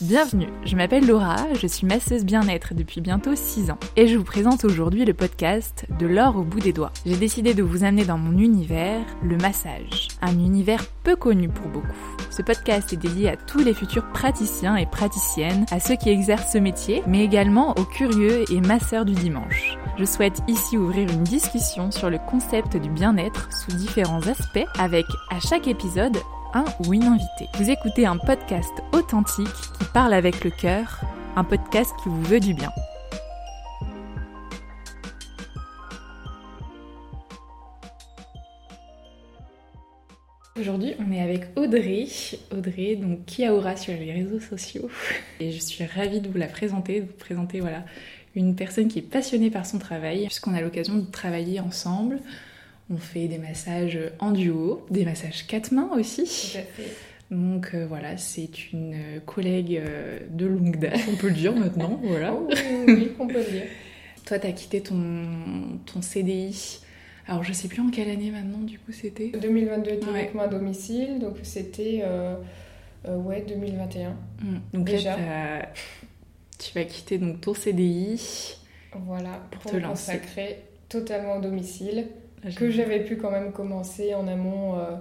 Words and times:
Bienvenue, 0.00 0.46
je 0.64 0.76
m'appelle 0.76 1.08
Laura, 1.08 1.38
je 1.60 1.66
suis 1.66 1.84
masseuse 1.84 2.24
bien-être 2.24 2.72
depuis 2.72 3.00
bientôt 3.00 3.34
6 3.34 3.72
ans 3.72 3.80
et 3.96 4.06
je 4.06 4.16
vous 4.16 4.22
présente 4.22 4.64
aujourd'hui 4.64 5.04
le 5.04 5.12
podcast 5.12 5.86
De 5.98 6.06
l'or 6.06 6.36
au 6.36 6.42
bout 6.42 6.60
des 6.60 6.72
doigts. 6.72 6.92
J'ai 7.04 7.16
décidé 7.16 7.52
de 7.52 7.64
vous 7.64 7.82
amener 7.82 8.04
dans 8.04 8.16
mon 8.16 8.38
univers, 8.38 9.04
le 9.24 9.36
massage, 9.38 10.06
un 10.22 10.38
univers 10.38 10.86
peu 11.02 11.16
connu 11.16 11.48
pour 11.48 11.66
beaucoup. 11.66 11.88
Ce 12.30 12.42
podcast 12.42 12.92
est 12.92 12.96
dédié 12.96 13.30
à 13.30 13.36
tous 13.36 13.58
les 13.58 13.74
futurs 13.74 14.08
praticiens 14.12 14.76
et 14.76 14.86
praticiennes, 14.86 15.66
à 15.72 15.80
ceux 15.80 15.96
qui 15.96 16.10
exercent 16.10 16.52
ce 16.52 16.58
métier, 16.58 17.02
mais 17.08 17.24
également 17.24 17.74
aux 17.76 17.84
curieux 17.84 18.44
et 18.52 18.60
masseurs 18.60 19.04
du 19.04 19.14
dimanche. 19.14 19.76
Je 19.98 20.04
souhaite 20.04 20.42
ici 20.46 20.76
ouvrir 20.76 21.10
une 21.10 21.24
discussion 21.24 21.90
sur 21.90 22.08
le 22.08 22.18
concept 22.30 22.76
du 22.76 22.88
bien-être 22.88 23.48
sous 23.52 23.76
différents 23.76 24.24
aspects 24.28 24.64
avec 24.78 25.06
à 25.32 25.40
chaque 25.40 25.66
épisode 25.66 26.18
un 26.54 26.64
ou 26.80 26.94
une 26.94 27.04
invitée. 27.04 27.48
Vous 27.54 27.70
écoutez 27.70 28.06
un 28.06 28.16
podcast 28.16 28.72
authentique 28.92 29.46
qui 29.46 29.84
parle 29.92 30.14
avec 30.14 30.44
le 30.44 30.50
cœur, 30.50 31.00
un 31.36 31.44
podcast 31.44 31.92
qui 32.02 32.08
vous 32.08 32.22
veut 32.22 32.40
du 32.40 32.54
bien. 32.54 32.70
Aujourd'hui, 40.58 40.94
on 40.98 41.12
est 41.12 41.20
avec 41.20 41.56
Audrey, 41.56 42.06
Audrey, 42.50 42.96
donc 42.96 43.26
Kiaora 43.26 43.76
sur 43.76 43.94
les 43.94 44.12
réseaux 44.12 44.40
sociaux. 44.40 44.90
Et 45.40 45.52
je 45.52 45.60
suis 45.60 45.84
ravie 45.84 46.20
de 46.20 46.28
vous 46.28 46.38
la 46.38 46.48
présenter, 46.48 47.00
de 47.00 47.06
vous 47.06 47.16
présenter 47.16 47.60
voilà, 47.60 47.84
une 48.34 48.56
personne 48.56 48.88
qui 48.88 48.98
est 48.98 49.02
passionnée 49.02 49.50
par 49.50 49.66
son 49.66 49.78
travail, 49.78 50.26
puisqu'on 50.26 50.54
a 50.54 50.60
l'occasion 50.60 50.96
de 50.96 51.08
travailler 51.08 51.60
ensemble. 51.60 52.20
On 52.90 52.96
fait 52.96 53.28
des 53.28 53.38
massages 53.38 53.98
en 54.18 54.32
duo, 54.32 54.86
des 54.90 55.04
massages 55.04 55.46
quatre 55.46 55.72
mains 55.72 55.90
aussi. 55.94 56.24
Tout 56.24 56.58
à 56.58 56.62
fait. 56.62 56.96
Donc 57.30 57.72
euh, 57.74 57.86
voilà, 57.86 58.16
c'est 58.16 58.72
une 58.72 59.20
collègue 59.26 59.76
euh, 59.76 60.18
de 60.30 60.46
longue 60.46 60.78
date, 60.78 61.00
on 61.12 61.16
peut 61.16 61.28
le 61.28 61.34
dire 61.34 61.54
maintenant, 61.54 62.00
voilà. 62.02 62.34
Oh, 62.34 62.48
oui, 62.86 62.94
oui, 62.94 63.12
on 63.18 63.26
peut 63.26 63.44
le 63.44 63.50
dire. 63.50 63.64
Toi, 64.24 64.38
t'as 64.38 64.52
quitté 64.52 64.82
ton, 64.82 65.78
ton 65.86 66.02
CDI. 66.02 66.80
Alors, 67.28 67.44
je 67.44 67.52
sais 67.52 67.68
plus 67.68 67.82
en 67.82 67.90
quelle 67.90 68.08
année 68.08 68.30
maintenant, 68.30 68.60
du 68.60 68.78
coup, 68.78 68.90
c'était 68.90 69.28
2022 69.28 69.96
directement 69.96 70.44
à 70.44 70.48
domicile, 70.48 71.18
donc 71.18 71.36
c'était 71.42 72.00
euh, 72.02 72.36
euh, 73.06 73.16
ouais 73.16 73.44
2021. 73.46 74.10
Hmm. 74.10 74.14
Donc 74.72 74.86
Déjà. 74.86 75.14
là, 75.14 75.68
tu 76.58 76.72
vas 76.74 76.84
quitter 76.84 77.18
donc 77.18 77.42
ton 77.42 77.52
CDI. 77.52 78.56
Voilà, 78.94 79.46
pour, 79.50 79.60
Pour 79.60 79.72
te 79.72 79.76
consacrer 79.76 80.62
totalement 80.88 81.36
au 81.36 81.40
domicile, 81.42 82.06
que 82.56 82.70
j'ai- 82.70 82.76
j'avais 82.78 83.04
pu 83.04 83.16
quand 83.16 83.30
même 83.30 83.52
commencer 83.52 84.14
en 84.14 84.26
amont 84.28 84.76
euh, 84.76 84.96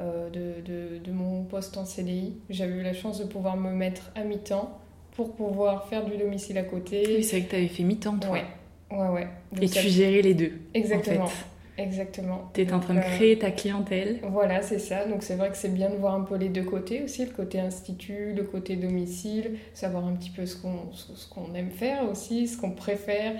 euh, 0.00 0.30
de, 0.30 0.60
de- 0.62 0.98
de 0.98 1.12
mon 1.12 1.44
poste 1.44 1.76
en 1.76 1.84
CDI. 1.84 2.34
J'avais 2.50 2.74
eu 2.74 2.82
la 2.82 2.92
chance 2.94 3.18
de 3.18 3.24
pouvoir 3.24 3.56
me 3.56 3.70
mettre 3.72 4.10
à 4.14 4.24
mi-temps 4.24 4.78
pour 5.12 5.34
pouvoir 5.34 5.88
faire 5.88 6.04
du 6.04 6.16
domicile 6.16 6.58
à 6.58 6.62
côté. 6.62 7.02
Oui, 7.16 7.24
c'est 7.24 7.38
vrai 7.38 7.46
que 7.46 7.50
t'avais 7.52 7.68
fait 7.68 7.82
mi-temps, 7.82 8.18
toi. 8.18 8.30
ouais, 8.32 8.44
ouais, 8.90 9.08
ouais. 9.08 9.28
Donc 9.52 9.62
Et 9.62 9.68
ça- 9.68 9.80
tu 9.80 9.88
gérais 9.88 10.22
les 10.22 10.34
deux. 10.34 10.52
Exactement, 10.74 11.24
En 11.24 11.26
fait. 11.28 11.44
exactement. 11.76 12.50
T'étais 12.52 12.72
en 12.72 12.76
Donc, 12.76 12.84
train 12.84 12.94
de 12.94 12.98
euh, 13.00 13.02
créer 13.02 13.38
ta 13.38 13.50
clientèle. 13.50 14.20
Voilà, 14.22 14.62
c'est 14.62 14.78
ça. 14.78 15.06
Donc 15.06 15.22
c'est 15.22 15.36
vrai 15.36 15.50
que 15.50 15.56
c'est 15.56 15.72
bien 15.74 15.90
de 15.90 15.96
voir 15.96 16.14
un 16.14 16.22
peu 16.22 16.36
les 16.36 16.48
deux 16.48 16.64
côtés 16.64 17.02
aussi, 17.02 17.24
le 17.24 17.32
côté 17.32 17.60
institut, 17.60 18.32
le 18.34 18.44
côté 18.44 18.76
domicile, 18.76 19.58
savoir 19.74 20.06
un 20.06 20.14
petit 20.14 20.30
peu 20.30 20.46
ce 20.46 20.56
qu'on 20.56 20.92
ce 20.92 21.14
ce 21.14 21.28
qu'on 21.28 21.54
aime 21.54 21.70
faire 21.70 22.08
aussi, 22.10 22.48
ce 22.48 22.56
qu'on 22.58 22.70
préfère. 22.72 23.34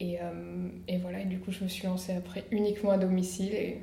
Et, 0.00 0.18
euh, 0.20 0.68
et 0.88 0.98
voilà, 0.98 1.20
et 1.20 1.24
du 1.24 1.38
coup 1.38 1.50
je 1.52 1.62
me 1.64 1.68
suis 1.68 1.86
lancée 1.86 2.12
après 2.12 2.44
uniquement 2.50 2.90
à 2.90 2.98
domicile 2.98 3.54
et 3.54 3.78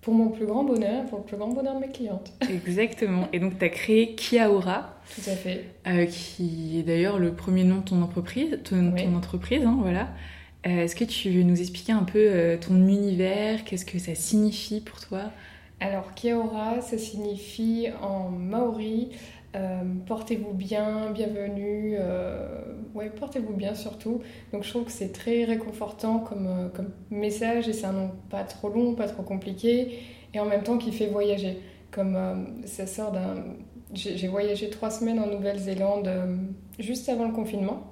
pour 0.00 0.14
mon 0.14 0.28
plus 0.28 0.46
grand 0.46 0.62
bonheur, 0.64 1.04
pour 1.06 1.18
le 1.18 1.24
plus 1.24 1.36
grand 1.36 1.48
bonheur 1.48 1.74
de 1.74 1.80
mes 1.80 1.88
clientes. 1.92 2.32
Exactement. 2.48 3.26
Et 3.32 3.40
donc, 3.40 3.58
t'as 3.58 3.68
créé 3.70 4.14
Kiaora, 4.14 5.00
Tout 5.12 5.28
à 5.30 5.34
fait. 5.34 5.64
euh, 5.88 6.06
qui 6.06 6.78
est 6.78 6.82
d'ailleurs 6.84 7.18
le 7.18 7.32
premier 7.34 7.64
nom 7.64 7.78
de 7.78 7.84
ton 7.84 8.00
entreprise. 8.02 8.60
Ton, 8.62 8.92
Oui. 8.92 9.02
ton 9.04 9.16
entreprise 9.16 9.64
hein, 9.64 9.76
voilà. 9.80 10.10
Euh, 10.66 10.84
Est-ce 10.84 10.94
que 10.94 11.04
tu 11.04 11.30
veux 11.30 11.42
nous 11.42 11.60
expliquer 11.60 11.92
un 11.92 12.04
peu 12.04 12.18
euh, 12.20 12.56
ton 12.56 12.76
univers 12.86 13.64
Qu'est-ce 13.64 13.84
que 13.86 13.98
ça 13.98 14.14
signifie 14.14 14.80
pour 14.80 15.00
toi? 15.00 15.22
Alors 15.80 16.14
Kiaora, 16.14 16.80
ça 16.82 16.98
signifie 16.98 17.88
en 18.00 18.30
maori 18.30 19.10
portez-vous 20.06 20.52
bien, 20.52 21.10
bienvenue, 21.10 21.96
euh, 21.98 22.62
ouais, 22.94 23.10
portez-vous 23.10 23.54
bien 23.54 23.74
surtout. 23.74 24.20
Donc 24.52 24.64
je 24.64 24.70
trouve 24.70 24.84
que 24.84 24.92
c'est 24.92 25.12
très 25.12 25.44
réconfortant 25.44 26.18
comme, 26.18 26.46
euh, 26.46 26.68
comme 26.68 26.90
message 27.10 27.68
et 27.68 27.72
c'est 27.72 27.86
un 27.86 27.92
nom 27.92 28.10
pas 28.30 28.44
trop 28.44 28.68
long, 28.68 28.94
pas 28.94 29.08
trop 29.08 29.22
compliqué 29.22 29.98
et 30.34 30.40
en 30.40 30.46
même 30.46 30.62
temps 30.62 30.78
qui 30.78 30.92
fait 30.92 31.06
voyager. 31.06 31.58
Comme 31.90 32.16
euh, 32.16 32.34
ça 32.64 32.86
sort 32.86 33.12
d'un. 33.12 33.44
J'ai 33.94 34.28
voyagé 34.28 34.68
trois 34.68 34.90
semaines 34.90 35.20
en 35.20 35.28
Nouvelle-Zélande 35.28 36.08
euh, 36.08 36.36
juste 36.78 37.08
avant 37.08 37.26
le 37.26 37.32
confinement 37.32 37.84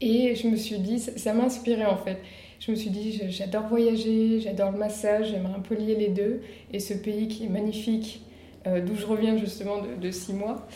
et 0.00 0.34
je 0.34 0.48
me 0.48 0.56
suis 0.56 0.78
dit, 0.78 0.98
ça 0.98 1.32
m'a 1.32 1.44
inspiré 1.44 1.86
en 1.86 1.96
fait. 1.96 2.18
Je 2.58 2.70
me 2.70 2.76
suis 2.76 2.90
dit, 2.90 3.22
j'adore 3.28 3.68
voyager, 3.68 4.40
j'adore 4.40 4.72
le 4.72 4.78
massage, 4.78 5.30
j'aimerais 5.30 5.54
un 5.54 5.60
peu 5.60 5.74
lier 5.74 5.94
les 5.94 6.08
deux. 6.08 6.42
Et 6.72 6.80
ce 6.80 6.94
pays 6.94 7.28
qui 7.28 7.44
est 7.44 7.48
magnifique, 7.48 8.22
euh, 8.22 8.25
d'où 8.80 8.94
je 8.96 9.06
reviens 9.06 9.36
justement 9.36 9.80
de, 9.82 10.00
de 10.00 10.10
six 10.10 10.32
mois, 10.32 10.66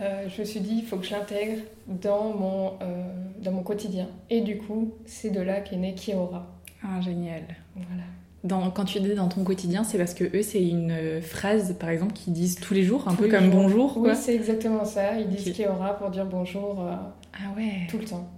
euh, 0.00 0.26
je 0.28 0.40
me 0.40 0.44
suis 0.46 0.60
dit, 0.60 0.76
il 0.78 0.84
faut 0.84 0.96
que 0.96 1.06
je 1.06 1.12
l'intègre 1.12 1.62
dans, 1.86 2.32
mon, 2.32 2.72
euh, 2.82 3.04
dans 3.42 3.52
mon 3.52 3.62
quotidien. 3.62 4.08
Et 4.30 4.40
du 4.40 4.58
coup, 4.58 4.92
c'est 5.06 5.30
de 5.30 5.40
là 5.40 5.60
qu'est 5.60 5.76
né 5.76 5.94
Kiora. 5.94 6.46
Ah, 6.82 7.00
génial. 7.00 7.42
Voilà. 7.76 8.02
Dans, 8.42 8.70
quand 8.70 8.84
tu 8.84 9.00
dis 9.00 9.14
dans 9.14 9.28
ton 9.28 9.42
quotidien, 9.44 9.84
c'est 9.84 9.96
parce 9.96 10.12
que 10.12 10.24
eux, 10.36 10.42
c'est 10.42 10.62
une 10.62 10.90
euh, 10.90 11.20
phrase, 11.22 11.76
par 11.78 11.88
exemple, 11.90 12.12
qu'ils 12.12 12.32
disent 12.34 12.56
tous 12.56 12.74
les 12.74 12.82
jours, 12.82 13.06
un 13.08 13.12
Tous 13.14 13.22
peu 13.22 13.28
comme 13.30 13.44
jours. 13.44 13.54
bonjour, 13.54 13.94
quoi. 13.94 14.10
Oui, 14.10 14.16
c'est 14.16 14.34
exactement 14.34 14.84
ça. 14.84 15.18
Ils 15.18 15.28
disent 15.28 15.48
Ok. 15.48 15.54
Kiora 15.56 15.94
pour 15.96 16.10
dire 16.10 16.26
bonjour 16.26 16.80
euh, 16.80 16.92
Ah 17.32 17.54
ouais, 17.56 17.86
tout 17.88 17.98
le 17.98 18.04
temps. 18.04 18.28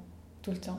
Tout 0.42 0.50
le 0.52 0.58
temps. 0.58 0.78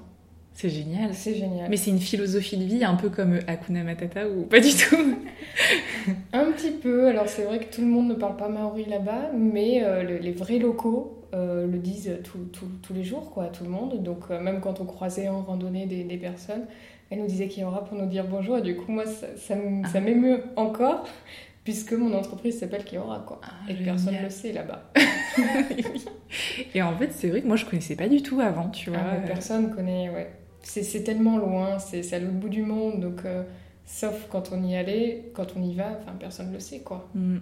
C'est 0.60 0.70
génial. 0.70 1.14
C'est 1.14 1.36
génial. 1.36 1.70
Mais 1.70 1.78
c'est 1.78 1.92
une 1.92 2.00
philosophie 2.00 2.58
de 2.58 2.64
vie, 2.64 2.84
un 2.84 2.96
peu 2.96 3.10
comme 3.10 3.40
Hakuna 3.48 3.84
Matata 3.84 4.28
ou 4.28 4.42
pas 4.44 4.60
du 4.60 4.72
tout 4.76 4.98
Un 6.34 6.52
petit 6.52 6.72
peu, 6.72 7.08
alors 7.08 7.28
c'est 7.30 7.44
vrai 7.44 7.60
que 7.60 7.74
tout 7.74 7.82
le 7.82 7.88
monde 7.88 8.08
ne 8.10 8.14
parle 8.16 8.36
pas 8.38 8.50
maori 8.50 8.86
là-bas, 8.86 9.32
mais 9.38 9.84
euh, 9.84 10.02
le- 10.04 10.18
les 10.18 10.32
vrais 10.32 10.58
locaux 10.60 11.14
euh, 11.34 11.68
le 11.68 11.78
disent 11.78 12.12
tout- 12.24 12.48
tout- 12.52 12.72
tous 12.82 12.94
les 12.94 13.04
jours, 13.04 13.32
quoi, 13.32 13.46
tout 13.48 13.64
le 13.64 13.70
monde. 13.70 14.02
Donc 14.02 14.20
euh, 14.32 14.40
même 14.42 14.60
quand 14.60 14.80
on 14.82 14.86
croisait 14.86 15.28
en 15.30 15.42
randonnée 15.42 15.86
des, 15.86 16.04
des 16.04 16.18
personnes, 16.18 16.66
elles 17.12 17.20
nous 17.20 17.28
disaient 17.28 17.48
qu'il 17.48 17.64
y 17.64 17.66
aura 17.66 17.86
pour 17.86 17.98
nous 17.98 18.08
dire 18.08 18.26
bonjour, 18.28 18.58
et 18.58 18.62
du 18.62 18.76
coup 18.76 18.92
moi 18.92 19.06
ça, 19.06 19.28
ça 19.38 19.56
ça 19.92 20.00
m'émeut 20.00 20.42
encore, 20.56 21.06
puisque 21.64 21.94
mon 21.94 22.14
entreprise 22.16 22.58
s'appelle 22.60 22.84
Kiora, 22.84 23.24
quoi. 23.28 23.42
Ah, 23.44 23.70
Et 23.70 23.76
personne 23.76 24.16
ne 24.16 24.24
le 24.24 24.30
sait 24.32 24.54
là-bas. 24.54 24.92
Et 26.74 26.82
en 26.82 26.96
fait, 26.98 27.12
c'est 27.12 27.30
vrai 27.30 27.42
que 27.42 27.48
moi, 27.48 27.56
je 27.56 27.66
connaissais 27.66 27.96
pas 27.96 28.08
du 28.08 28.22
tout 28.22 28.40
avant, 28.40 28.70
tu 28.70 28.90
vois. 28.90 29.00
Ah, 29.02 29.16
euh, 29.16 29.28
personne 29.28 29.74
connaît, 29.74 30.10
ouais. 30.10 30.30
C'est 30.64 30.84
c'est 30.84 31.04
tellement 31.04 31.38
loin, 31.38 31.80
c'est 31.80 32.04
c'est 32.04 32.16
à 32.18 32.20
l'autre 32.20 32.34
bout 32.34 32.50
du 32.50 32.62
monde, 32.64 33.00
donc 33.00 33.22
euh, 33.26 33.44
sauf 33.86 34.28
quand 34.30 34.52
on 34.52 34.64
y 34.64 34.76
allait, 34.76 35.32
quand 35.34 35.48
on 35.56 35.64
y 35.64 35.74
va, 35.74 35.98
enfin 36.02 36.14
personne 36.20 36.50
ne 36.50 36.54
le 36.54 36.60
sait, 36.60 36.80
quoi. 36.80 37.08
hmm, 37.16 37.38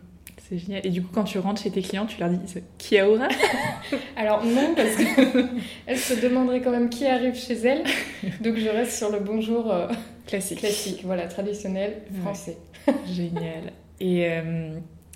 C'est 0.48 0.58
génial. 0.60 0.86
Et 0.86 0.90
du 0.92 1.02
coup, 1.02 1.10
quand 1.14 1.24
tu 1.24 1.40
rentres 1.40 1.62
chez 1.62 1.72
tes 1.72 1.82
clients, 1.82 2.06
tu 2.06 2.20
leur 2.20 2.30
dis 2.30 2.38
c'est 2.46 2.64
Kiaora 2.78 3.28
Alors 4.18 4.46
non, 4.46 4.76
parce 4.76 4.96
qu'elle 4.96 5.98
se 5.98 6.14
demanderait 6.22 6.62
quand 6.62 6.72
même 6.72 6.90
qui 6.90 7.08
arrive 7.08 7.36
chez 7.36 7.56
elle. 7.56 7.84
Donc 8.42 8.58
je 8.58 8.70
reste 8.70 8.92
sur 8.92 9.10
le 9.12 9.20
bonjour 9.20 9.72
euh, 9.72 9.88
Classique. 10.28 10.60
classique, 10.60 11.02
voilà, 11.04 11.28
traditionnel, 11.28 12.02
Ouais. 12.12 12.20
français. 12.22 12.58
Génial. 13.12 13.72
Et 14.00 14.28
euh, 14.30 14.72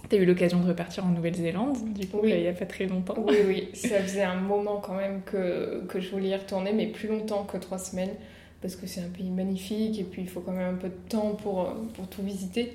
t'as 0.08 0.18
eu 0.18 0.26
l'occasion 0.26 0.60
de 0.62 0.68
repartir 0.68 1.06
en 1.06 1.10
Nouvelle-Zélande, 1.10 1.94
du 1.94 2.08
coup, 2.08 2.20
Oui. 2.24 2.32
il 2.36 2.42
y 2.44 2.48
a 2.48 2.54
pas 2.54 2.66
très 2.66 2.86
longtemps. 2.88 3.16
Oui, 3.18 3.38
oui, 3.48 3.70
ça 3.74 4.00
faisait 4.02 4.24
un 4.24 4.36
moment 4.40 4.78
quand 4.78 4.96
même 4.96 5.22
que, 5.26 5.84
que 5.88 6.00
je 6.00 6.10
voulais 6.12 6.30
y 6.30 6.36
retourner, 6.36 6.72
mais 6.74 6.88
plus 6.88 7.08
longtemps 7.10 7.44
que 7.44 7.58
trois 7.58 7.78
semaines, 7.80 8.14
parce 8.62 8.76
que 8.76 8.88
c'est 8.88 9.02
un 9.02 9.10
pays 9.10 9.30
magnifique 9.30 10.00
et 10.00 10.04
puis 10.04 10.22
il 10.22 10.28
faut 10.30 10.42
quand 10.42 10.52
même 10.52 10.76
un 10.76 10.78
peu 10.78 10.90
de 10.90 11.10
temps 11.10 11.36
pour, 11.36 11.62
euh, 11.62 11.74
pour 11.94 12.08
tout 12.08 12.22
visiter. 12.24 12.72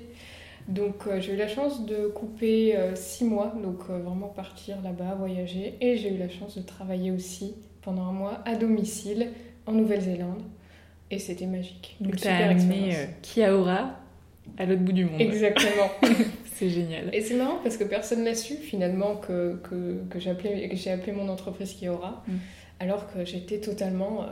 Donc 0.67 1.05
euh, 1.07 1.19
j'ai 1.21 1.33
eu 1.33 1.37
la 1.37 1.47
chance 1.47 1.85
de 1.85 2.07
couper 2.07 2.75
euh, 2.75 2.95
six 2.95 3.23
mois, 3.23 3.53
donc 3.61 3.81
euh, 3.89 3.99
vraiment 3.99 4.27
partir 4.27 4.81
là-bas, 4.81 5.15
voyager, 5.15 5.75
et 5.81 5.95
j'ai 5.97 6.13
eu 6.13 6.17
la 6.17 6.29
chance 6.29 6.57
de 6.57 6.63
travailler 6.63 7.11
aussi 7.11 7.53
pendant 7.83 8.03
un 8.03 8.11
mois 8.13 8.39
à 8.45 8.55
domicile 8.55 9.29
en 9.67 9.73
Nouvelle-Zélande, 9.73 10.41
et 11.11 11.19
c'était 11.19 11.45
magique. 11.45 11.97
Donc 12.01 12.13
Une 12.13 12.19
t'as 12.19 12.47
amené 12.49 12.95
Kiaora 13.21 13.91
à 14.57 14.65
l'autre 14.65 14.81
bout 14.81 14.91
du 14.91 15.05
monde. 15.05 15.21
Exactement. 15.21 15.89
C'est 16.55 16.69
génial. 16.69 17.09
Et 17.13 17.21
c'est 17.21 17.35
marrant 17.35 17.59
parce 17.63 17.77
que 17.77 17.83
personne 17.83 18.23
n'a 18.23 18.33
su 18.35 18.55
finalement 18.55 19.17
que, 19.17 19.59
que, 19.63 20.01
que 20.09 20.19
j'ai 20.19 20.29
appelé, 20.31 21.11
mon 21.11 21.29
entreprise 21.29 21.73
Kiora, 21.79 22.23
Mm. 22.27 22.33
alors 22.79 23.11
que 23.13 23.23
j'étais 23.25 23.59
totalement 23.59 24.23
euh, 24.23 24.27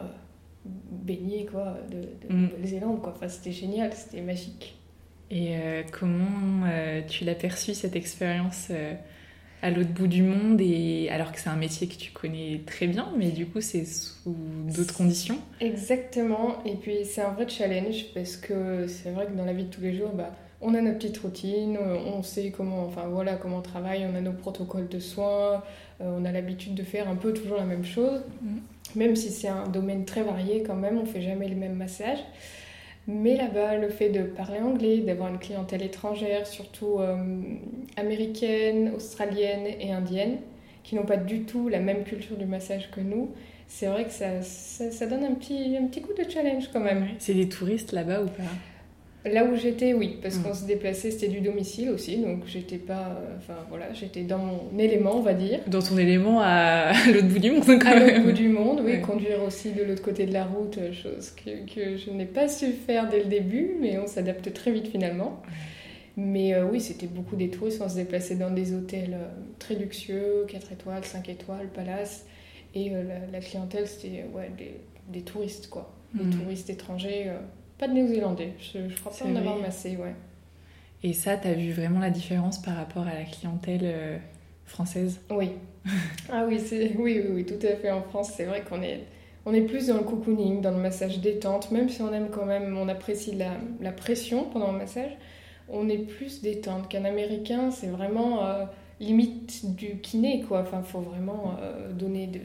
baignée 0.65 1.45
quoi, 1.45 1.77
de, 1.91 1.97
de 2.27 2.33
Mm. 2.33 2.41
Nouvelle-Zélande. 2.43 2.99
Enfin, 3.05 3.27
c'était 3.27 3.51
génial, 3.51 3.91
c'était 3.93 4.21
magique. 4.21 4.75
Et 5.31 5.55
euh, 5.57 5.83
comment 5.91 6.65
euh, 6.67 7.01
tu 7.07 7.23
l'as 7.25 7.35
perçu 7.35 7.73
cette 7.73 7.95
expérience 7.95 8.71
à 9.61 9.71
l'autre 9.71 9.91
bout 9.91 10.07
du 10.07 10.21
monde 10.23 10.59
et 10.59 11.07
alors 11.09 11.31
que 11.31 11.39
c'est 11.39 11.49
un 11.49 11.55
métier 11.55 11.87
que 11.87 11.95
tu 11.95 12.11
connais 12.11 12.61
très 12.65 12.85
bien, 12.85 13.07
mais 13.17 13.29
du 13.31 13.45
coup 13.45 13.61
c'est 13.61 13.85
sous 13.85 14.35
d'autres 14.75 14.93
conditions? 14.93 15.37
Exactement. 15.61 16.61
Et 16.65 16.75
puis 16.75 16.97
c'est 17.05 17.21
un 17.21 17.31
vrai 17.31 17.47
challenge 17.47 18.07
parce 18.13 18.35
que 18.37 18.87
c'est 18.87 19.11
vrai 19.11 19.25
que 19.27 19.31
dans 19.37 19.45
la 19.45 19.53
vie 19.53 19.63
de 19.63 19.69
tous 19.69 19.79
les 19.81 19.93
jours, 19.95 20.09
bah, 20.13 20.31
on 20.63 20.73
a 20.73 20.81
notre 20.81 20.97
petite 20.97 21.17
routine, 21.19 21.77
on 21.77 22.23
sait 22.23 22.51
comment, 22.51 22.85
enfin 22.85 23.03
voilà, 23.09 23.35
comment 23.35 23.57
on 23.57 23.61
travaille, 23.61 24.07
on 24.11 24.15
a 24.15 24.21
nos 24.21 24.33
protocoles 24.33 24.87
de 24.87 24.99
soins, 24.99 25.61
on 25.99 26.25
a 26.25 26.31
l'habitude 26.31 26.73
de 26.73 26.83
faire 26.83 27.07
un 27.09 27.15
peu 27.15 27.33
toujours 27.33 27.57
la 27.57 27.65
même 27.65 27.85
chose. 27.85 28.23
Mm. 28.41 28.57
Même 28.95 29.15
si 29.15 29.29
c'est 29.29 29.47
un 29.47 29.67
domaine 29.67 30.05
très 30.05 30.23
varié 30.23 30.63
quand 30.63 30.75
même, 30.75 30.97
on 30.99 31.05
fait 31.05 31.21
jamais 31.21 31.47
le 31.47 31.55
même 31.55 31.73
massage. 31.73 32.19
Mais 33.07 33.35
là-bas, 33.35 33.77
le 33.77 33.89
fait 33.89 34.09
de 34.09 34.23
parler 34.23 34.59
anglais, 34.59 34.99
d'avoir 34.99 35.29
une 35.29 35.39
clientèle 35.39 35.83
étrangère, 35.83 36.47
surtout 36.47 36.99
euh, 36.99 37.17
américaine, 37.97 38.93
australienne 38.95 39.65
et 39.79 39.91
indienne, 39.91 40.37
qui 40.83 40.95
n'ont 40.95 41.05
pas 41.05 41.17
du 41.17 41.41
tout 41.41 41.67
la 41.67 41.79
même 41.79 42.03
culture 42.03 42.37
du 42.37 42.45
massage 42.45 42.91
que 42.91 43.01
nous, 43.01 43.31
c'est 43.67 43.87
vrai 43.87 44.05
que 44.05 44.11
ça, 44.11 44.41
ça, 44.41 45.05
donne 45.07 45.23
un 45.23 45.33
petit, 45.33 45.75
un 45.77 45.87
petit 45.87 46.01
coup 46.01 46.13
de 46.13 46.29
challenge 46.29 46.69
quand 46.71 46.79
même. 46.79 47.07
C'est 47.19 47.33
des 47.33 47.49
touristes 47.49 47.91
là-bas 47.91 48.21
ou 48.21 48.27
pas? 48.27 48.43
Là 49.25 49.45
où 49.45 49.55
j'étais, 49.55 49.93
oui, 49.93 50.17
parce 50.21 50.37
mm. 50.37 50.43
qu'on 50.43 50.53
se 50.53 50.65
déplaçait, 50.65 51.09
c'était 51.09 51.29
du 51.29 51.39
domicile 51.39 51.89
aussi, 51.91 52.17
donc 52.17 52.43
j'étais 52.45 52.77
pas, 52.77 53.07
euh, 53.07 53.37
enfin 53.37 53.55
voilà, 53.69 53.93
j'étais 53.93 54.23
dans 54.23 54.39
mon 54.39 54.77
élément, 54.77 55.17
on 55.17 55.21
va 55.21 55.33
dire. 55.33 55.61
Dans 55.67 55.81
ton 55.81 55.97
élément 55.97 56.41
à 56.41 56.91
l'autre 57.07 57.27
bout 57.27 57.39
du 57.39 57.51
monde, 57.51 57.63
quand 57.65 57.85
À 57.85 57.99
l'autre 57.99 58.21
bout 58.21 58.33
du 58.33 58.49
monde, 58.49 58.81
oui, 58.83 58.99
conduire 58.99 59.41
aussi 59.43 59.71
de 59.71 59.83
l'autre 59.83 60.01
côté 60.01 60.25
de 60.25 60.33
la 60.33 60.43
route, 60.43 60.77
euh, 60.77 60.91
chose 60.91 61.31
que, 61.31 61.51
que 61.73 61.95
je 61.95 62.09
n'ai 62.09 62.25
pas 62.25 62.49
su 62.49 62.73
faire 62.73 63.09
dès 63.09 63.19
le 63.19 63.29
début, 63.29 63.75
mais 63.79 63.97
on 63.97 64.07
s'adapte 64.07 64.51
très 64.51 64.71
vite 64.71 64.87
finalement. 64.87 65.41
Mais 66.17 66.53
euh, 66.53 66.65
oui, 66.69 66.81
c'était 66.81 67.07
beaucoup 67.07 67.37
des 67.37 67.49
touristes, 67.49 67.81
on 67.81 67.87
se 67.87 67.95
déplaçait 67.95 68.35
dans 68.35 68.51
des 68.51 68.73
hôtels 68.73 69.15
très 69.57 69.75
luxueux, 69.75 70.45
4 70.49 70.73
étoiles, 70.73 71.05
5 71.05 71.29
étoiles, 71.29 71.69
palace, 71.73 72.25
et 72.75 72.91
la, 73.31 73.39
clientèle, 73.39 73.87
c'était 73.87 74.25
ouais, 74.33 74.51
des, 74.57 74.73
des, 75.07 75.21
touristes, 75.21 75.69
quoi. 75.69 75.93
Des 76.13 76.23
mm. 76.23 76.41
touristes 76.41 76.69
étrangers 76.69 77.31
pas 77.77 77.87
de 77.87 77.93
néo-zélandais. 77.93 78.53
Je, 78.59 78.89
je 78.89 78.99
crois 78.99 79.11
pas 79.11 79.25
en 79.25 79.35
avoir 79.35 79.57
massé, 79.57 79.97
ouais. 79.97 80.15
Et 81.03 81.13
ça, 81.13 81.35
tu 81.35 81.47
as 81.47 81.53
vu 81.53 81.71
vraiment 81.71 81.99
la 81.99 82.09
différence 82.09 82.61
par 82.61 82.75
rapport 82.75 83.03
à 83.05 83.13
la 83.13 83.23
clientèle 83.23 83.81
euh, 83.83 84.17
française? 84.65 85.19
Oui. 85.29 85.51
ah 86.31 86.45
oui, 86.47 86.61
oui, 86.71 86.95
oui, 86.97 87.25
oui, 87.29 87.45
tout 87.45 87.65
à 87.65 87.75
fait. 87.75 87.91
En 87.91 88.01
France, 88.01 88.31
c'est 88.35 88.45
vrai 88.45 88.63
qu'on 88.63 88.81
est, 88.81 89.01
on 89.45 89.53
est 89.53 89.61
plus 89.61 89.87
dans 89.87 89.97
le 89.97 90.03
cocooning, 90.03 90.61
dans 90.61 90.71
le 90.71 90.77
massage 90.77 91.19
détente, 91.19 91.71
même 91.71 91.89
si 91.89 92.01
on 92.01 92.13
aime 92.13 92.29
quand 92.29 92.45
même, 92.45 92.77
on 92.77 92.87
apprécie 92.87 93.35
la, 93.35 93.51
la 93.81 93.91
pression 93.91 94.45
pendant 94.45 94.71
le 94.71 94.77
massage, 94.77 95.11
on 95.67 95.89
est 95.89 95.97
plus 95.97 96.41
détente 96.41 96.87
qu'un 96.87 97.03
Américain. 97.03 97.69
C'est 97.71 97.87
vraiment 97.87 98.45
euh, 98.45 98.63
limite 99.03 99.75
du 99.75 99.99
kiné, 99.99 100.43
quoi. 100.47 100.61
Enfin, 100.61 100.81
faut 100.81 101.01
vraiment 101.01 101.55
euh, 101.61 101.91
donner, 101.91 102.27
de, 102.27 102.39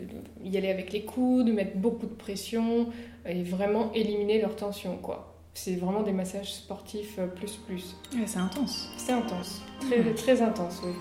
y 0.45 0.57
aller 0.57 0.71
avec 0.71 0.93
les 0.93 1.03
coudes, 1.03 1.53
mettre 1.53 1.77
beaucoup 1.77 2.07
de 2.07 2.15
pression, 2.15 2.89
et 3.27 3.43
vraiment 3.43 3.93
éliminer 3.93 4.41
leur 4.41 4.57
tension, 4.57 4.97
quoi. 4.97 5.35
C'est 5.55 5.75
vraiment 5.75 6.03
des 6.03 6.13
massages 6.13 6.53
sportifs 6.55 7.17
euh, 7.19 7.27
plus 7.27 7.57
plus. 7.57 7.97
c'est 8.27 8.39
intense. 8.39 8.91
C'est 8.97 9.13
intense, 9.13 9.63
très, 9.81 10.15
très 10.15 10.43
intense, 10.43 10.81
oui. 10.85 10.93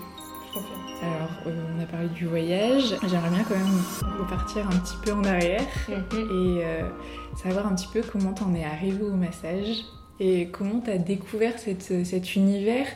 Je 0.48 0.54
confirme. 0.54 0.80
Alors, 1.02 1.30
euh, 1.46 1.64
on 1.76 1.80
a 1.80 1.86
parlé 1.86 2.08
du 2.08 2.26
voyage. 2.26 2.96
J'aimerais 3.06 3.30
bien 3.30 3.44
quand 3.44 3.56
même 3.56 4.18
repartir 4.18 4.66
un 4.66 4.76
petit 4.78 4.96
peu 5.04 5.12
en 5.12 5.24
arrière 5.24 5.64
mhm. 5.88 5.94
et 6.18 6.64
euh, 6.64 6.88
savoir 7.36 7.66
un 7.66 7.74
petit 7.74 7.88
peu 7.92 8.02
comment 8.02 8.32
t'en 8.32 8.54
es 8.54 8.64
arrivé 8.64 9.02
au 9.02 9.14
massage 9.14 9.84
et 10.20 10.48
comment 10.48 10.80
t'as 10.80 10.98
découvert 10.98 11.58
cette, 11.58 12.04
cet 12.04 12.34
univers. 12.34 12.86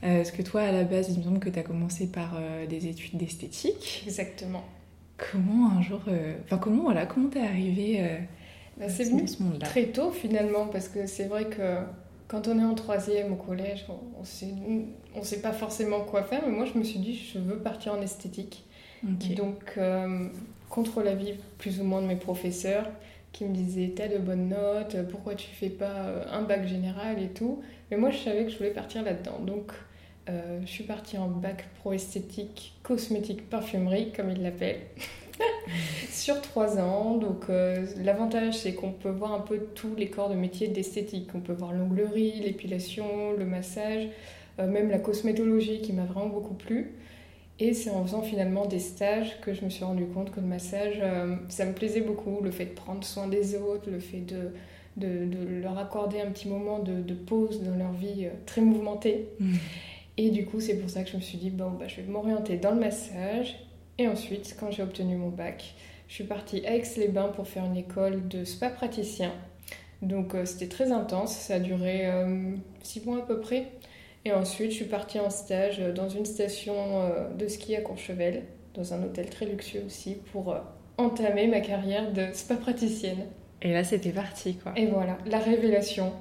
Parce 0.00 0.30
que 0.30 0.42
toi, 0.42 0.62
à 0.62 0.72
la 0.72 0.84
base, 0.84 1.10
il 1.10 1.18
me 1.18 1.24
semble 1.24 1.38
que 1.40 1.48
tu 1.48 1.58
as 1.58 1.62
commencé 1.62 2.06
par 2.06 2.38
des 2.68 2.86
études 2.86 3.16
d'esthétique. 3.16 4.04
Exactement. 4.06 4.64
Comment 5.16 5.70
un 5.70 5.82
jour... 5.82 6.00
Enfin, 6.44 6.58
comment, 6.58 6.84
voilà, 6.84 7.06
comment 7.06 7.28
t'es 7.28 7.40
arrivé 7.40 8.18
bah, 8.78 8.90
c'est 8.90 9.04
venu 9.04 9.24
très 9.60 9.86
tôt 9.86 10.10
finalement, 10.10 10.66
parce 10.66 10.88
que 10.88 11.06
c'est 11.06 11.24
vrai 11.24 11.46
que 11.46 11.78
quand 12.28 12.48
on 12.48 12.58
est 12.58 12.64
en 12.64 12.74
troisième 12.74 13.32
au 13.32 13.36
collège, 13.36 13.86
on 13.88 15.18
ne 15.18 15.24
sait 15.24 15.40
pas 15.40 15.52
forcément 15.52 16.00
quoi 16.00 16.22
faire, 16.24 16.42
mais 16.46 16.52
moi 16.52 16.66
je 16.66 16.78
me 16.78 16.84
suis 16.84 16.98
dit, 16.98 17.14
je 17.14 17.38
veux 17.38 17.58
partir 17.58 17.94
en 17.94 18.02
esthétique. 18.02 18.64
Donc, 19.02 19.74
euh, 19.76 20.28
contre 20.68 21.02
l'avis 21.02 21.34
plus 21.58 21.80
ou 21.80 21.84
moins 21.84 22.02
de 22.02 22.06
mes 22.06 22.16
professeurs, 22.16 22.88
qui 23.32 23.44
me 23.44 23.54
disaient, 23.54 23.92
t'as 23.94 24.08
de 24.08 24.18
bonnes 24.18 24.48
notes, 24.48 24.96
pourquoi 25.10 25.34
tu 25.34 25.48
fais 25.48 25.68
pas 25.68 26.06
euh, 26.06 26.24
un 26.32 26.42
bac 26.42 26.66
général 26.66 27.22
et 27.22 27.28
tout. 27.28 27.62
Mais 27.90 27.96
moi 27.96 28.10
je 28.10 28.18
savais 28.18 28.44
que 28.44 28.50
je 28.50 28.56
voulais 28.56 28.70
partir 28.70 29.02
là-dedans. 29.04 29.38
Donc, 29.46 29.72
euh, 30.28 30.60
je 30.62 30.66
suis 30.66 30.84
partie 30.84 31.18
en 31.18 31.28
bac 31.28 31.66
pro 31.78 31.92
esthétique, 31.92 32.74
cosmétique, 32.82 33.48
parfumerie, 33.48 34.12
comme 34.12 34.30
ils 34.30 34.42
l'appellent. 34.42 34.80
sur 36.10 36.40
trois 36.40 36.78
ans. 36.78 37.16
Donc 37.16 37.44
euh, 37.48 37.86
l'avantage 38.02 38.54
c'est 38.58 38.74
qu'on 38.74 38.92
peut 38.92 39.10
voir 39.10 39.32
un 39.32 39.40
peu 39.40 39.58
tous 39.74 39.94
les 39.94 40.08
corps 40.08 40.30
de 40.30 40.34
métier 40.34 40.68
d'esthétique. 40.68 41.30
On 41.34 41.40
peut 41.40 41.52
voir 41.52 41.72
l'onglerie, 41.72 42.40
l'épilation, 42.40 43.32
le 43.38 43.44
massage, 43.44 44.08
euh, 44.58 44.66
même 44.66 44.90
la 44.90 44.98
cosmétologie 44.98 45.80
qui 45.80 45.92
m'a 45.92 46.04
vraiment 46.04 46.28
beaucoup 46.28 46.54
plu. 46.54 46.94
Et 47.58 47.72
c'est 47.72 47.90
en 47.90 48.04
faisant 48.04 48.22
finalement 48.22 48.66
des 48.66 48.80
stages 48.80 49.40
que 49.40 49.54
je 49.54 49.64
me 49.64 49.70
suis 49.70 49.84
rendu 49.84 50.04
compte 50.06 50.30
que 50.30 50.40
le 50.40 50.46
massage, 50.46 51.00
ça 51.48 51.64
me 51.64 51.72
plaisait 51.72 52.02
beaucoup. 52.02 52.42
Le 52.42 52.50
fait 52.50 52.66
de 52.66 52.74
prendre 52.74 53.02
soin 53.02 53.28
des 53.28 53.54
autres, 53.54 53.90
le 53.90 53.98
fait 53.98 54.20
de, 54.20 54.50
de, 54.98 55.62
leur 55.62 55.78
accorder 55.78 56.20
un 56.20 56.30
petit 56.32 56.48
moment 56.48 56.80
de, 56.80 57.14
pause 57.14 57.62
dans 57.62 57.74
leur 57.74 57.92
vie 57.92 58.28
très 58.44 58.60
mouvementée. 58.60 59.28
Mmh. 59.40 59.54
Et 60.18 60.30
du 60.30 60.46
coup, 60.46 60.60
c'est 60.60 60.76
pour 60.76 60.88
ça 60.88 61.02
que 61.02 61.10
je 61.10 61.16
me 61.16 61.20
suis 61.20 61.38
dit, 61.38 61.50
bon, 61.50 61.70
bah, 61.70 61.88
je 61.88 62.00
vais 62.00 62.06
m'orienter 62.06 62.56
dans 62.56 62.70
le 62.70 62.80
massage 62.80 63.56
et 63.98 64.08
ensuite, 64.08 64.56
quand 64.58 64.70
j'ai 64.70 64.82
obtenu 64.82 65.16
mon 65.16 65.30
bac, 65.30 65.74
je 66.08 66.14
suis 66.14 66.24
partie 66.24 66.66
à 66.66 66.76
Aix-les-Bains 66.76 67.28
pour 67.28 67.48
faire 67.48 67.64
une 67.64 67.76
école 67.76 68.28
de 68.28 68.44
spa 68.44 68.68
praticien. 68.68 69.32
Donc 70.02 70.34
euh, 70.34 70.44
c'était 70.44 70.68
très 70.68 70.92
intense, 70.92 71.34
ça 71.34 71.54
a 71.54 71.58
duré 71.58 72.06
euh, 72.06 72.54
six 72.82 73.04
mois 73.06 73.18
à 73.18 73.22
peu 73.22 73.40
près. 73.40 73.68
Et 74.26 74.32
ensuite, 74.32 74.70
je 74.70 74.76
suis 74.76 74.84
partie 74.84 75.18
en 75.18 75.30
stage 75.30 75.78
dans 75.94 76.08
une 76.08 76.26
station 76.26 76.74
euh, 76.76 77.32
de 77.32 77.48
ski 77.48 77.74
à 77.74 77.80
Courchevel, 77.80 78.42
dans 78.74 78.92
un 78.92 79.02
hôtel 79.02 79.30
très 79.30 79.46
luxueux 79.46 79.84
aussi, 79.86 80.16
pour 80.32 80.54
entamer 80.98 81.46
ma 81.46 81.60
carrière 81.60 82.12
de 82.12 82.26
spa 82.32 82.56
praticienne. 82.56 83.26
Et 83.62 83.72
là, 83.72 83.84
c'était 83.84 84.10
parti, 84.10 84.56
quoi. 84.56 84.72
Et 84.76 84.86
voilà, 84.86 85.18
la 85.26 85.38
révélation. 85.38 86.12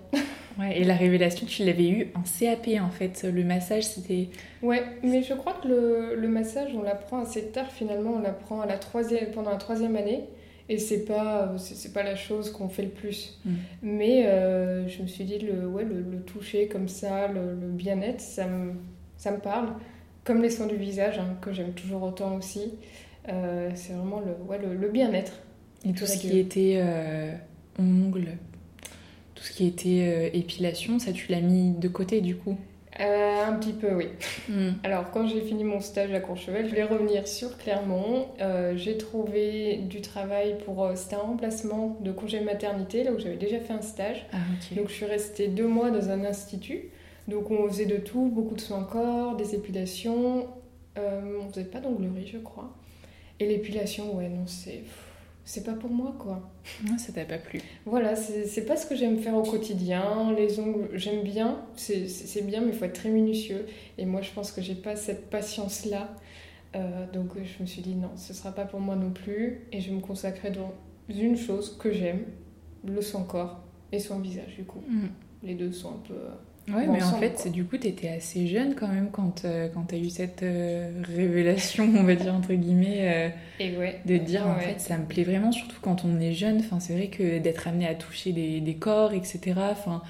Ouais, 0.58 0.80
et 0.80 0.86
la 0.86 0.96
révélation, 0.96 1.46
tu 1.46 1.66
l'avais 1.66 1.90
eu 1.90 2.12
en 2.16 2.22
CAP 2.22 2.82
en 2.82 2.90
fait. 2.90 3.26
Le 3.30 3.44
massage, 3.44 3.84
c'était. 3.84 4.30
Ouais, 4.62 4.84
mais 5.04 5.22
je 5.22 5.34
crois 5.34 5.54
que 5.62 5.68
le, 5.68 6.16
le 6.16 6.28
massage, 6.30 6.70
on 6.74 6.82
l'apprend 6.82 7.20
assez 7.24 7.48
tard 7.48 7.70
finalement. 7.70 8.14
On 8.16 8.22
l'apprend 8.22 8.62
à 8.62 8.66
la 8.66 8.78
troisième, 8.78 9.32
pendant 9.32 9.52
la 9.52 9.58
troisième 9.58 9.98
année. 9.98 10.24
Et 10.68 10.80
c'est 10.80 11.06
pas, 11.06 11.54
c'est, 11.58 11.94
pas 11.94 12.02
la 12.02 12.16
chose 12.16 12.52
qu'on 12.52 12.70
fait 12.70 12.84
le 12.84 12.90
plus. 12.90 13.40
Mm. 13.46 13.54
Mais 13.84 14.26
euh, 14.26 14.88
je 14.88 15.02
me 15.02 15.08
suis 15.08 15.24
dit, 15.24 15.38
le, 15.38 15.68
ouais, 15.68 15.84
le, 15.84 16.20
toucher 16.22 16.68
comme 16.68 16.88
ça, 16.88 17.28
le, 17.28 17.54
bien-être, 17.54 18.22
ça 18.22 18.48
me, 18.48 18.74
ça 19.18 19.32
me 19.32 19.38
parle. 19.38 19.74
Comme 20.24 20.42
les 20.42 20.50
soins 20.50 20.66
du 20.66 20.76
visage, 20.76 21.20
hein, 21.20 21.38
que 21.42 21.54
j'aime 21.54 21.74
toujours 21.74 22.02
autant 22.02 22.36
aussi. 22.36 22.74
Euh, 23.30 23.70
c'est 23.76 23.94
vraiment 23.94 24.22
le, 24.22 24.34
ouais, 24.50 24.58
le, 24.58 24.90
bien-être. 24.90 25.34
Et 25.88 25.94
tout 25.94 26.06
ce 26.06 26.18
qui 26.18 26.40
était 26.40 26.80
euh, 26.82 27.32
ongles, 27.80 28.38
tout 29.36 29.44
ce 29.44 29.52
qui 29.52 29.68
était 29.68 30.32
euh, 30.34 30.38
épilation, 30.38 30.98
ça 30.98 31.12
tu 31.12 31.32
l'as 31.32 31.42
mis 31.42 31.72
de 31.72 31.88
côté 31.88 32.22
du 32.22 32.36
coup? 32.36 32.58
Euh, 33.02 33.46
un 33.46 33.54
petit 33.58 33.74
peu, 33.74 33.94
oui. 33.94 34.08
Hmm. 34.48 34.72
Alors, 34.84 35.12
quand 35.12 35.28
j'ai 35.28 35.42
fini 35.42 35.66
mon 35.66 35.82
stage 35.82 36.14
à 36.14 36.22
Courchevel, 36.22 36.70
je 36.70 36.74
vais 36.74 36.86
revenir 36.86 37.28
sur 37.28 37.58
Clermont. 37.58 38.28
Euh, 38.40 38.78
j'ai 38.78 38.98
trouvé 38.98 39.80
du 39.90 40.00
travail 40.00 40.58
pour. 40.64 40.90
C'était 40.96 41.16
un 41.16 41.20
remplacement 41.20 41.98
de 42.00 42.14
congé 42.14 42.40
maternité, 42.40 43.04
là 43.04 43.12
où 43.12 43.20
j'avais 43.20 43.36
déjà 43.36 43.60
fait 43.60 43.74
un 43.74 43.82
stage. 43.82 44.26
Ah, 44.32 44.38
Donc, 44.78 44.88
je 44.88 44.94
suis 44.94 45.06
restée 45.06 45.50
deux 45.50 45.68
mois 45.68 45.92
dans 45.92 46.10
un 46.10 46.24
institut. 46.24 46.90
Donc, 47.28 47.52
on 47.52 47.68
faisait 47.68 47.86
de 47.86 47.98
tout, 47.98 48.32
beaucoup 48.34 48.56
de 48.56 48.62
soins 48.62 48.88
corps, 48.90 49.36
des 49.36 49.56
épilations. 49.56 50.48
on 50.96 51.50
faisait 51.50 51.66
pas 51.66 51.82
d'onglerie, 51.82 52.28
je 52.32 52.38
crois. 52.38 52.74
Et 53.42 53.46
l'épilation, 53.46 54.16
ouais, 54.16 54.30
non, 54.30 54.48
c'est 54.48 54.84
c'est 55.46 55.64
pas 55.64 55.74
pour 55.74 55.92
moi 55.92 56.16
quoi. 56.18 56.52
Non, 56.86 56.98
ça 56.98 57.14
t'a 57.14 57.24
pas 57.24 57.38
plu. 57.38 57.62
Voilà, 57.86 58.16
c'est 58.16 58.66
pas 58.66 58.76
ce 58.76 58.88
que 58.88 58.96
j'aime 58.96 59.20
faire 59.20 59.36
au 59.36 59.44
quotidien. 59.44 60.34
Les 60.36 60.60
ongles, 60.60 60.90
j'aime 60.94 61.24
bien, 61.24 61.64
c'est 61.76 62.46
bien, 62.46 62.62
mais 62.62 62.70
il 62.70 62.74
faut 62.74 62.86
être 62.86 62.94
très 62.94 63.10
minutieux. 63.10 63.68
Et 64.00 64.06
moi, 64.06 64.22
je 64.22 64.32
pense 64.32 64.52
que 64.52 64.62
j'ai 64.62 64.76
pas 64.76 64.96
cette 64.96 65.30
patience 65.30 65.86
là. 65.86 66.10
Euh, 66.76 67.06
donc, 67.14 67.30
je 67.36 67.62
me 67.62 67.68
suis 67.68 67.84
dit 67.84 67.96
non, 67.96 68.12
ce 68.16 68.34
sera 68.34 68.52
pas 68.52 68.66
pour 68.66 68.80
moi 68.80 68.96
non 68.96 69.12
plus. 69.12 69.68
Et 69.72 69.82
je 69.82 69.92
me 69.92 70.02
consacrer 70.02 70.50
dans 70.50 70.74
une 71.10 71.38
chose 71.38 71.78
que 71.78 71.92
j'aime 71.92 72.26
le 72.84 73.02
soin 73.02 73.24
corps 73.24 73.62
et 73.92 74.00
soin 74.00 74.20
visage, 74.20 74.56
du 74.56 74.66
coup. 74.66 74.84
Mm. 74.88 75.08
Les 75.44 75.54
deux 75.54 75.72
sont 75.72 75.90
un 75.90 76.02
peu. 76.08 76.16
Ouais, 76.68 76.88
mais 76.88 77.04
en 77.04 77.14
fait, 77.14 77.48
du 77.48 77.64
coup, 77.68 77.78
tu 77.78 77.88
étais 77.88 78.10
assez 78.10 78.48
jeune 78.48 78.74
quand 78.74 78.88
même 78.88 79.12
quand, 79.12 79.46
euh, 79.46 79.70
quand 79.70 79.86
tu 79.86 79.96
as 79.96 79.98
eu 80.00 80.10
cette 80.10 80.42
euh, 80.42 81.00
révélation, 81.04 81.84
on 81.96 82.04
va 82.04 82.16
dire, 82.16 82.34
entre 82.34 82.54
guillemets, 82.54 83.30
euh, 83.30 83.30
Et 83.60 83.78
ouais. 83.78 84.02
de 84.06 84.18
dire 84.18 84.48
en 84.48 84.60
fait, 84.60 84.80
ça 84.82 84.98
me 84.98 85.06
plaît 85.06 85.24
vraiment, 85.24 85.52
surtout 85.52 85.80
quand 85.80 86.06
on 86.06 86.20
est 86.20 86.34
jeune. 86.34 86.58
Enfin, 86.60 86.80
c'est 86.80 86.94
vrai 86.96 87.10
que 87.10 87.38
d'être 87.38 87.68
amené 87.68 87.88
à 87.88 87.94
toucher 87.94 88.32
des, 88.34 88.62
des 88.62 88.78
corps, 88.78 89.14
etc., 89.14 89.54
enfin, 89.72 90.02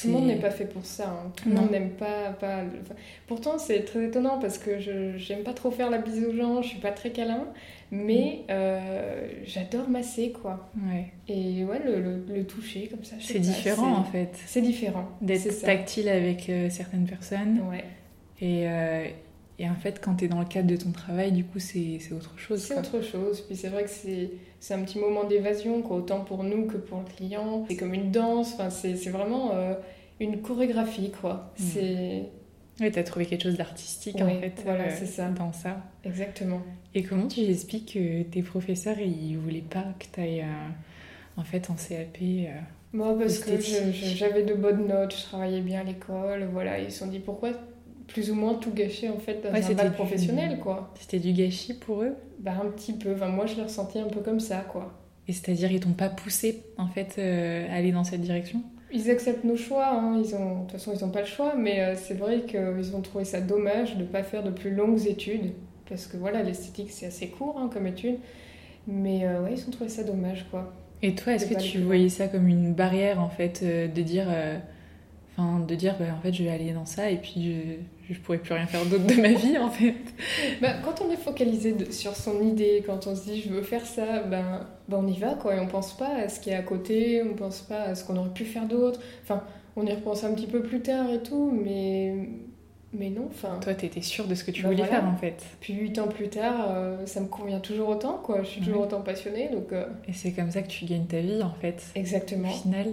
Tout 0.00 0.06
le 0.08 0.12
monde 0.14 0.26
n'est 0.26 0.36
pas 0.40 0.50
fait 0.50 0.64
pour 0.64 0.84
ça. 0.86 1.08
hein. 1.08 1.32
Tout 1.36 1.48
le 1.50 1.54
monde 1.54 1.70
n'aime 1.70 1.90
pas. 1.90 2.30
pas 2.40 2.62
le- 2.62 2.80
enfin, 2.82 2.94
pourtant, 3.26 3.58
c'est 3.58 3.84
très 3.84 4.04
étonnant 4.06 4.38
parce 4.38 4.56
que 4.58 4.78
je 4.80 5.16
j'aime 5.18 5.42
pas 5.42 5.52
trop 5.52 5.70
faire 5.70 5.90
la 5.90 5.98
bise 5.98 6.24
aux 6.24 6.34
gens, 6.34 6.62
je 6.62 6.68
suis 6.68 6.78
pas 6.80 6.92
très 6.92 7.10
câlin, 7.10 7.44
mais 7.90 8.40
Mm. 8.48 8.50
euh, 8.50 9.28
j'adore 9.44 9.88
masser 9.90 10.32
quoi. 10.32 10.70
Ouais. 10.88 11.06
Et 11.28 11.64
ouais, 11.64 11.80
le, 11.84 12.00
le- 12.00 12.24
le 12.34 12.44
toucher 12.44 12.88
comme 12.88 13.04
ça. 13.04 13.16
C'est 13.20 13.38
différent 13.38 13.92
en 13.96 14.04
fait. 14.04 14.30
C'est 14.46 14.62
différent. 14.62 15.08
D'être 15.20 15.60
tactile 15.62 16.08
avec 16.08 16.48
euh, 16.48 16.70
certaines 16.70 17.04
personnes. 17.06 17.60
Ouais. 17.70 17.84
Et, 18.40 18.66
euh, 18.68 19.04
et 19.58 19.68
en 19.68 19.74
fait, 19.74 20.00
quand 20.02 20.16
tu 20.16 20.24
es 20.24 20.28
dans 20.28 20.40
le 20.40 20.46
cadre 20.46 20.68
de 20.68 20.76
ton 20.76 20.90
travail, 20.92 21.32
du 21.32 21.44
coup, 21.44 21.58
c'est 21.58 21.98
autre 22.12 22.38
chose. 22.38 22.62
C'est 22.62 22.78
autre 22.78 23.02
chose. 23.02 23.40
Puis 23.42 23.56
c'est 23.56 23.68
vrai 23.68 23.84
que 23.84 23.90
c'est 23.90 24.74
un 24.74 24.82
petit 24.82 24.98
moment 24.98 25.24
d'évasion, 25.24 25.84
autant 25.90 26.20
pour 26.20 26.42
nous 26.42 26.66
que 26.66 26.76
pour 26.76 26.98
le 26.98 27.04
client. 27.04 27.64
C'est 27.68 27.76
comme 27.76 27.94
une 27.94 28.10
danse. 28.10 28.54
Enfin, 28.54 28.70
c'est 28.70 29.10
vraiment 29.10 29.52
euh, 29.54 29.74
une 30.20 30.40
chorégraphie, 30.40 31.10
quoi. 31.20 31.52
Mm. 31.58 31.62
C'est 31.62 32.22
t'as 32.90 33.04
trouvé 33.04 33.26
quelque 33.26 33.44
chose 33.44 33.56
d'artistique 33.56 34.20
en 34.20 34.40
fait 34.40 34.54
voilà, 34.64 34.84
euh, 34.84 34.96
c'est 34.98 35.06
ça. 35.06 35.28
dans 35.28 35.52
ça. 35.52 35.76
exactement. 36.04 36.62
Et 36.96 37.04
comment 37.04 37.28
tu 37.28 37.40
expliques 37.40 37.94
que 37.94 38.22
tes 38.24 38.42
professeurs 38.42 38.98
ils 38.98 39.36
voulaient 39.36 39.60
pas 39.60 39.84
que 40.00 40.06
tu 40.12 40.20
ailles 40.20 40.44
en 41.36 41.44
fait 41.44 41.70
en 41.70 41.74
CAP 41.74 42.18
euh, 42.22 42.46
Moi, 42.92 43.16
parce 43.16 43.38
que 43.38 43.52
j'avais 43.60 44.42
de 44.42 44.54
bonnes 44.54 44.88
notes, 44.88 45.14
je 45.16 45.22
travaillais 45.22 45.60
bien 45.60 45.82
à 45.82 45.84
l'école, 45.84 46.48
voilà, 46.52 46.80
ils 46.80 46.90
se 46.90 47.00
sont 47.00 47.06
dit 47.06 47.20
pourquoi 47.20 47.50
plus 48.12 48.30
ou 48.30 48.34
moins 48.34 48.54
tout 48.54 48.72
gâcher 48.72 49.08
en 49.08 49.18
fait 49.18 49.42
dans 49.42 49.52
Ouais, 49.52 49.64
un 49.64 49.84
du- 49.88 49.90
professionnel, 49.94 50.58
quoi. 50.60 50.92
C'était 51.00 51.18
du 51.18 51.32
gâchis 51.32 51.74
pour 51.74 52.02
eux? 52.02 52.14
Bah 52.38 52.52
un 52.62 52.66
petit 52.70 52.92
peu, 52.92 53.14
enfin 53.14 53.28
moi 53.28 53.46
je 53.46 53.56
l'ai 53.56 53.62
ressenti 53.62 53.98
un 53.98 54.08
peu 54.08 54.20
comme 54.20 54.40
ça, 54.40 54.58
quoi. 54.70 54.92
Et 55.28 55.32
c'est-à-dire 55.32 55.70
ils 55.72 55.80
t'ont 55.80 55.92
pas 55.92 56.08
poussé 56.08 56.64
en 56.78 56.88
fait 56.88 57.16
euh, 57.18 57.66
à 57.70 57.74
aller 57.76 57.92
dans 57.92 58.04
cette 58.04 58.20
direction? 58.20 58.62
Ils 58.94 59.10
acceptent 59.10 59.44
nos 59.44 59.56
choix, 59.56 59.88
hein, 59.88 60.20
ils 60.22 60.34
ont, 60.34 60.56
de 60.56 60.60
toute 60.62 60.72
façon 60.72 60.92
ils 60.94 61.02
n'ont 61.04 61.10
pas 61.10 61.20
le 61.20 61.26
choix, 61.26 61.54
mais 61.56 61.80
euh, 61.80 61.94
c'est 61.96 62.14
vrai 62.14 62.42
qu'ils 62.42 62.94
ont 62.94 63.00
trouvé 63.00 63.24
ça 63.24 63.40
dommage 63.40 63.96
de 63.96 64.02
ne 64.02 64.06
pas 64.06 64.22
faire 64.22 64.42
de 64.42 64.50
plus 64.50 64.74
longues 64.74 65.06
études, 65.06 65.52
parce 65.88 66.06
que 66.06 66.16
voilà, 66.18 66.42
l'esthétique 66.42 66.90
c'est 66.90 67.06
assez 67.06 67.28
court 67.28 67.56
hein, 67.58 67.70
comme 67.72 67.86
étude, 67.86 68.16
mais 68.86 69.24
euh, 69.26 69.42
ouais, 69.44 69.54
ils 69.56 69.66
ont 69.66 69.70
trouvé 69.70 69.88
ça 69.88 70.02
dommage, 70.04 70.46
quoi. 70.50 70.72
Et 71.02 71.14
toi, 71.14 71.32
est-ce 71.32 71.46
que 71.46 71.54
tu 71.60 71.78
voyais 71.80 72.08
ça 72.08 72.28
comme 72.28 72.46
une 72.48 72.74
barrière 72.74 73.20
en 73.20 73.28
fait 73.28 73.60
euh, 73.62 73.88
de 73.88 74.02
dire 74.02 74.26
enfin 75.42 75.64
de 75.64 75.74
dire 75.74 75.96
bah, 75.98 76.06
en 76.18 76.20
fait 76.22 76.32
je 76.32 76.42
vais 76.44 76.50
aller 76.50 76.72
dans 76.72 76.84
ça 76.86 77.10
et 77.10 77.16
puis 77.16 77.78
je, 78.08 78.14
je 78.14 78.20
pourrais 78.20 78.38
plus 78.38 78.54
rien 78.54 78.66
faire 78.66 78.84
d'autre 78.86 79.06
de 79.06 79.20
ma 79.20 79.32
vie 79.32 79.58
en 79.58 79.70
fait. 79.70 79.94
Bah, 80.60 80.74
quand 80.84 81.00
on 81.06 81.10
est 81.10 81.16
focalisé 81.16 81.72
de- 81.72 81.90
sur 81.90 82.14
son 82.16 82.40
idée, 82.42 82.82
quand 82.86 83.06
on 83.06 83.14
se 83.16 83.24
dit 83.24 83.40
je 83.42 83.50
veux 83.50 83.62
faire 83.62 83.86
ça, 83.86 84.20
ben, 84.22 84.66
ben 84.88 84.98
on 85.02 85.06
y 85.06 85.18
va 85.18 85.34
quoi, 85.34 85.56
et 85.56 85.60
on 85.60 85.66
pense 85.66 85.96
pas 85.96 86.14
à 86.24 86.28
ce 86.28 86.40
qui 86.40 86.50
est 86.50 86.54
à 86.54 86.62
côté, 86.62 87.22
on 87.22 87.34
pense 87.34 87.60
pas 87.62 87.82
à 87.82 87.94
ce 87.94 88.04
qu'on 88.04 88.16
aurait 88.16 88.30
pu 88.34 88.44
faire 88.44 88.66
d'autre. 88.66 89.00
Enfin, 89.22 89.42
on 89.76 89.86
y 89.86 89.92
repense 89.92 90.24
un 90.24 90.34
petit 90.34 90.46
peu 90.46 90.62
plus 90.62 90.80
tard 90.80 91.10
et 91.10 91.22
tout, 91.22 91.50
mais, 91.64 92.14
mais 92.92 93.08
non, 93.08 93.28
enfin. 93.30 93.58
Toi, 93.62 93.72
t'étais 93.74 94.02
sûre 94.02 94.26
de 94.26 94.34
ce 94.34 94.44
que 94.44 94.50
tu 94.50 94.62
Bah, 94.62 94.68
voulais 94.68 94.82
voilà. 94.82 95.00
faire 95.00 95.08
en 95.08 95.16
fait. 95.16 95.42
Puis 95.60 95.72
huit 95.74 95.98
ans 95.98 96.08
plus 96.08 96.28
tard, 96.28 96.66
euh, 96.70 97.06
ça 97.06 97.20
me 97.20 97.26
convient 97.26 97.60
toujours 97.60 97.88
autant 97.88 98.18
quoi, 98.22 98.42
je 98.42 98.48
suis 98.48 98.60
toujours 98.60 98.80
Ouais. 98.80 98.86
autant 98.86 99.00
passionnée, 99.00 99.48
donc 99.50 99.72
euh, 99.72 99.86
Et 100.06 100.12
c'est 100.12 100.32
comme 100.32 100.50
ça 100.50 100.60
que 100.62 100.68
tu 100.68 100.84
gagnes 100.84 101.06
ta 101.06 101.20
vie 101.20 101.42
en 101.42 101.54
fait. 101.54 101.82
exactement, 101.94 102.48
Au 102.50 102.52
final, 102.52 102.88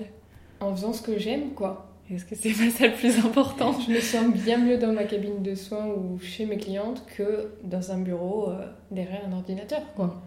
en 0.61 0.73
faisant 0.75 0.93
ce 0.93 1.01
que 1.01 1.17
j'aime 1.19 1.49
quoi. 1.55 1.88
Est-ce 2.13 2.25
que 2.25 2.35
c'est 2.35 2.49
pas 2.65 2.69
ça 2.71 2.87
le 2.87 2.93
plus 2.93 3.17
important? 3.19 3.75
Je 3.79 3.91
me 3.91 3.99
sens 3.99 4.33
bien 4.33 4.57
mieux 4.57 4.77
dans 4.77 4.93
ma 4.93 5.03
cabine 5.03 5.41
de 5.43 5.55
soins 5.55 5.87
ou 5.87 6.19
chez 6.19 6.45
mes 6.45 6.57
clientes 6.57 7.03
que 7.15 7.51
dans 7.63 7.91
un 7.91 7.99
bureau 7.99 8.49
euh, 8.49 8.65
derrière 8.91 9.21
un 9.27 9.33
ordinateur 9.33 9.81
quoi. 9.95 10.21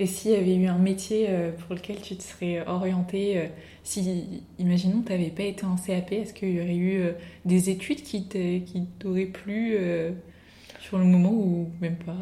Et 0.00 0.06
s'il 0.06 0.32
y 0.32 0.34
avait 0.34 0.56
eu 0.56 0.66
un 0.66 0.78
métier 0.78 1.26
euh, 1.28 1.52
pour 1.52 1.76
lequel 1.76 2.00
tu 2.00 2.16
te 2.16 2.22
serais 2.22 2.66
orientée, 2.66 3.38
euh, 3.38 3.46
si, 3.84 4.42
imaginons, 4.58 5.02
tu 5.02 5.12
n'avais 5.12 5.30
pas 5.30 5.44
été 5.44 5.64
en 5.64 5.76
CAP, 5.76 6.12
est-ce 6.12 6.34
qu'il 6.34 6.50
y 6.50 6.60
aurait 6.60 6.74
eu 6.74 7.12
des 7.44 7.70
études 7.70 8.02
qui 8.02 8.26
t'auraient 8.98 9.26
plu 9.26 9.78
sur 10.80 10.98
le 10.98 11.04
moment 11.04 11.30
ou 11.30 11.68
même 11.80 11.96
pas? 11.96 12.16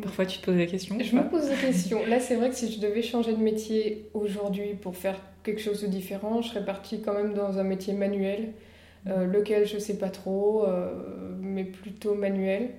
Parfois 0.00 0.24
tu 0.24 0.38
te 0.38 0.46
poses 0.46 0.56
la 0.56 0.66
question. 0.66 0.96
Je 0.98 1.16
me 1.16 1.28
pose 1.28 1.50
la 1.50 1.56
question. 1.56 2.06
Là, 2.06 2.20
c'est 2.20 2.36
vrai 2.36 2.48
que 2.48 2.54
si 2.54 2.72
je 2.72 2.80
devais 2.80 3.02
changer 3.02 3.32
de 3.32 3.42
métier 3.42 4.08
aujourd'hui 4.14 4.74
pour 4.80 4.96
faire 4.96 5.20
quelque 5.42 5.60
chose 5.60 5.82
de 5.82 5.86
différent, 5.86 6.42
je 6.42 6.48
serais 6.50 6.64
partie 6.64 7.00
quand 7.00 7.14
même 7.14 7.34
dans 7.34 7.58
un 7.58 7.64
métier 7.64 7.94
manuel, 7.94 8.52
euh, 9.06 9.24
lequel 9.26 9.66
je 9.66 9.78
sais 9.78 9.96
pas 9.96 10.10
trop, 10.10 10.64
euh, 10.66 10.92
mais 11.40 11.64
plutôt 11.64 12.14
manuel. 12.14 12.70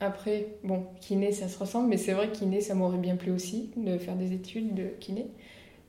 Après, 0.00 0.46
bon, 0.64 0.84
kiné, 1.00 1.32
ça 1.32 1.48
se 1.48 1.58
ressemble, 1.58 1.88
mais 1.88 1.96
c'est 1.98 2.12
vrai 2.12 2.28
que 2.28 2.36
kiné, 2.36 2.60
ça 2.60 2.74
m'aurait 2.74 2.98
bien 2.98 3.16
plu 3.16 3.30
aussi 3.32 3.70
de 3.76 3.98
faire 3.98 4.16
des 4.16 4.32
études 4.32 4.74
de 4.74 4.84
kiné. 4.98 5.26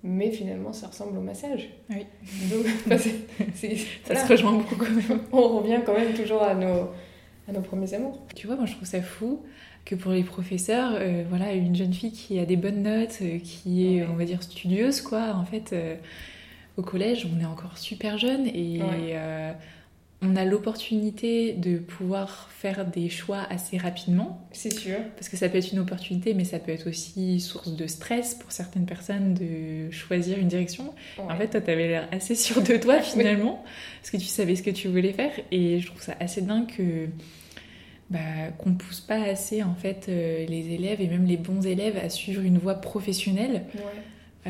Mais 0.04 0.32
finalement, 0.32 0.74
ça 0.74 0.88
ressemble 0.88 1.18
au 1.18 1.22
massage. 1.22 1.70
Oui. 1.90 2.06
Donc, 2.50 2.66
Ça 3.00 3.68
voilà. 4.06 4.26
se 4.26 4.32
rejoint 4.32 4.54
beaucoup 4.54 4.76
quand 4.76 4.90
même. 4.90 5.22
On 5.32 5.60
revient 5.60 5.80
quand 5.86 5.94
même 5.94 6.14
toujours 6.14 6.42
à 6.42 6.56
nos, 6.56 6.90
à 7.48 7.52
nos 7.54 7.62
premiers 7.62 7.94
amours. 7.94 8.20
Tu 8.36 8.48
vois, 8.48 8.56
moi 8.56 8.66
je 8.66 8.74
trouve 8.74 8.88
ça 8.88 9.02
fou 9.02 9.42
que 9.86 9.96
pour 9.96 10.12
les 10.12 10.24
professeurs, 10.24 10.92
euh, 10.96 11.24
voilà, 11.30 11.54
une 11.54 11.76
jeune 11.76 11.94
fille 11.94 12.12
qui 12.12 12.40
a 12.40 12.46
des 12.46 12.56
bonnes 12.58 12.84
notes, 12.84 13.18
euh, 13.22 13.40
qui 13.40 13.86
est, 13.88 14.02
Ouais. 14.02 14.08
on 14.12 14.16
va 14.16 14.26
dire, 14.26 14.42
studieuse, 14.44 15.02
quoi, 15.02 15.34
en 15.36 15.44
fait, 15.46 15.74
euh, 15.74 15.96
au 16.78 16.82
collège, 16.82 17.28
on 17.36 17.40
est 17.42 17.46
encore 17.46 17.78
super 17.78 18.18
jeune 18.18 18.48
et 18.48 18.80
Ouais. 18.82 19.56
on 20.24 20.36
a 20.36 20.46
l'opportunité 20.46 21.54
de 21.54 21.80
pouvoir 21.80 22.48
faire 22.52 22.86
des 22.86 23.10
choix 23.10 23.42
assez 23.50 23.78
rapidement, 23.78 24.48
C'est 24.52 24.72
sûr. 24.72 24.98
parce 25.16 25.30
que 25.30 25.36
ça 25.36 25.50
peut 25.50 25.58
être 25.58 25.72
une 25.74 25.80
opportunité, 25.80 26.36
mais 26.36 26.44
ça 26.46 26.60
peut 26.60 26.72
être 26.72 26.88
aussi 26.88 27.40
source 27.40 27.76
de 27.76 27.88
stress 27.88 28.36
pour 28.36 28.52
certaines 28.52 28.86
personnes 28.86 29.34
de 29.34 29.90
choisir 29.90 30.38
une 30.38 30.48
direction. 30.48 30.94
En 31.18 31.36
fait, 31.36 31.48
toi, 31.48 31.60
t'avais 31.60 31.88
l'air 31.88 32.08
assez 32.12 32.36
sûr 32.36 32.62
de 32.62 32.78
toi 32.78 33.00
finalement, 33.02 33.64
parce 34.00 34.12
que 34.12 34.18
tu 34.18 34.28
savais 34.28 34.56
ce 34.56 34.62
que 34.62 34.70
tu 34.70 34.90
voulais 34.90 35.14
faire, 35.14 35.32
et 35.52 35.80
je 35.80 35.88
trouve 35.88 36.02
ça 36.04 36.16
assez 36.20 36.42
dingue 36.44 36.68
que 36.68 37.08
bah, 38.12 38.20
qu'on 38.60 38.74
pousse 38.76 39.00
pas 39.02 39.22
assez 39.24 39.64
en 39.64 39.74
fait 39.74 40.06
euh, 40.10 40.46
les 40.46 40.74
élèves 40.74 41.02
et 41.02 41.08
même 41.08 41.26
les 41.26 41.38
bons 41.38 41.66
élèves 41.66 41.98
à 41.98 42.10
suivre 42.10 42.42
une 42.44 42.58
voie 42.60 42.76
professionnelle, 42.76 43.64
Ouais. 43.76 43.82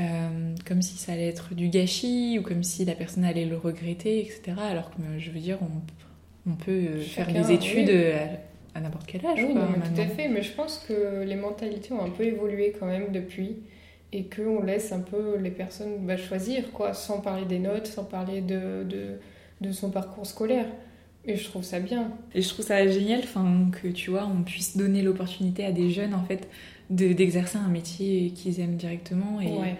euh, 0.01 0.56
comme 0.68 0.82
si 0.82 0.98
ça 0.98 1.13
allait 1.13 1.27
être 1.30 1.53
du 1.53 1.70
gâchis 1.70 2.38
ou 2.39 2.41
comme 2.44 2.63
si 2.63 2.84
la 2.86 2.96
personne 2.96 3.24
allait 3.24 3.46
le 3.46 3.58
regretter, 3.58 4.20
etc. 4.20 4.41
Alors 4.70 4.89
que 4.91 5.01
euh, 5.01 5.20
je 5.20 5.32
veux 5.32 5.39
dire, 5.39 5.60
on, 5.62 6.51
on 6.51 6.56
peut 6.56 7.00
faire 7.01 7.32
des 7.32 7.51
études 7.53 7.89
oui. 7.89 8.12
à, 8.74 8.77
à 8.77 8.82
n'importe 8.82 9.06
quel 9.08 9.25
âge. 9.25 9.39
Oui, 9.46 9.53
quoi, 9.53 9.62
non, 9.63 9.74
tout 9.96 10.01
à 10.01 10.08
fait. 10.08 10.27
Mais 10.27 10.41
je 10.41 10.51
pense 10.53 10.84
que 10.88 11.24
les 11.24 11.36
mentalités 11.36 11.94
ont 11.94 12.03
un 12.03 12.10
peu 12.10 12.24
évolué 12.24 12.74
quand 12.80 12.88
même 12.88 13.12
depuis 13.12 13.58
et 14.13 14.25
qu'on 14.25 14.62
laisse 14.63 14.91
un 14.91 15.00
peu 15.01 15.38
les 15.38 15.51
personnes 15.51 16.06
bah, 16.06 16.18
choisir, 16.18 16.72
quoi, 16.74 16.94
sans 16.94 17.22
parler 17.22 17.46
des 17.46 17.60
notes, 17.60 17.88
sans 17.88 18.03
parler 18.06 18.41
de, 18.41 18.84
de, 18.84 19.20
de 19.62 19.72
son 19.72 19.89
parcours 19.91 20.25
scolaire. 20.25 20.65
Et 21.25 21.36
je 21.36 21.44
trouve 21.46 21.63
ça 21.63 21.80
bien. 21.80 22.12
Et 22.34 22.42
je 22.42 22.50
trouve 22.50 22.66
ça 22.66 22.88
génial 22.88 23.20
enfin, 23.24 23.70
que 23.82 23.88
tu 23.88 24.10
vois, 24.10 24.25
on 24.25 24.42
puisse 24.44 24.75
donner 24.75 25.01
l'opportunité 25.04 25.63
à 25.66 25.72
des 25.72 25.90
jeunes 25.92 26.13
en 26.16 26.24
fait 26.24 26.48
de- 26.90 27.13
d'exercer 27.13 27.58
un 27.58 27.68
métier 27.70 28.32
qu'ils 28.32 28.60
aiment 28.60 28.75
directement. 28.75 29.40
Et, 29.40 29.51
Ouais. 29.51 29.75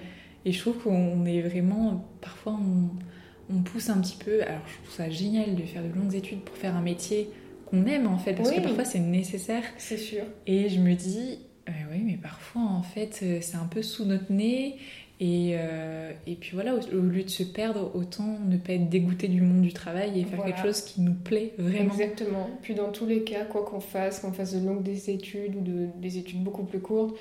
et 0.46 0.52
je 0.52 0.60
trouve 0.60 0.78
qu'on 0.78 1.26
est 1.26 1.42
vraiment, 1.42 2.06
parfois 2.22 2.60
on, 2.62 3.54
on 3.56 3.62
pousse 3.64 3.90
un 3.90 4.00
petit 4.00 4.18
peu. 4.24 4.44
Alors 4.44 4.62
je 4.68 4.76
trouve 4.84 4.96
ça 4.96 5.10
génial 5.10 5.56
de 5.56 5.64
faire 5.64 5.82
de 5.84 5.90
longues 5.98 6.14
études 6.16 6.42
pour 6.42 6.56
faire 6.56 6.76
un 6.76 6.82
métier 6.82 7.30
qu'on 7.66 7.86
aime 7.88 8.06
en 8.08 8.18
fait, 8.20 8.34
parce 8.34 8.50
Oui. 8.50 8.58
que 8.58 8.62
parfois 8.62 8.86
c'est 8.86 9.00
nécessaire. 9.00 9.64
C'est 9.78 9.98
sûr. 9.98 10.24
Et 10.46 10.70
je 10.70 10.80
me 10.80 10.94
dis, 10.94 11.40
euh, 11.70 11.72
oui, 11.92 12.04
mais 12.06 12.18
parfois 12.22 12.62
en 12.62 12.84
fait 12.84 13.20
euh, 13.24 13.40
c'est 13.42 13.58
un 13.58 13.66
peu 13.66 13.82
sous 13.82 14.06
notre 14.06 14.32
nez. 14.32 14.76
Et, 15.24 15.54
euh, 15.56 16.12
et 16.26 16.34
puis 16.34 16.50
voilà, 16.56 16.74
au, 16.74 16.80
au 16.80 17.00
lieu 17.02 17.22
de 17.24 17.30
se 17.30 17.44
perdre, 17.44 17.92
autant 17.94 18.40
ne 18.44 18.58
pas 18.58 18.74
être 18.74 18.90
dégoûté 18.90 19.28
du 19.28 19.40
monde 19.42 19.62
du 19.62 19.72
travail 19.72 20.20
et 20.20 20.24
faire 20.24 20.38
Voilà. 20.40 20.52
quelque 20.52 20.66
chose 20.66 20.82
qui 20.82 21.00
nous 21.02 21.14
plaît 21.14 21.54
vraiment. 21.60 21.92
Exactement. 21.94 22.50
Puis 22.64 22.74
dans 22.74 22.90
tous 22.92 23.06
les 23.06 23.22
cas, 23.24 23.46
quoi 23.46 23.64
qu'on 23.64 23.80
fasse, 23.82 24.20
qu'on 24.22 24.34
fasse 24.34 24.56
de 24.56 24.66
longues 24.68 24.82
des 24.82 25.12
études 25.12 25.56
ou 25.58 25.62
de, 25.62 25.88
des 25.98 26.18
études 26.18 26.44
beaucoup 26.44 26.64
plus 26.64 26.80
courtes, 26.80 27.16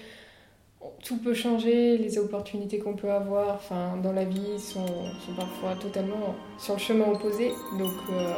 tout 1.05 1.19
peut 1.19 1.35
changer, 1.35 1.99
les 1.99 2.17
opportunités 2.19 2.79
qu'on 2.79 2.95
peut 2.95 3.11
avoir 3.13 3.57
enfin, 3.57 3.99
dans 4.03 4.13
la 4.13 4.25
vie 4.25 4.59
sont, 4.59 4.87
sont 4.87 5.35
parfois 5.37 5.75
totalement 5.79 6.35
sur 6.59 6.73
le 6.75 6.81
chemin 6.81 7.05
opposé. 7.07 7.49
Donc 7.79 7.93
euh, 8.11 8.35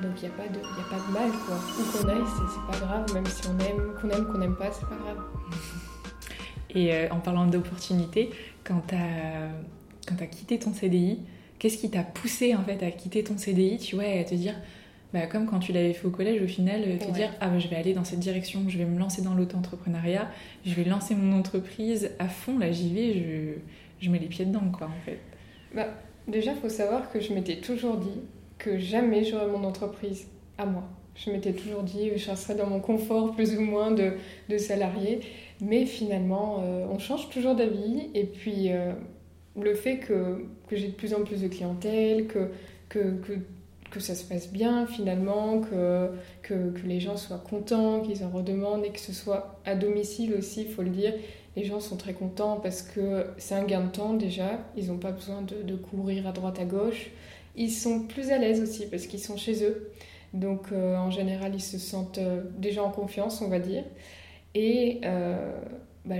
donc 0.00 0.12
il 0.22 0.28
n'y 0.28 0.32
a, 0.34 0.36
pas 0.36 0.46
de- 0.46 0.58
y 0.58 0.60
a 0.60 0.88
pas 0.88 1.04
de 1.08 1.12
mal, 1.12 1.30
quoi. 1.44 1.56
Où 1.56 1.98
qu'on 2.04 2.08
aille, 2.08 2.24
c'est 2.24 2.54
c'est 2.54 2.72
pas 2.78 2.86
grave, 2.86 3.12
même 3.14 3.26
si 3.26 3.42
on 3.48 3.58
aime, 3.58 3.94
qu'on 4.00 4.10
aime, 4.10 4.26
qu'on 4.26 4.38
n'aime 4.38 4.54
pas, 4.56 4.70
c'est 4.70 4.86
pas 4.88 4.96
grave. 5.04 5.18
Et 6.72 6.94
euh, 6.94 7.08
en 7.10 7.18
parlant 7.18 7.46
d'opportunités, 7.46 8.30
quand 8.64 8.82
tu 8.88 8.94
as, 8.94 10.26
quitté 10.26 10.58
ton 10.58 10.72
CDI, 10.72 11.18
qu'est-ce 11.58 11.78
qui 11.78 11.90
t'a 11.90 12.02
poussé 12.02 12.54
en 12.54 12.62
fait 12.62 12.82
à 12.84 12.90
quitter 12.90 13.22
ton 13.24 13.36
CDI, 13.38 13.78
tu 13.78 13.94
vois, 13.96 14.06
et 14.06 14.20
à 14.20 14.24
te 14.24 14.34
dire, 14.34 14.54
bah, 15.12 15.26
comme 15.26 15.46
quand 15.46 15.58
tu 15.58 15.72
l'avais 15.72 15.92
fait 15.92 16.06
au 16.06 16.10
collège, 16.10 16.42
au 16.42 16.46
final, 16.46 16.82
euh, 16.86 16.96
te 16.98 17.04
Ouais. 17.06 17.12
dire, 17.12 17.32
ah 17.40 17.48
bah, 17.48 17.58
je 17.58 17.68
vais 17.68 17.76
aller 17.76 17.94
dans 17.94 18.04
cette 18.04 18.20
direction, 18.20 18.64
je 18.68 18.78
vais 18.78 18.84
me 18.84 18.98
lancer 18.98 19.22
dans 19.22 19.34
l'auto-entrepreneuriat, 19.34 20.30
je 20.64 20.74
vais 20.74 20.84
lancer 20.84 21.14
mon 21.14 21.36
entreprise 21.38 22.10
à 22.18 22.28
fond, 22.28 22.58
là 22.58 22.70
j'y 22.72 22.92
vais, 22.94 23.14
je, 23.14 24.04
je 24.04 24.10
mets 24.10 24.18
les 24.18 24.26
pieds 24.26 24.44
dedans, 24.44 24.70
quoi, 24.76 24.86
en 24.88 25.04
fait. 25.04 25.18
Déjà, 26.28 26.52
il 26.52 26.58
faut 26.58 26.68
savoir 26.68 27.10
que 27.10 27.20
je 27.20 27.32
m'étais 27.32 27.56
toujours 27.56 27.96
dit 27.96 28.20
que 28.58 28.78
jamais 28.78 29.24
j'aurais 29.24 29.48
mon 29.48 29.64
entreprise 29.64 30.28
moi. 30.66 30.84
Je 31.14 31.30
m'étais 31.30 31.52
toujours 31.52 31.82
dit 31.82 32.10
je 32.16 32.34
serais 32.34 32.54
dans 32.54 32.66
mon 32.66 32.80
confort 32.80 33.34
plus 33.34 33.56
ou 33.56 33.60
moins 33.60 33.90
de, 33.90 34.12
de 34.48 34.58
salarié. 34.58 35.20
Mais 35.60 35.84
finalement, 35.84 36.62
euh, 36.62 36.86
on 36.90 36.98
change 36.98 37.28
toujours 37.28 37.54
d'avis. 37.54 38.08
Et 38.14 38.24
puis, 38.24 38.72
euh, 38.72 38.92
le 39.60 39.74
fait 39.74 39.98
que, 39.98 40.46
j'ai 40.72 40.88
de 40.88 40.92
plus 40.92 41.14
en 41.14 41.22
plus 41.22 41.42
de 41.42 41.48
clientèle, 41.48 42.26
que, 42.26 42.50
que, 42.88 43.16
que, 43.90 44.00
ça 44.00 44.14
se 44.14 44.24
passe 44.24 44.50
bien 44.50 44.86
finalement, 44.86 45.60
que, 45.60 46.10
que, 46.42 46.70
que 46.70 46.86
les 46.86 47.00
gens 47.00 47.16
soient 47.16 47.42
contents, 47.50 48.00
qu'ils 48.00 48.24
en 48.24 48.30
redemandent 48.30 48.84
et 48.84 48.90
que 48.90 49.00
ce 49.00 49.12
soit 49.12 49.60
à 49.64 49.74
domicile 49.74 50.34
aussi, 50.34 50.62
il 50.62 50.68
faut 50.68 50.82
le 50.82 50.90
dire. 50.90 51.12
Les 51.56 51.64
gens 51.64 51.80
sont 51.80 51.96
très 51.96 52.12
contents 52.12 52.60
parce 52.62 52.82
que 52.82 53.26
c'est 53.36 53.56
un 53.56 53.64
gain 53.64 53.82
de 53.82 53.90
temps 53.90 54.14
déjà, 54.14 54.60
ils 54.76 54.86
n'ont 54.86 54.98
pas 54.98 55.10
besoin 55.10 55.42
de, 55.42 55.74
courir 55.74 56.28
à 56.28 56.32
droite 56.32 56.60
à 56.60 56.64
gauche. 56.64 57.10
Ils 57.56 57.72
sont 57.72 58.06
plus 58.06 58.30
à 58.30 58.38
l'aise 58.38 58.62
aussi 58.62 58.86
parce 58.86 59.06
qu'ils 59.06 59.20
sont 59.20 59.36
chez 59.36 59.64
eux. 59.64 59.90
Donc 60.32 60.72
euh, 60.72 60.96
en 60.96 61.10
général, 61.10 61.52
ils 61.54 61.62
se 61.62 61.78
sentent 61.78 62.18
euh, 62.18 62.42
déjà 62.58 62.82
en 62.82 62.90
confiance, 62.90 63.40
on 63.42 63.48
va 63.48 63.58
dire. 63.58 63.84
Et 64.54 65.00
euh, 65.04 65.52
bah, 66.04 66.16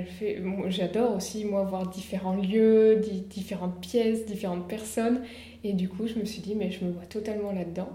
j'adore 0.68 1.16
aussi, 1.16 1.44
moi, 1.44 1.64
voir 1.64 1.88
différents 1.88 2.36
lieux, 2.36 2.96
di 2.96 3.22
différentes 3.22 3.80
pièces, 3.80 4.26
différentes 4.26 4.68
personnes. 4.68 5.22
Et 5.64 5.72
du 5.72 5.88
coup, 5.88 6.06
je 6.06 6.18
me 6.18 6.24
suis 6.24 6.40
dit, 6.40 6.54
mais 6.54 6.70
je 6.70 6.84
me 6.84 6.90
vois 6.90 7.06
totalement 7.06 7.52
là-dedans. 7.52 7.90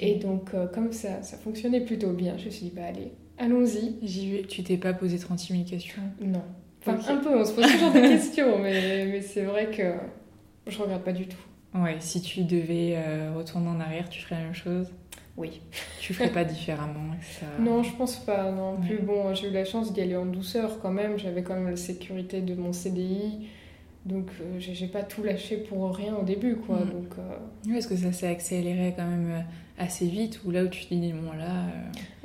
Et 0.00 0.14
donc, 0.16 0.52
comme 0.72 0.92
ça, 0.92 1.22
ça 1.22 1.36
fonctionnait 1.36 1.80
plutôt 1.80 2.12
bien, 2.12 2.38
je 2.38 2.44
me 2.44 2.50
suis 2.50 2.66
dit, 2.66 2.72
bah 2.76 2.84
allez, 2.86 3.10
allons-y. 3.38 3.96
J'y 4.06 4.30
vais. 4.30 4.42
Tu 4.44 4.62
t'es 4.62 4.76
pas 4.76 4.92
posé 4.92 5.18
36 5.18 5.52
000 5.52 5.64
questions? 5.64 6.02
Non. 6.20 6.42
Enfin, 6.86 7.12
un 7.12 7.16
peu, 7.16 7.36
on 7.36 7.44
se 7.44 7.52
pose 7.54 7.66
toujours 7.66 7.90
des 7.90 8.02
questions, 8.02 8.58
mais, 8.60 9.06
mais 9.06 9.20
c'est 9.20 9.42
vrai 9.42 9.70
que 9.70 9.94
je 10.68 10.80
regarde 10.80 11.02
pas 11.02 11.12
du 11.12 11.26
tout. 11.26 11.40
Ouais, 11.74 11.96
si 11.98 12.22
tu 12.22 12.44
devais 12.44 12.94
euh, 12.96 13.32
retourner 13.34 13.68
en 13.68 13.80
arrière, 13.80 14.08
tu 14.08 14.20
ferais 14.22 14.36
la 14.36 14.44
même 14.44 14.54
chose? 14.54 14.92
Oui. 15.36 15.60
Tu 16.00 16.12
ferais 16.12 16.30
pas 16.30 16.44
différemment 16.44 17.14
ça... 17.22 17.46
Non, 17.58 17.82
je 17.82 17.94
pense 17.96 18.16
pas. 18.16 18.50
Non 18.50 18.76
plus. 18.76 18.98
Bon, 18.98 19.32
j'ai 19.34 19.48
eu 19.48 19.52
la 19.52 19.64
chance 19.64 19.92
d'y 19.92 20.02
aller 20.02 20.16
en 20.16 20.26
douceur 20.26 20.80
quand 20.80 20.90
même. 20.90 21.18
J'avais 21.18 21.42
quand 21.42 21.54
même 21.54 21.70
la 21.70 21.76
sécurité 21.76 22.42
de 22.42 22.54
mon 22.54 22.74
CDI. 22.74 23.48
Donc, 24.04 24.28
euh, 24.40 24.56
j'ai 24.58 24.86
pas 24.86 25.02
tout 25.02 25.22
lâché 25.22 25.56
pour 25.56 25.94
rien 25.96 26.14
au 26.14 26.24
début, 26.24 26.56
quoi. 26.56 26.76
Mm. 26.76 26.90
Donc, 26.90 27.12
euh... 27.18 27.36
Oui, 27.66 27.78
est-ce 27.78 27.88
que 27.88 27.96
ça 27.96 28.12
s'est 28.12 28.26
accéléré 28.26 28.92
quand 28.94 29.06
même 29.06 29.30
euh, 29.30 29.82
assez 29.82 30.06
vite 30.06 30.40
Ou 30.44 30.50
là 30.50 30.64
où 30.64 30.68
tu 30.68 30.84
te 30.84 30.92
dis, 30.92 31.12
bon, 31.12 31.32
là. 31.32 31.68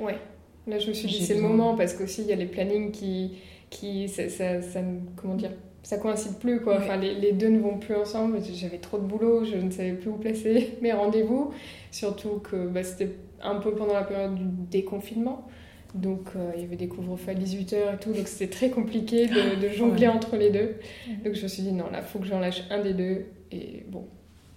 Euh, 0.00 0.04
ouais. 0.04 0.18
Là, 0.66 0.78
je 0.78 0.88
me 0.88 0.92
suis 0.92 1.08
dit, 1.08 1.24
c'est 1.24 1.36
le 1.36 1.40
moment 1.40 1.74
parce 1.74 1.94
qu'aussi, 1.94 2.20
il 2.20 2.28
y 2.28 2.32
a 2.32 2.36
les 2.36 2.46
plannings 2.46 2.90
qui. 2.90 3.38
qui 3.70 4.10
ça, 4.10 4.28
ça, 4.28 4.60
ça, 4.60 4.80
comment 5.16 5.36
dire 5.36 5.52
ça 5.82 5.96
coïncide 5.96 6.38
plus 6.38 6.60
quoi. 6.60 6.78
Enfin, 6.78 6.96
les, 6.96 7.14
les, 7.14 7.32
deux 7.32 7.48
ne 7.48 7.58
vont 7.58 7.78
plus 7.78 7.94
ensemble. 7.94 8.38
J'avais 8.54 8.78
trop 8.78 8.98
de 8.98 9.04
boulot, 9.04 9.44
je 9.44 9.56
ne 9.56 9.70
savais 9.70 9.92
plus 9.92 10.10
où 10.10 10.16
placer 10.16 10.78
mes 10.82 10.92
rendez-vous. 10.92 11.52
Surtout 11.90 12.40
que 12.42 12.66
bah, 12.68 12.82
c'était 12.82 13.10
un 13.42 13.56
peu 13.56 13.74
pendant 13.74 13.94
la 13.94 14.04
période 14.04 14.34
du 14.34 14.44
déconfinement. 14.44 15.46
Donc 15.94 16.28
euh, 16.36 16.52
il 16.54 16.62
y 16.62 16.64
avait 16.64 16.76
des 16.76 16.86
couvre-feux 16.86 17.32
à 17.32 17.34
18h 17.34 17.74
et 17.74 17.98
tout, 18.00 18.12
donc 18.12 18.28
c'était 18.28 18.48
très 18.48 18.70
compliqué 18.70 19.26
de, 19.26 19.60
de 19.60 19.68
jongler 19.70 20.06
entre 20.06 20.36
les 20.36 20.50
deux. 20.50 20.76
Donc 21.24 21.34
je 21.34 21.42
me 21.42 21.48
suis 21.48 21.64
dit 21.64 21.72
non, 21.72 21.90
là, 21.90 21.98
il 21.98 22.04
faut 22.04 22.20
que 22.20 22.26
j'en 22.26 22.38
lâche 22.38 22.62
un 22.70 22.80
des 22.80 22.94
deux. 22.94 23.26
Et 23.50 23.84
bon, 23.88 24.06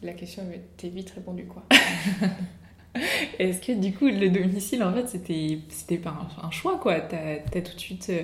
la 0.04 0.14
question 0.14 0.44
avait 0.44 0.58
été 0.58 0.90
vite 0.90 1.10
répondue 1.10 1.46
quoi. 1.46 1.64
Est-ce 3.40 3.66
que 3.66 3.72
du 3.72 3.94
coup, 3.94 4.06
le 4.08 4.30
domicile, 4.30 4.84
en 4.84 4.94
fait, 4.94 5.08
c'était, 5.08 5.60
c'était 5.70 5.98
pas 5.98 6.12
un, 6.12 6.48
un, 6.48 6.52
choix 6.52 6.78
quoi? 6.78 7.00
T'as, 7.02 7.38
as 7.38 7.62
tout 7.62 7.74
de 7.74 7.80
suite 7.80 8.08
euh, 8.12 8.24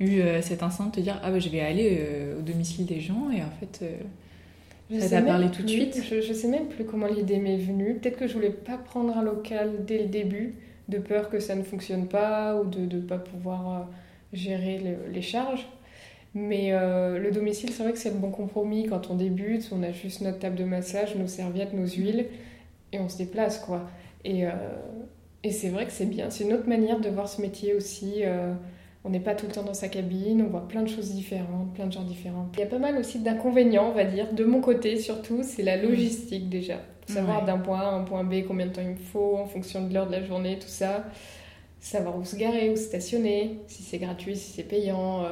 eu 0.00 0.20
euh, 0.20 0.40
cet 0.40 0.62
instinct 0.62 0.86
de 0.86 0.92
te 0.92 1.00
dire 1.00 1.20
ah 1.22 1.30
bah, 1.30 1.38
je 1.38 1.48
vais 1.50 1.60
aller 1.60 1.98
euh, 2.00 2.38
au 2.38 2.42
domicile 2.42 2.86
des 2.86 3.00
gens 3.00 3.30
et 3.30 3.42
en 3.42 3.50
fait 3.60 3.84
euh, 3.84 4.98
ça 4.98 5.08
t'a 5.08 5.22
parlé 5.22 5.50
tout 5.50 5.62
de 5.62 5.68
suite. 5.68 6.02
je, 6.02 6.20
je 6.20 6.32
sais 6.32 6.48
même 6.48 6.66
plus 6.66 6.84
comment 6.84 7.06
l'idée 7.06 7.38
m'est 7.38 7.58
venue. 7.58 7.94
Peut-être 7.94 8.18
que 8.18 8.26
je 8.26 8.34
voulais 8.34 8.50
pas 8.50 8.76
prendre 8.76 9.16
un 9.16 9.22
local 9.22 9.84
dès 9.86 9.98
le 9.98 10.08
début 10.08 10.54
de 10.88 10.98
peur 10.98 11.30
que 11.30 11.38
ça 11.38 11.54
ne 11.54 11.62
fonctionne 11.62 12.08
pas 12.08 12.56
ou 12.56 12.64
de 12.64 12.96
ne 12.96 13.00
pas 13.00 13.18
pouvoir 13.18 13.88
gérer 14.32 14.78
le, 14.78 15.12
les 15.12 15.22
charges. 15.22 15.68
Mais 16.34 16.72
le 16.72 17.30
domicile 17.30 17.70
c'est 17.70 17.84
vrai 17.84 17.92
que 17.92 17.98
c'est 17.98 18.10
le 18.10 18.16
bon 18.16 18.32
compromis. 18.32 18.86
Quand 18.86 19.10
on 19.10 19.14
débute 19.14 19.70
on 19.70 19.84
a 19.84 19.92
juste 19.92 20.22
notre 20.22 20.40
table 20.40 20.56
de 20.56 20.64
massage 20.64 21.14
nos 21.14 21.28
serviettes 21.28 21.72
nos 21.72 21.86
huiles 21.86 22.26
et 22.92 22.98
on 22.98 23.08
se 23.08 23.18
déplace 23.18 23.58
quoi. 23.60 23.88
Et, 24.24 24.42
et 25.44 25.52
c'est 25.52 25.68
vrai 25.68 25.86
que 25.86 25.92
c'est 25.92 26.06
bien. 26.06 26.30
C'est 26.30 26.42
une 26.42 26.52
autre 26.52 26.68
manière 26.68 26.98
de 26.98 27.08
voir 27.08 27.28
ce 27.28 27.40
métier 27.40 27.74
aussi 27.74 28.24
on 29.04 29.10
n'est 29.10 29.20
pas 29.20 29.34
tout 29.34 29.46
le 29.46 29.52
temps 29.52 29.62
dans 29.62 29.74
sa 29.74 29.88
cabine, 29.88 30.42
on 30.42 30.50
voit 30.50 30.68
plein 30.68 30.82
de 30.82 30.88
choses 30.88 31.12
différentes, 31.12 31.72
plein 31.74 31.86
de 31.86 31.92
gens 31.92 32.02
différents. 32.02 32.48
Il 32.54 32.60
y 32.60 32.62
a 32.62 32.66
pas 32.66 32.78
mal 32.78 32.98
aussi 32.98 33.18
d'inconvénients, 33.18 33.88
on 33.90 33.94
va 33.94 34.04
dire, 34.04 34.32
de 34.32 34.44
mon 34.44 34.60
côté 34.60 34.98
surtout, 34.98 35.40
c'est 35.42 35.62
la 35.62 35.76
logistique 35.76 36.48
déjà. 36.48 36.76
Savoir 37.06 37.44
d'un 37.44 37.58
point 37.58 37.80
A 37.80 37.86
à 37.86 37.92
un 37.94 38.02
point 38.02 38.22
B 38.22 38.44
combien 38.46 38.66
de 38.66 38.72
temps 38.72 38.82
il 38.82 38.90
me 38.90 38.96
faut 38.96 39.36
en 39.36 39.46
fonction 39.46 39.86
de 39.86 39.92
l'heure 39.92 40.06
de 40.06 40.12
la 40.12 40.22
journée, 40.22 40.58
tout 40.60 40.68
ça. 40.68 41.04
Savoir 41.80 42.16
où 42.16 42.24
se 42.24 42.36
garer, 42.36 42.70
où 42.70 42.76
stationner, 42.76 43.58
si 43.66 43.82
c'est 43.82 43.98
gratuit, 43.98 44.36
si 44.36 44.52
c'est 44.52 44.62
payant. 44.62 45.24
Euh, 45.24 45.30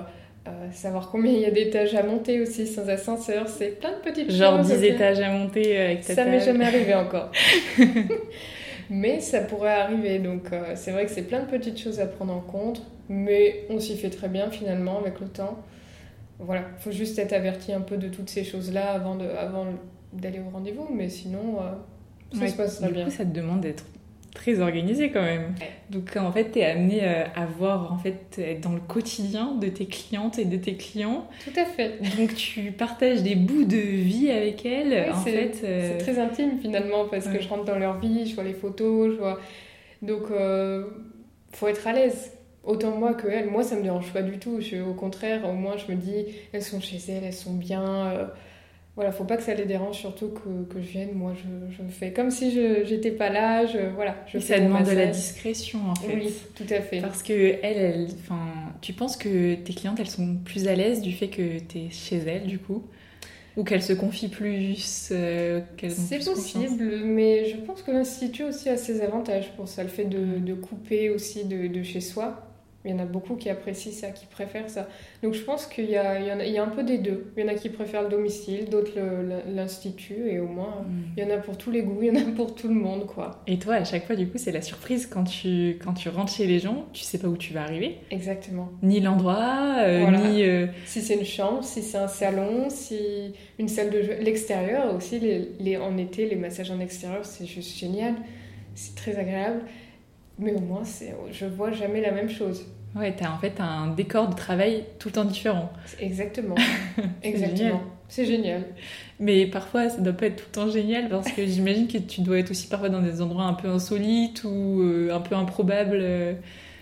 euh, 0.49 0.73
savoir 0.73 1.11
combien 1.11 1.33
il 1.33 1.41
y 1.41 1.45
a 1.45 1.51
d'étages 1.51 1.95
à 1.95 2.03
monter 2.03 2.41
aussi 2.41 2.67
sans 2.67 2.89
ascenseur, 2.89 3.49
c'est 3.49 3.79
plein 3.81 3.91
de 3.91 3.97
petites 3.97 4.31
Genre 4.31 4.59
choses. 4.59 4.69
Genre 4.69 4.79
10 4.79 4.85
étages 4.85 5.21
à 5.21 5.31
monter 5.31 5.77
avec 5.77 6.07
ta 6.07 6.15
Ça 6.15 6.25
m'est 6.25 6.41
jamais 6.41 6.65
arrivé 6.65 6.95
encore. 6.95 7.31
mais 8.89 9.21
ça 9.21 9.41
pourrait 9.41 9.75
arriver. 9.75 10.21
Donc 10.21 10.53
euh, 10.53 10.73
c'est 10.75 10.93
vrai 10.93 11.05
que 11.05 11.11
c'est 11.11 11.23
plein 11.23 11.41
de 11.41 11.47
petites 11.47 11.79
choses 11.79 12.01
à 12.01 12.07
prendre 12.07 12.33
en 12.33 12.41
compte, 12.41 12.83
mais 13.09 13.67
on 13.71 13.79
s'y 13.79 13.97
fait 13.97 14.11
très 14.11 14.29
bien 14.29 14.51
finalement 14.51 14.99
avec 14.99 15.21
le 15.21 15.29
temps. 15.29 15.59
Voilà, 16.39 16.63
faut 16.79 16.93
juste 16.93 17.19
être 17.19 17.33
averti 17.33 17.73
un 17.73 17.81
peu 17.81 17.97
de 17.97 18.09
toutes 18.09 18.31
ces 18.31 18.45
choses-là 18.45 18.93
avant 18.93 19.17
de, 19.17 19.25
avant 19.25 19.67
d'aller 20.13 20.41
au 20.41 20.51
rendez-vous, 20.51 20.89
mais 20.93 21.09
sinon 21.09 21.59
euh, 21.61 22.39
ça 22.39 22.47
se 22.49 22.57
passe 22.57 22.81
très 22.81 22.93
bien. 22.93 23.07
Coup, 23.07 23.11
ça 23.11 23.25
te 23.25 23.35
demande 23.35 23.61
d'être 23.61 23.85
très 24.35 24.61
organisé 24.61 25.11
quand 25.11 25.23
même. 25.23 25.55
Donc 25.91 26.17
en 26.17 26.31
fait, 26.31 26.53
tu 26.53 26.61
es 26.61 26.65
amené 26.65 27.01
euh, 27.03 27.25
à 27.35 27.47
voir, 27.47 27.93
en 27.93 27.99
fait, 27.99 28.39
être 28.39 28.61
dans 28.61 28.73
le 28.73 28.81
quotidien 28.81 29.55
de 29.55 29.67
tes 29.69 29.87
clientes 29.87 30.39
et 30.39 30.45
de 30.45 30.57
tes 30.57 30.77
clients. 30.77 31.29
Tout 31.45 31.59
à 31.59 31.65
fait. 31.65 31.99
Donc 32.17 32.35
tu 32.35 32.71
partages 32.71 33.23
des 33.23 33.35
bouts 33.35 33.65
de 33.65 33.77
vie 33.77 34.31
avec 34.31 34.65
elles. 34.65 35.11
en 35.11 35.17
fait, 35.17 35.61
euh... 35.65 35.99
c'est 35.99 35.99
très 35.99 36.21
intime 36.21 36.61
finalement 36.61 37.07
parce 37.11 37.27
ouais. 37.27 37.37
que 37.37 37.43
je 37.43 37.49
rentre 37.49 37.65
dans 37.65 37.79
leur 37.79 37.99
vie, 37.99 38.27
je 38.27 38.35
vois 38.35 38.45
les 38.45 38.55
photos, 38.55 39.13
je 39.15 39.19
vois. 39.19 39.41
Donc 40.03 40.31
euh, 40.31 40.87
faut 41.53 41.67
être 41.67 41.87
à 41.87 41.93
l'aise. 41.93 42.33
Autant 42.69 42.97
moi 42.97 43.15
que 43.15 43.27
elles. 43.27 43.51
Moi, 43.51 43.65
ça 43.65 43.77
me 43.77 43.83
dérange 43.83 44.13
pas 44.13 44.23
du 44.23 44.39
tout. 44.39 44.61
Je, 44.61 44.77
au 44.77 44.95
contraire, 44.95 45.49
au 45.49 45.55
moins, 45.55 45.77
je 45.77 45.91
me 45.93 45.97
dis, 45.97 46.27
elles 46.53 46.63
sont 46.63 46.81
chez 46.81 46.99
elles, 47.09 47.25
elles 47.25 47.33
sont 47.33 47.55
bien 47.55 48.07
euh, 48.07 48.27
voilà, 48.99 49.13
faut 49.13 49.23
pas 49.23 49.37
que 49.37 49.45
ça 49.45 49.55
les 49.55 49.65
dérange, 49.65 49.97
surtout 49.97 50.31
que, 50.31 50.75
que 50.75 50.83
je 50.83 50.89
vienne. 50.89 51.11
Moi, 51.15 51.33
je, 51.37 51.73
je 51.73 51.89
fais 51.89 52.13
comme 52.13 52.33
si 52.33 52.51
je 52.51 52.85
j'étais 52.85 53.13
pas 53.13 53.31
là. 53.31 53.65
Je, 53.65 53.79
voilà, 53.95 54.17
je 54.27 54.39
Et 54.39 54.41
ça 54.41 54.59
demande 54.59 54.85
de 54.85 54.91
la 54.91 55.07
discrétion, 55.07 55.79
en 55.89 55.95
fait. 55.95 56.17
Oui, 56.17 56.35
tout 56.57 56.67
à 56.69 56.81
fait. 56.81 57.01
Parce 57.01 57.23
que 57.23 57.59
elles, 57.63 58.09
enfin, 58.21 58.41
tu 58.81 58.93
penses 58.95 59.17
que 59.17 59.55
tes 59.55 59.73
clientes, 59.73 60.01
elles 60.01 60.11
sont 60.11 60.39
plus 60.45 60.67
à 60.67 60.75
l'aise 60.75 61.01
du 61.01 61.13
fait 61.13 61.29
que 61.29 61.61
tu 61.61 61.79
es 61.79 61.91
chez 61.91 62.17
elles, 62.17 62.49
du 62.49 62.59
coup? 62.59 62.83
Ou 63.57 63.63
qu'elles 63.65 63.83
se 63.85 63.93
confient 63.93 64.29
plus 64.29 65.11
euh, 65.13 65.61
C'est 65.89 66.25
possible, 66.25 67.03
mais 67.05 67.45
je 67.47 67.57
pense 67.57 67.83
que 67.83 67.93
l'Institut 67.93 68.45
aussi 68.45 68.69
a 68.69 68.77
ses 68.77 69.01
avantages 69.01 69.53
pour 69.57 69.69
ça, 69.69 69.85
le 69.85 69.89
fait 69.89 70.05
de, 70.07 70.39
de 70.39 70.55
couper 70.55 71.11
aussi 71.11 71.45
de, 71.45 71.69
de 71.69 71.83
chez 71.85 72.01
soi. 72.01 72.48
Il 72.85 72.93
y 72.93 72.95
en 72.95 73.01
a 73.01 73.05
beaucoup 73.05 73.35
qui 73.35 73.51
apprécient 73.51 73.93
ça, 73.93 74.11
qui 74.11 74.25
préfèrent 74.27 74.71
ça. 74.71 74.89
Donc 75.23 75.35
je 75.35 75.43
pense 75.43 75.67
qu'il 75.67 75.87
y, 75.87 75.89
y, 75.89 76.51
y 76.53 76.59
a 76.59 76.63
un 76.63 76.69
peu 76.69 76.85
des 76.85 76.99
deux. 76.99 77.33
Il 77.37 77.43
y 77.43 77.45
en 77.45 77.49
a 77.49 77.55
qui 77.55 77.71
préfèrent 77.71 78.05
le 78.05 78.09
domicile, 78.09 78.71
d'autres 78.71 78.93
l'institut, 79.53 80.31
et 80.31 80.39
au 80.39 80.47
moins, 80.47 80.85
mm. 80.87 81.03
il 81.17 81.25
y 81.25 81.27
en 81.27 81.31
a 81.31 81.39
pour 81.39 81.59
tous 81.59 81.73
les 81.73 81.83
goûts, 81.83 82.03
il 82.03 82.09
y 82.09 82.11
en 82.11 82.21
a 82.21 82.33
pour 82.37 82.55
tout 82.55 82.69
le 82.69 82.75
monde, 82.75 83.07
quoi. 83.07 83.43
Et 83.49 83.59
toi, 83.59 83.75
à 83.75 83.85
chaque 83.85 84.07
fois, 84.07 84.15
du 84.15 84.29
coup, 84.29 84.39
c'est 84.39 84.53
la 84.53 84.63
surprise 84.63 85.07
quand 85.07 85.25
tu, 85.25 85.79
quand 85.85 85.93
tu 85.93 86.09
rentres 86.09 86.33
chez 86.33 86.47
les 86.47 86.61
gens, 86.61 86.87
tu 86.93 87.03
sais 87.03 87.19
pas 87.19 87.27
où 87.27 87.37
tu 87.37 87.53
vas 87.53 87.63
arriver. 87.63 87.97
Exactement. 88.13 88.71
Ni 88.83 89.01
l'endroit, 89.01 89.79
euh, 89.81 90.03
voilà. 90.03 90.31
ni... 90.31 90.45
Euh... 90.45 90.67
Si 90.87 91.01
c'est 91.01 91.17
une 91.17 91.25
chambre, 91.25 91.65
si 91.65 91.83
c'est 91.83 91.99
un 91.99 92.09
salon, 92.09 92.71
si 92.71 93.35
une 93.59 93.69
salle 93.69 93.91
de 93.91 94.03
jeu... 94.03 94.15
L'extérieur 94.21 94.95
aussi, 94.95 95.19
les, 95.19 95.49
les, 95.59 95.77
en 95.77 95.99
été, 95.99 96.27
les 96.27 96.37
massages 96.37 96.71
en 96.71 96.79
extérieur, 96.79 97.25
c'est 97.25 97.45
juste 97.45 97.77
génial. 97.77 98.15
C'est 98.77 98.95
très 98.95 99.17
agréable. 99.17 99.63
Mais 100.39 100.53
au 100.53 100.61
moins, 100.61 100.83
je 101.33 101.47
vois 101.47 101.73
jamais 101.73 102.01
la 102.01 102.13
même 102.13 102.31
chose. 102.31 102.65
Ouais, 102.95 103.15
t'as 103.15 103.31
en 103.31 103.39
fait 103.39 103.61
un 103.61 103.89
décor 103.89 104.29
de 104.29 104.35
travail 104.35 104.85
tout 104.99 105.09
le 105.09 105.13
temps 105.15 105.25
différent. 105.25 105.71
Exactement. 106.01 106.55
Exactement. 107.23 107.83
C'est 108.09 108.25
génial. 108.25 108.65
Mais 109.21 109.47
parfois, 109.47 109.91
ça 109.91 110.01
doit 110.01 110.15
pas 110.15 110.27
être 110.27 110.37
tout 110.37 110.47
le 110.49 110.53
temps 110.53 110.71
génial 110.71 111.09
parce 111.11 111.31
que 111.31 111.45
j'imagine 111.45 111.87
que 111.87 111.99
tu 111.99 112.23
dois 112.23 112.39
être 112.39 112.51
aussi 112.51 112.67
parfois 112.67 112.89
dans 112.89 113.03
des 113.03 113.21
endroits 113.21 113.45
un 113.45 113.53
peu 113.53 113.69
insolites 113.69 114.45
ou 114.45 114.81
euh, 114.81 115.15
un 115.15 115.21
peu 115.21 115.35
improbables. 115.35 115.99
Euh, 116.01 116.35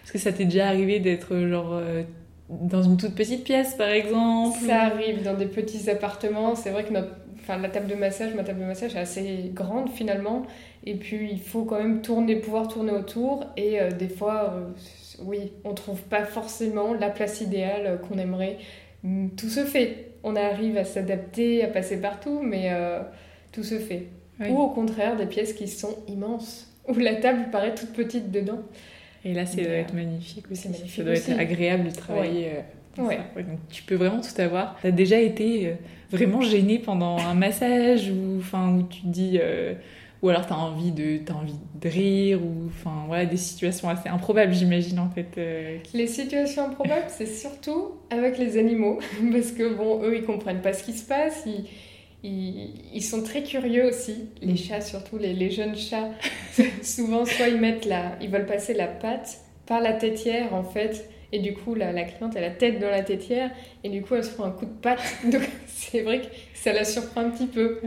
parce 0.02 0.12
que 0.12 0.18
ça 0.18 0.32
t'est 0.32 0.44
déjà 0.44 0.68
arrivé 0.68 1.00
d'être 1.00 1.36
genre 1.48 1.72
euh, 1.72 2.04
dans 2.48 2.82
une 2.84 2.96
toute 2.96 3.16
petite 3.16 3.42
pièce, 3.42 3.74
par 3.74 3.88
exemple 3.88 4.56
Ça 4.64 4.82
arrive 4.82 5.24
dans 5.24 5.34
des 5.34 5.46
petits 5.46 5.90
appartements. 5.90 6.54
C'est 6.54 6.70
vrai 6.70 6.84
que 6.84 6.92
notre, 6.92 7.10
enfin, 7.46 7.60
la 7.60 7.68
table 7.68 7.86
de 7.86 7.94
massage, 7.94 8.34
ma 8.34 8.42
table 8.42 8.60
de 8.60 8.64
massage 8.64 8.96
est 8.96 9.00
assez 9.00 9.50
grande 9.54 9.90
finalement. 9.90 10.42
Et 10.84 10.94
puis, 10.94 11.28
il 11.30 11.40
faut 11.40 11.64
quand 11.64 11.78
même 11.78 12.02
tourner, 12.02 12.36
pouvoir 12.36 12.68
tourner 12.68 12.92
autour. 12.92 13.46
Et 13.56 13.80
euh, 13.80 13.90
des 13.90 14.08
fois, 14.08 14.54
euh, 14.54 14.70
oui, 15.24 15.52
on 15.64 15.74
trouve 15.74 16.02
pas 16.02 16.24
forcément 16.24 16.94
la 16.94 17.10
place 17.10 17.40
idéale 17.40 18.00
qu'on 18.06 18.18
aimerait. 18.18 18.58
Tout 19.36 19.48
se 19.48 19.64
fait. 19.64 20.10
On 20.24 20.34
arrive 20.34 20.76
à 20.76 20.84
s'adapter, 20.84 21.64
à 21.64 21.68
passer 21.68 22.00
partout, 22.00 22.40
mais 22.42 22.70
euh, 22.70 23.00
tout 23.52 23.62
se 23.62 23.78
fait. 23.78 24.08
Oui. 24.40 24.48
Ou 24.50 24.58
au 24.58 24.68
contraire, 24.70 25.16
des 25.16 25.26
pièces 25.26 25.52
qui 25.52 25.68
sont 25.68 25.96
immenses, 26.08 26.72
où 26.88 26.94
la 26.94 27.14
table 27.16 27.50
paraît 27.50 27.74
toute 27.74 27.92
petite 27.92 28.30
dedans. 28.32 28.60
Et 29.24 29.34
là, 29.34 29.46
ça 29.46 29.56
doit 29.56 29.72
être 29.72 29.94
magnifique 29.94 30.50
aussi. 30.50 30.68
Ça 30.88 31.02
doit 31.02 31.12
aussi. 31.12 31.32
être 31.32 31.40
agréable 31.40 31.88
de 31.88 31.94
travailler. 31.94 32.46
Ouais. 32.46 32.64
Ouais. 32.98 33.20
ouais. 33.36 33.42
donc 33.42 33.58
tu 33.70 33.82
peux 33.82 33.94
vraiment 33.94 34.20
tout 34.20 34.40
avoir. 34.40 34.76
Tu 34.80 34.86
as 34.86 34.90
déjà 34.90 35.20
été 35.20 35.76
vraiment 36.10 36.40
gêné 36.40 36.78
pendant 36.78 37.18
un 37.18 37.34
massage 37.34 38.10
ou 38.10 38.38
enfin 38.38 38.76
où 38.76 38.82
tu 38.82 39.02
te 39.02 39.06
dis 39.06 39.38
euh, 39.40 39.74
ou 40.22 40.28
alors 40.28 40.46
t'as 40.46 40.54
envie 40.54 40.92
de 40.92 41.20
as 41.28 41.34
envie 41.34 41.54
de 41.80 41.88
rire 41.88 42.40
ou 42.42 42.66
enfin 42.68 43.04
voilà 43.06 43.26
des 43.26 43.36
situations 43.36 43.88
assez 43.88 44.08
improbables 44.08 44.52
j'imagine 44.52 44.98
en 44.98 45.10
fait 45.10 45.38
euh, 45.38 45.78
les 45.94 46.06
situations 46.06 46.66
improbables 46.66 47.06
c'est 47.08 47.26
surtout 47.26 47.92
avec 48.10 48.38
les 48.38 48.56
animaux 48.56 48.98
parce 49.32 49.52
que 49.52 49.74
bon 49.74 50.02
eux 50.02 50.16
ils 50.16 50.24
comprennent 50.24 50.62
pas 50.62 50.72
ce 50.72 50.84
qui 50.84 50.92
se 50.92 51.06
passe 51.06 51.44
ils, 51.46 51.64
ils, 52.94 53.02
sont 53.02 53.22
très 53.22 53.42
curieux 53.42 53.86
aussi 53.86 54.28
les 54.42 54.56
chats 54.56 54.80
surtout 54.80 55.18
les, 55.18 55.32
les 55.32 55.50
jeunes 55.50 55.76
chats 55.76 56.10
souvent 56.82 57.24
soit 57.24 57.48
ils 57.48 57.60
mettent 57.60 57.84
la 57.84 58.16
ils 58.20 58.30
veulent 58.30 58.46
passer 58.46 58.74
la 58.74 58.86
patte 58.86 59.38
par 59.66 59.80
la 59.80 59.92
tétière 59.92 60.54
en 60.54 60.64
fait 60.64 61.08
et 61.32 61.38
du 61.40 61.54
coup, 61.54 61.74
la, 61.74 61.92
la, 61.92 62.04
cliente, 62.04 62.34
elle 62.36 62.44
a 62.44 62.48
la 62.48 62.54
tête 62.54 62.78
dans 62.78 62.90
la 62.90 63.02
tétière. 63.02 63.50
Et 63.82 63.88
du 63.88 64.02
coup, 64.02 64.14
elle 64.14 64.24
se 64.24 64.30
prend 64.30 64.44
un 64.44 64.50
coup 64.50 64.64
de 64.64 64.80
patte. 64.80 65.00
Donc, 65.24 65.42
c'est 65.66 66.02
vrai 66.02 66.20
que 66.20 66.26
ça 66.54 66.72
la 66.72 66.84
surprend 66.84 67.22
un 67.22 67.30
petit 67.30 67.46
peu. 67.46 67.80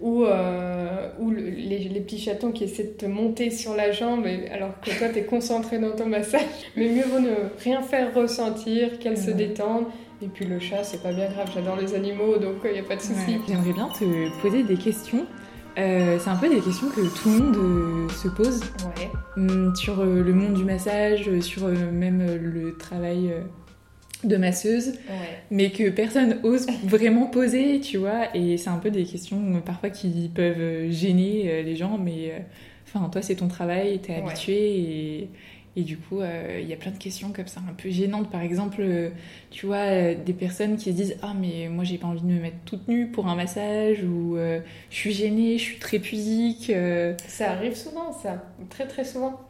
Ou, 0.00 0.24
euh, 0.24 1.08
ou 1.18 1.30
les, 1.30 1.78
les, 1.78 2.00
petits 2.00 2.18
chatons 2.18 2.52
qui 2.52 2.64
essaient 2.64 2.84
de 2.84 2.98
te 2.98 3.06
monter 3.06 3.50
sur 3.50 3.74
la 3.74 3.92
jambe 3.92 4.26
alors 4.52 4.80
que 4.80 4.90
toi, 4.98 5.08
tu 5.08 5.20
es 5.20 5.24
concentré 5.24 5.78
dans 5.78 5.92
ton 5.92 6.06
massage. 6.06 6.42
Mais 6.76 6.88
mieux 6.88 7.04
vaut 7.04 7.20
ne 7.20 7.34
rien 7.62 7.82
faire 7.82 8.14
ressentir, 8.14 8.98
qu'elle 8.98 9.18
se 9.18 9.30
détende. 9.30 9.84
Et 10.22 10.26
puis 10.26 10.44
le 10.44 10.58
chat, 10.58 10.84
c'est 10.84 11.02
pas 11.02 11.12
bien 11.12 11.28
grave. 11.30 11.50
J'adore 11.54 11.76
les 11.76 11.94
animaux, 11.94 12.36
donc 12.36 12.56
il 12.64 12.70
euh, 12.70 12.72
n'y 12.74 12.78
a 12.80 12.82
pas 12.82 12.96
de 12.96 13.00
souci. 13.00 13.38
J'aimerais 13.48 13.72
bien 13.72 13.88
te 13.88 14.40
poser 14.42 14.64
des 14.64 14.76
questions 14.76 15.26
euh, 15.78 16.18
c'est 16.18 16.30
un 16.30 16.36
peu 16.36 16.48
des 16.48 16.60
questions 16.60 16.88
que 16.88 17.00
tout 17.00 17.30
le 17.30 17.38
monde 17.38 17.56
euh, 17.56 18.08
se 18.10 18.28
pose. 18.28 18.60
Hum, 19.36 19.74
sur 19.76 20.00
euh, 20.00 20.22
le 20.22 20.32
monde 20.32 20.54
du 20.54 20.64
massage, 20.64 21.30
sur 21.40 21.68
même 21.68 22.24
le 22.36 22.76
travail 22.76 23.32
de 24.24 24.36
masseuse, 24.36 24.94
mais 25.50 25.70
que 25.70 25.88
personne 25.88 26.40
ose 26.42 26.66
vraiment 26.84 27.26
poser, 27.26 27.80
tu 27.80 27.96
vois. 27.96 28.34
Et 28.34 28.56
c'est 28.56 28.68
un 28.68 28.78
peu 28.78 28.90
des 28.90 29.04
questions 29.04 29.62
parfois 29.64 29.90
qui 29.90 30.30
peuvent 30.34 30.90
gêner 30.90 31.62
les 31.62 31.76
gens, 31.76 31.98
mais 31.98 32.44
enfin, 32.86 33.08
toi, 33.08 33.22
c'est 33.22 33.36
ton 33.36 33.48
travail, 33.48 34.00
t'es 34.00 34.16
habitué 34.16 34.78
et 34.78 35.30
et 35.76 35.82
du 35.82 35.96
coup, 35.96 36.20
euh, 36.20 36.58
il 36.60 36.68
y 36.68 36.72
a 36.72 36.76
plein 36.76 36.90
de 36.90 36.98
questions 36.98 37.32
comme 37.32 37.46
ça, 37.46 37.60
un 37.68 37.74
peu 37.74 37.90
gênantes. 37.90 38.28
Par 38.28 38.42
exemple, 38.42 38.80
euh, 38.80 39.10
tu 39.50 39.66
vois, 39.66 39.76
euh, 39.76 40.14
des 40.16 40.32
personnes 40.32 40.76
qui 40.76 40.90
se 40.90 40.96
disent 40.96 41.16
Ah, 41.22 41.32
mais 41.38 41.68
moi, 41.68 41.84
j'ai 41.84 41.96
pas 41.96 42.08
envie 42.08 42.22
de 42.22 42.26
me 42.26 42.40
mettre 42.40 42.58
toute 42.64 42.88
nue 42.88 43.06
pour 43.06 43.28
un 43.28 43.36
massage, 43.36 44.02
ou 44.02 44.36
je 44.36 44.96
suis 44.96 45.12
gênée, 45.12 45.58
je 45.58 45.62
suis 45.62 45.78
très 45.78 46.00
pudique. 46.00 46.72
Ça 47.28 47.52
arrive 47.52 47.76
souvent, 47.76 48.12
ça, 48.12 48.44
très 48.68 48.86
très 48.86 49.04
souvent. 49.04 49.40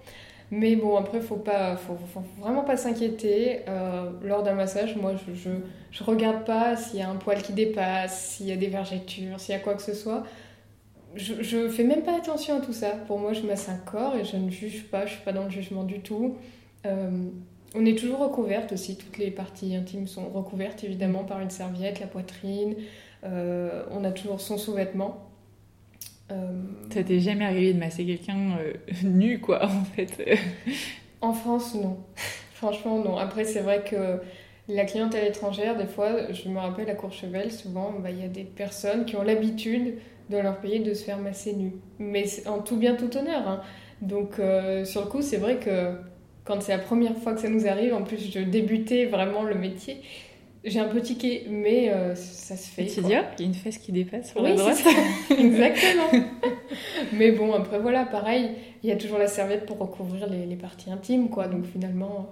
Mais 0.53 0.75
bon, 0.75 0.97
après, 0.97 1.21
faut 1.21 1.37
pas, 1.37 1.77
faut, 1.77 1.97
vraiment 2.41 2.65
pas 2.65 2.77
s'inquiéter. 2.77 3.61
lors 4.23 4.43
d'un 4.43 4.55
massage, 4.55 4.97
moi, 4.97 5.15
je, 5.17 5.35
je, 5.35 5.51
je 5.91 6.05
regarde 6.05 6.45
pas 6.45 6.77
s'il 6.77 6.99
y 6.99 7.03
a 7.03 7.09
un 7.09 7.17
poil 7.17 7.41
qui 7.41 7.55
dépasse, 7.55 8.37
s'il 8.37 8.47
y 8.47 8.53
a 8.53 8.57
des 8.57 8.67
vergetures, 8.67 9.41
s'il 9.41 9.55
y 9.55 9.57
a 9.57 9.61
quoi 9.61 9.75
que 9.75 9.83
ce 9.83 9.95
soit 9.95 10.25
je, 11.17 11.43
je 11.43 11.69
fais 11.69 11.85
même 11.85 12.03
pas 12.03 12.17
attention 12.17 12.59
à 12.59 12.61
tout 12.61 12.73
ça. 12.73 12.91
Pour 13.07 13.19
moi, 13.19 13.33
je 13.33 13.43
masse 13.43 13.69
un 13.69 13.77
corps 13.77 14.17
et 14.17 14.25
je 14.25 14.37
ne 14.37 14.51
juge 14.51 14.85
pas, 14.85 15.07
je 15.07 15.15
suis 15.15 15.25
pas 15.25 15.33
dans 15.33 15.45
le 15.45 15.51
jugement 15.51 15.85
du 15.85 16.01
tout. 16.01 16.37
Euh, 16.87 17.29
on 17.75 17.87
est 17.87 17.97
toujours 17.97 18.19
recouverte 18.19 18.73
aussi, 18.73 18.97
toutes 18.97 19.19
les 19.19 19.31
parties 19.31 19.77
intimes 19.77 20.09
sont 20.09 20.29
recouvertes 20.29 20.83
évidemment 20.83 21.25
par 21.25 21.41
une 21.41 21.51
serviette, 21.51 22.01
la 22.01 22.07
poitrine. 22.07 22.75
Euh, 23.25 23.85
on 23.91 24.03
a 24.05 24.11
toujours 24.11 24.41
son 24.41 24.59
sous-vêtement. 24.59 25.27
Euh... 26.33 26.63
Ça 26.93 27.03
t'est 27.03 27.21
jamais 27.21 27.45
arrivé 27.45 27.75
de 27.75 27.79
masser 27.79 28.05
quelqu'un 28.07 28.59
euh, 28.61 28.73
nu, 29.05 29.41
quoi, 29.41 29.65
en 29.65 29.85
fait? 29.85 30.39
En 31.23 31.35
France, 31.35 31.75
non. 31.75 31.99
Franchement, 32.55 32.99
non. 33.05 33.19
Après, 33.19 33.45
c'est 33.45 33.61
vrai 33.61 33.85
que 33.85 34.21
la 34.69 34.87
clientèle 34.87 35.29
étrangère, 35.29 35.77
des 35.77 35.87
fois, 35.87 36.33
je 36.33 36.49
me 36.49 36.59
rappelle 36.59 36.89
à 36.89 36.95
Courchevel, 36.95 37.53
souvent, 37.53 37.93
bah, 37.99 38.11
il 38.11 38.21
y 38.21 38.25
a 38.25 38.29
des 38.29 38.45
personnes 38.45 39.05
qui 39.05 39.17
ont 39.17 39.23
l'habitude 39.23 39.99
dans 40.31 40.43
leur 40.43 40.59
pays 40.59 40.81
de 40.81 40.95
se 40.95 41.05
faire 41.05 41.19
masser 41.19 41.53
nu. 41.53 41.73
Mais 41.99 42.25
en 42.47 42.61
tout 42.61 42.77
bien, 42.77 42.95
tout 42.95 43.15
honneur. 43.17 43.47
Hein. 43.47 43.61
Donc, 44.01 44.39
euh, 44.39 44.85
sur 44.85 45.03
le 45.03 45.09
coup, 45.09 45.23
c'est 45.23 45.37
vrai 45.37 45.57
que 45.57 45.93
quand 46.45 46.63
c'est 46.63 46.73
la 46.73 46.83
première 46.83 47.17
fois 47.17 47.35
que 47.35 47.41
ça 47.41 47.49
nous 47.49 47.67
arrive, 47.67 47.93
en 47.93 48.03
plus, 48.03 48.33
je 48.33 48.41
débutais 48.41 49.05
vraiment 49.07 49.43
le 49.43 49.55
métier, 49.55 50.01
j'ai 50.65 50.79
un 50.79 50.89
peu 50.89 51.01
tiqué, 51.01 51.47
mais 51.49 51.91
euh, 51.91 52.15
ça 52.15 52.57
se 52.57 52.69
fait. 52.69 52.87
Tu 52.87 53.01
dis, 53.01 53.09
il 53.09 53.13
y 53.13 53.15
a 53.15 53.25
une 53.41 53.55
fesse 53.55 53.79
qui 53.79 53.93
dépasse 53.93 54.31
sur 54.31 54.43
oui, 54.43 54.51
la 54.51 54.57
droite. 54.57 54.79
Exactement. 55.39 56.25
mais 57.13 57.33
bon, 57.33 57.53
après, 57.53 57.79
voilà, 57.79 58.05
pareil, 58.05 58.51
il 58.83 58.89
y 58.89 58.93
a 58.93 58.97
toujours 58.97 59.19
la 59.19 59.27
serviette 59.27 59.67
pour 59.67 59.79
recouvrir 59.79 60.29
les, 60.29 60.47
les 60.47 60.57
parties 60.57 60.91
intimes, 60.91 61.29
quoi. 61.29 61.49
Donc, 61.49 61.65
finalement, 61.67 62.31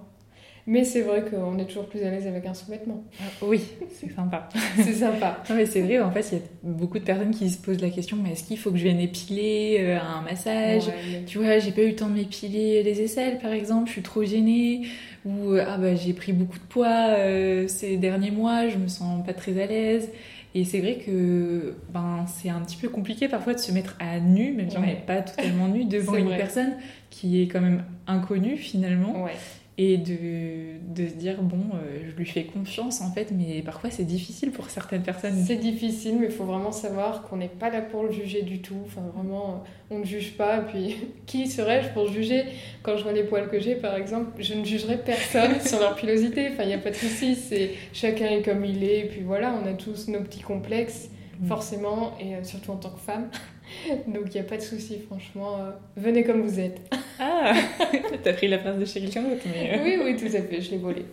mais 0.69 0.83
c'est 0.83 1.01
vrai 1.01 1.25
qu'on 1.27 1.57
est 1.57 1.65
toujours 1.65 1.87
plus 1.87 2.03
à 2.03 2.11
l'aise 2.11 2.27
avec 2.27 2.45
un 2.45 2.53
sous-vêtement. 2.53 3.03
Ah, 3.19 3.23
oui, 3.41 3.59
c'est 3.91 4.13
sympa. 4.13 4.47
c'est 4.75 4.93
sympa. 4.93 5.41
Non, 5.49 5.55
mais 5.55 5.65
c'est 5.65 5.81
vrai, 5.81 5.99
en 5.99 6.11
fait, 6.11 6.23
il 6.31 6.37
y 6.37 6.41
a 6.41 6.43
beaucoup 6.61 6.99
de 6.99 7.03
personnes 7.03 7.31
qui 7.31 7.49
se 7.49 7.57
posent 7.57 7.81
la 7.81 7.89
question 7.89 8.17
mais 8.21 8.33
est-ce 8.33 8.43
qu'il 8.43 8.59
faut 8.59 8.69
que 8.69 8.77
je 8.77 8.83
vienne 8.83 8.99
épiler 8.99 9.77
euh, 9.79 9.97
un 9.99 10.21
massage? 10.21 10.83
Tu 11.25 11.39
vois, 11.39 11.57
j'ai 11.57 11.71
pas 11.71 11.81
eu 11.81 11.89
le 11.89 11.95
temps 11.95 12.07
de 12.07 12.13
m'épiler 12.13 12.83
les 12.83 13.01
aisselles, 13.01 13.39
par 13.39 13.51
exemple, 13.51 13.87
je 13.87 13.93
suis 13.93 14.03
trop 14.03 14.23
gênée. 14.23 14.83
Ou 15.25 15.53
euh, 15.53 15.65
ah 15.67 15.79
bah, 15.79 15.95
j'ai 15.95 16.13
pris 16.13 16.33
beaucoup 16.33 16.59
de 16.59 16.63
poids 16.65 17.15
euh, 17.17 17.67
ces 17.67 17.97
derniers 17.97 18.31
mois, 18.31 18.69
je 18.69 18.77
me 18.77 18.87
sens 18.87 19.25
pas 19.25 19.33
très 19.33 19.59
à 19.59 19.65
l'aise. 19.65 20.11
Et 20.53 20.65
c'est 20.65 20.81
vrai 20.81 20.99
que 21.03 21.77
ben, 21.91 22.25
c'est 22.27 22.49
un 22.49 22.59
petit 22.59 22.77
peu 22.77 22.89
compliqué 22.89 23.27
parfois 23.27 23.55
de 23.55 23.59
se 23.59 23.71
mettre 23.71 23.95
à 23.99 24.19
nu, 24.19 24.53
même 24.53 24.69
si 24.69 24.77
on 24.77 24.81
n'est 24.81 24.93
pas 24.95 25.23
totalement 25.23 25.67
nu, 25.67 25.85
devant 25.89 26.15
une 26.15 26.29
personne 26.29 26.73
qui 27.09 27.41
est 27.41 27.47
quand 27.47 27.61
même 27.61 27.85
inconnue 28.05 28.57
finalement. 28.57 29.23
Ouais 29.23 29.33
et 29.81 29.95
de, 29.95 30.77
de, 30.93 31.07
se 31.07 31.13
dire 31.13 31.41
bon 31.41 31.61
euh, 31.73 31.99
je 32.05 32.13
lui 32.17 32.25
fais 32.25 32.43
confiance 32.43 32.99
en 32.99 33.11
fait 33.11 33.31
mais 33.31 33.61
parfois 33.61 33.89
c'est 33.89 34.03
difficile 34.03 34.51
pour 34.51 34.69
certaines 34.69 35.03
personnes. 35.03 35.41
C'est 35.47 35.55
difficile 35.55 36.17
mais 36.19 36.25
il 36.25 36.33
faut 36.33 36.43
vraiment 36.43 36.73
savoir 36.73 37.21
qu'on 37.23 37.37
n'est 37.37 37.47
pas 37.47 37.69
là 37.69 37.79
pour 37.79 38.03
le 38.03 38.11
juger 38.11 38.41
du 38.41 38.61
tout. 38.61 38.75
Enfin 38.85 39.01
vraiment 39.15 39.63
euh, 39.89 39.95
on 39.95 39.99
ne 39.99 40.03
juge 40.03 40.35
pas. 40.35 40.57
Et 40.57 40.61
puis 40.63 40.95
qui 41.25 41.47
serais-je 41.47 41.93
pour 41.93 42.11
juger? 42.11 42.43
Quand 42.83 42.97
je 42.97 43.03
vois 43.03 43.13
les 43.13 43.23
poils 43.23 43.47
que 43.47 43.57
j'ai 43.57 43.75
par 43.75 43.95
exemple 43.95 44.31
je 44.43 44.53
ne 44.53 44.65
jugerai 44.65 44.97
personne 44.97 45.61
sur 45.65 45.79
leur 45.79 45.95
pilosité. 45.95 46.49
Enfin 46.51 46.63
il 46.63 46.67
n'y 46.67 46.73
a 46.73 46.79
pas 46.79 46.91
de 46.91 46.95
souci 46.95 47.35
c'est 47.35 47.71
chacun 47.93 48.27
est 48.27 48.41
comme 48.41 48.65
il 48.65 48.83
est. 48.83 48.99
Et 48.99 49.05
puis 49.05 49.21
voilà 49.21 49.55
on 49.63 49.65
a 49.65 49.71
tous 49.71 50.09
nos 50.09 50.19
petits 50.19 50.41
complexes 50.41 51.09
mm. 51.39 51.47
forcément 51.47 52.17
et 52.19 52.35
euh, 52.35 52.43
surtout 52.43 52.71
en 52.71 52.77
tant 52.77 52.89
que 52.89 52.99
femme 52.99 53.29
Donc 54.07 54.23
il 54.27 54.33
n'y 54.33 54.39
a 54.39 54.43
pas 54.43 54.57
de 54.57 54.61
souci, 54.61 54.99
franchement. 54.99 55.57
Euh, 55.59 55.71
venez 55.97 56.23
comme 56.23 56.41
vous 56.41 56.59
êtes. 56.59 56.93
Ah 57.19 57.53
T'as 58.23 58.33
pris 58.33 58.47
la 58.47 58.57
place 58.57 58.77
de 58.77 58.85
chez 58.85 59.01
quelqu'un 59.01 59.23
d'autre 59.23 59.43
mais... 59.45 59.77
Euh. 59.77 59.83
Oui, 59.83 59.97
oui, 60.03 60.15
tout 60.15 60.35
à 60.35 60.41
fait, 60.41 60.61
je 60.61 60.71
l'ai 60.71 60.77
volé. 60.77 61.05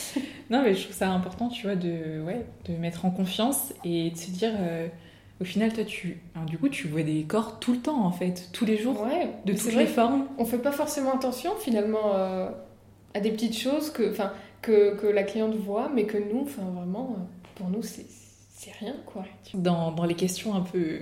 non, 0.50 0.62
mais 0.62 0.74
je 0.74 0.84
trouve 0.84 0.96
ça 0.96 1.10
important, 1.10 1.48
tu 1.48 1.66
vois, 1.66 1.76
de, 1.76 2.20
ouais, 2.22 2.44
de 2.68 2.76
mettre 2.76 3.04
en 3.04 3.10
confiance 3.10 3.72
et 3.84 4.10
de 4.10 4.16
se 4.16 4.30
dire... 4.30 4.52
Euh, 4.58 4.88
au 5.40 5.44
final, 5.44 5.72
toi, 5.72 5.82
tu, 5.82 6.20
du 6.46 6.56
coup, 6.56 6.68
tu 6.68 6.86
vois 6.86 7.02
des 7.02 7.24
corps 7.24 7.58
tout 7.58 7.72
le 7.72 7.78
temps, 7.78 8.04
en 8.04 8.12
fait, 8.12 8.50
tous 8.52 8.64
les 8.64 8.76
jours, 8.76 9.02
ouais, 9.02 9.28
de 9.44 9.52
toutes 9.52 9.74
les 9.74 9.86
formes. 9.86 10.26
On 10.38 10.44
fait 10.44 10.58
pas 10.58 10.70
forcément 10.70 11.12
attention, 11.14 11.50
finalement, 11.58 12.12
à 12.12 13.20
des 13.20 13.32
petites 13.32 13.58
choses 13.58 13.90
que, 13.90 14.14
que, 14.60 14.94
que 14.94 15.06
la 15.08 15.24
cliente 15.24 15.56
voit, 15.56 15.90
mais 15.92 16.04
que 16.04 16.16
nous, 16.16 16.42
enfin, 16.42 16.62
vraiment, 16.72 17.16
pour 17.56 17.70
nous, 17.70 17.82
c'est 17.82 18.06
rien, 18.78 18.94
quoi. 19.04 19.24
Dans, 19.54 19.90
dans 19.90 20.04
les 20.04 20.14
questions 20.14 20.54
un 20.54 20.60
peu 20.60 21.00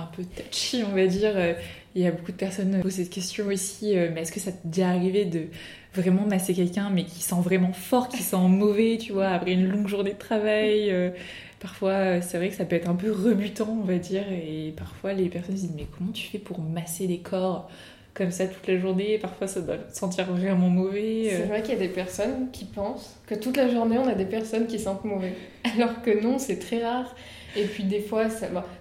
un 0.00 0.10
peu 0.14 0.24
touchy, 0.24 0.82
on 0.84 0.94
va 0.94 1.06
dire. 1.06 1.32
Euh, 1.34 1.54
il 1.94 2.02
y 2.02 2.06
a 2.06 2.12
beaucoup 2.12 2.30
de 2.30 2.36
personnes 2.36 2.76
qui 2.76 2.82
posent 2.82 2.94
cette 2.94 3.10
question 3.10 3.46
aussi, 3.46 3.96
euh, 3.98 4.10
mais 4.12 4.22
est-ce 4.22 4.30
que 4.30 4.38
ça 4.38 4.52
t'est 4.52 4.68
déjà 4.68 4.90
arrivé 4.90 5.24
de 5.24 5.46
vraiment 5.92 6.24
masser 6.24 6.54
quelqu'un, 6.54 6.88
mais 6.90 7.04
qui 7.04 7.20
sent 7.20 7.40
vraiment 7.42 7.72
fort, 7.72 8.08
qui 8.08 8.22
sent 8.22 8.36
mauvais, 8.36 8.96
tu 8.96 9.12
vois, 9.12 9.28
après 9.28 9.52
une 9.52 9.68
longue 9.68 9.88
journée 9.88 10.12
de 10.12 10.18
travail 10.18 10.90
euh, 10.90 11.10
Parfois, 11.58 12.22
c'est 12.22 12.38
vrai 12.38 12.48
que 12.48 12.54
ça 12.54 12.64
peut 12.64 12.76
être 12.76 12.88
un 12.88 12.94
peu 12.94 13.12
rebutant, 13.12 13.68
on 13.68 13.84
va 13.84 13.98
dire, 13.98 14.24
et 14.32 14.72
parfois 14.74 15.12
les 15.12 15.28
personnes 15.28 15.56
se 15.56 15.62
disent, 15.62 15.74
mais 15.76 15.86
comment 15.98 16.10
tu 16.10 16.26
fais 16.26 16.38
pour 16.38 16.58
masser 16.60 17.06
les 17.06 17.18
corps 17.18 17.68
comme 18.14 18.30
ça 18.30 18.46
toute 18.46 18.66
la 18.66 18.78
journée, 18.78 19.18
parfois 19.18 19.46
ça 19.46 19.60
doit 19.60 19.76
sentir 19.92 20.32
vraiment 20.32 20.68
mauvais. 20.68 21.28
C'est 21.30 21.44
vrai 21.44 21.62
qu'il 21.62 21.74
y 21.74 21.76
a 21.76 21.80
des 21.80 21.88
personnes 21.88 22.50
qui 22.50 22.64
pensent 22.64 23.18
que 23.26 23.34
toute 23.34 23.56
la 23.56 23.68
journée 23.68 23.98
on 23.98 24.08
a 24.08 24.14
des 24.14 24.24
personnes 24.24 24.66
qui 24.66 24.78
sentent 24.78 25.04
mauvais, 25.04 25.34
alors 25.74 26.02
que 26.02 26.22
non, 26.22 26.38
c'est 26.38 26.58
très 26.58 26.82
rare. 26.82 27.14
Et 27.56 27.64
puis 27.64 27.84
des 27.84 28.00
fois, 28.00 28.26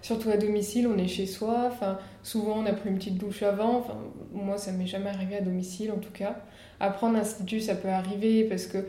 surtout 0.02 0.30
à 0.30 0.38
domicile, 0.38 0.88
on 0.88 0.98
est 0.98 1.08
chez 1.08 1.26
soi. 1.26 1.72
Souvent, 2.24 2.58
on 2.60 2.66
a 2.66 2.74
pris 2.74 2.90
une 2.90 2.98
petite 2.98 3.18
douche 3.18 3.44
avant. 3.44 3.86
Moi, 4.34 4.58
ça 4.58 4.72
m'est 4.72 4.88
jamais 4.88 5.10
arrivé 5.10 5.38
à 5.38 5.42
domicile, 5.42 5.92
en 5.92 5.98
tout 5.98 6.12
cas. 6.12 6.38
Après, 6.80 7.08
en 7.08 7.16
institut, 7.16 7.60
ça 7.60 7.76
peut 7.76 7.90
arriver 7.90 8.44
parce 8.44 8.66
que 8.66 8.86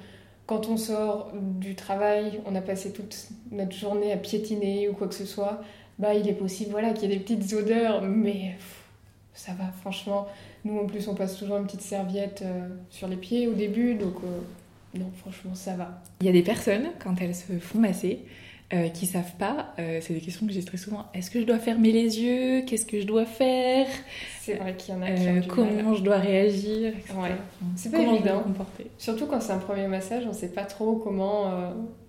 quand 0.46 0.68
on 0.68 0.76
sort 0.76 1.32
du 1.34 1.74
travail, 1.74 2.40
on 2.46 2.54
a 2.54 2.60
passé 2.60 2.92
toute 2.92 3.28
notre 3.52 3.74
journée 3.74 4.12
à 4.12 4.16
piétiner 4.16 4.88
ou 4.88 4.94
quoi 4.94 5.08
que 5.08 5.14
ce 5.14 5.24
soit. 5.24 5.62
Bah, 5.98 6.14
il 6.14 6.28
est 6.28 6.34
possible, 6.34 6.70
voilà, 6.70 6.92
qu'il 6.92 7.10
y 7.10 7.12
ait 7.12 7.16
des 7.16 7.22
petites 7.22 7.52
odeurs, 7.52 8.02
mais 8.02 8.56
ça 9.34 9.52
va, 9.52 9.66
franchement. 9.80 10.26
Nous, 10.64 10.78
en 10.78 10.86
plus, 10.86 11.08
on 11.08 11.14
passe 11.14 11.36
toujours 11.36 11.56
une 11.56 11.66
petite 11.66 11.82
serviette 11.82 12.42
euh, 12.42 12.68
sur 12.90 13.06
les 13.06 13.16
pieds 13.16 13.46
au 13.48 13.52
début, 13.52 13.94
donc 13.94 14.14
euh, 14.24 14.98
non, 14.98 15.10
franchement, 15.18 15.54
ça 15.54 15.74
va. 15.74 16.02
Il 16.20 16.26
y 16.26 16.28
a 16.28 16.32
des 16.32 16.42
personnes, 16.42 16.88
quand 17.02 17.14
elles 17.20 17.34
se 17.34 17.52
font 17.58 17.78
masser, 17.78 18.24
euh, 18.72 18.88
qui 18.88 19.06
savent 19.06 19.34
pas, 19.36 19.74
euh, 19.80 19.98
c'est 20.00 20.14
des 20.14 20.20
questions 20.20 20.46
que 20.46 20.52
j'ai 20.52 20.64
très 20.64 20.76
souvent. 20.76 21.06
Est-ce 21.12 21.28
que 21.28 21.40
je 21.40 21.44
dois 21.44 21.58
fermer 21.58 21.90
les 21.90 22.20
yeux? 22.20 22.62
Qu'est-ce 22.64 22.86
que 22.86 23.00
je 23.00 23.04
dois 23.04 23.24
faire? 23.24 23.88
C'est 24.40 24.54
vrai 24.54 24.76
qu'il 24.76 24.94
y 24.94 24.96
en 24.96 25.02
a 25.02 25.10
qui 25.10 25.26
euh, 25.26 25.40
Comment 25.48 25.92
je 25.94 26.04
dois 26.04 26.18
réagir 26.18 26.92
ouais. 27.16 27.32
C'est 27.74 27.90
pas 27.90 27.98
évident. 27.98 28.42
Comporter. 28.44 28.86
Surtout 28.96 29.26
quand 29.26 29.40
c'est 29.40 29.50
un 29.52 29.58
premier 29.58 29.88
massage, 29.88 30.24
on 30.24 30.32
sait 30.32 30.50
pas 30.50 30.62
trop 30.62 30.94
comment, 30.94 31.50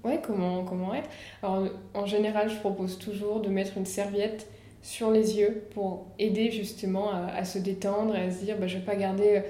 ouais, 0.04 0.20
comment, 0.22 0.64
comment 0.64 0.94
être. 0.94 1.10
Alors, 1.42 1.68
en 1.96 2.06
général, 2.06 2.48
je 2.48 2.58
propose 2.58 3.00
toujours 3.00 3.40
de 3.40 3.50
mettre 3.50 3.78
une 3.78 3.88
serviette 3.88 4.48
sur 4.84 5.10
les 5.10 5.40
yeux 5.40 5.64
pour 5.74 6.06
aider 6.20 6.52
justement 6.52 7.10
à, 7.12 7.44
se 7.44 7.58
détendre 7.58 8.16
et 8.16 8.26
à 8.26 8.30
se 8.30 8.46
dire 8.46 8.58
bah, 8.60 8.68
je 8.68 8.78
vais 8.78 8.86
pas 8.86 8.96
garder 8.96 9.42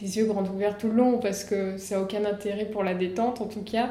les 0.00 0.18
yeux 0.18 0.26
grands 0.26 0.46
ouverts 0.46 0.78
tout 0.78 0.86
le 0.86 0.94
long 0.94 1.18
parce 1.18 1.42
que 1.42 1.78
ça 1.78 1.96
n'a 1.96 2.02
aucun 2.02 2.24
intérêt 2.24 2.66
pour 2.66 2.84
la 2.84 2.94
détente 2.94 3.40
en 3.40 3.46
tout 3.46 3.64
cas. 3.64 3.90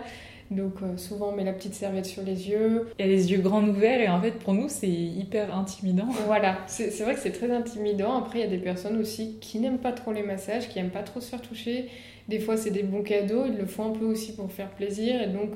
Donc 0.51 0.81
euh, 0.81 0.97
souvent 0.97 1.29
on 1.29 1.35
met 1.35 1.43
la 1.43 1.53
petite 1.53 1.75
serviette 1.75 2.05
sur 2.05 2.23
les 2.23 2.49
yeux. 2.49 2.89
Il 2.97 3.05
y 3.05 3.09
a 3.09 3.12
les 3.12 3.31
yeux 3.31 3.39
grands 3.39 3.63
ouverts 3.63 4.01
et 4.01 4.09
en 4.09 4.19
fait 4.19 4.31
pour 4.31 4.53
nous 4.53 4.67
c'est 4.67 4.89
hyper 4.89 5.55
intimidant. 5.55 6.07
Voilà, 6.25 6.57
c'est 6.67 6.89
vrai 7.01 7.13
que 7.13 7.19
c'est 7.19 7.31
très 7.31 7.51
intimidant. 7.51 8.17
Après 8.17 8.39
il 8.39 8.41
y 8.41 8.45
a 8.45 8.49
des 8.49 8.57
personnes 8.57 8.97
aussi 8.97 9.38
qui 9.41 9.59
n'aiment 9.59 9.79
pas 9.79 9.91
trop 9.91 10.12
les 10.12 10.23
massages, 10.23 10.67
qui 10.67 10.79
n'aiment 10.79 10.89
pas 10.89 11.03
trop 11.03 11.21
se 11.21 11.29
faire 11.29 11.41
toucher. 11.41 11.89
Des 12.27 12.39
fois 12.39 12.57
c'est 12.57 12.71
des 12.71 12.83
bons 12.83 13.03
cadeaux, 13.03 13.45
ils 13.45 13.57
le 13.57 13.65
font 13.65 13.89
un 13.89 13.97
peu 13.97 14.05
aussi 14.05 14.35
pour 14.35 14.51
faire 14.51 14.69
plaisir 14.69 15.21
et 15.21 15.27
donc 15.27 15.51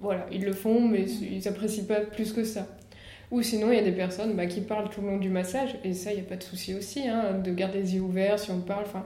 voilà, 0.00 0.26
ils 0.32 0.44
le 0.44 0.52
font 0.52 0.80
mais 0.80 1.04
ils 1.04 1.46
apprécient 1.46 1.84
pas 1.84 2.00
plus 2.00 2.32
que 2.32 2.44
ça. 2.44 2.66
Ou 3.30 3.42
sinon, 3.42 3.72
il 3.72 3.76
y 3.76 3.80
a 3.80 3.82
des 3.82 3.92
personnes 3.92 4.34
bah, 4.34 4.46
qui 4.46 4.60
parlent 4.60 4.88
tout 4.90 5.00
le 5.00 5.08
long 5.08 5.16
du 5.16 5.30
massage, 5.30 5.76
et 5.82 5.92
ça, 5.92 6.12
il 6.12 6.16
n'y 6.16 6.20
a 6.20 6.24
pas 6.24 6.36
de 6.36 6.42
souci 6.42 6.74
aussi, 6.74 7.08
hein, 7.08 7.38
de 7.42 7.50
garder 7.52 7.80
les 7.80 7.94
yeux 7.96 8.02
ouverts 8.02 8.38
si 8.38 8.50
on 8.50 8.60
parle. 8.60 8.84
Enfin, 8.84 9.04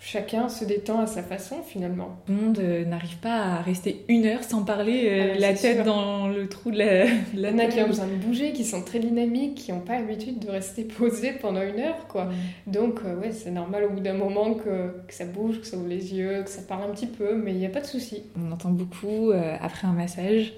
chacun 0.00 0.48
se 0.48 0.64
détend 0.64 1.00
à 1.00 1.06
sa 1.06 1.22
façon 1.22 1.56
finalement. 1.62 2.20
Tout 2.26 2.32
le 2.32 2.40
monde 2.40 2.58
euh, 2.60 2.84
n'arrive 2.84 3.16
pas 3.18 3.36
à 3.36 3.62
rester 3.62 4.04
une 4.08 4.26
heure 4.26 4.44
sans 4.44 4.62
parler 4.62 5.08
euh, 5.08 5.32
ah 5.34 5.38
la 5.38 5.54
tête 5.54 5.84
dans 5.84 6.28
le 6.28 6.48
trou 6.48 6.70
de 6.72 6.78
la, 6.78 7.06
Il 7.06 7.40
y 7.40 7.48
en 7.48 7.58
a 7.58 7.66
qui 7.66 7.80
ont 7.80 7.88
besoin 7.88 8.06
de 8.06 8.14
bouger, 8.14 8.52
qui 8.52 8.64
sont 8.64 8.82
très 8.82 9.00
dynamiques, 9.00 9.56
qui 9.56 9.72
n'ont 9.72 9.80
pas 9.80 9.98
l'habitude 9.98 10.38
de 10.38 10.50
rester 10.50 10.84
posés 10.98 11.32
pendant 11.32 11.62
une 11.62 11.80
heure 11.80 12.06
quoi. 12.08 12.28
Donc 12.66 13.00
euh, 13.04 13.16
ouais, 13.16 13.32
c'est 13.32 13.50
normal 13.50 13.84
au 13.84 13.90
bout 13.90 14.00
d'un 14.00 14.14
moment 14.14 14.54
que, 14.54 14.92
que, 15.06 15.14
ça 15.14 15.24
bouge, 15.24 15.60
que 15.60 15.66
ça 15.66 15.76
ouvre 15.76 15.88
les 15.88 16.14
yeux, 16.14 16.42
que 16.44 16.50
ça 16.50 16.62
parle 16.62 16.88
un 16.88 16.94
petit 16.94 17.06
peu, 17.06 17.36
mais 17.36 17.52
il 17.52 17.58
n'y 17.58 17.66
a 17.66 17.70
pas 17.70 17.80
de 17.80 17.86
souci. 17.86 18.22
On 18.40 18.52
entend 18.52 18.70
beaucoup 18.70 19.32
après 19.60 19.86
un 19.86 19.92
massage 19.92 20.52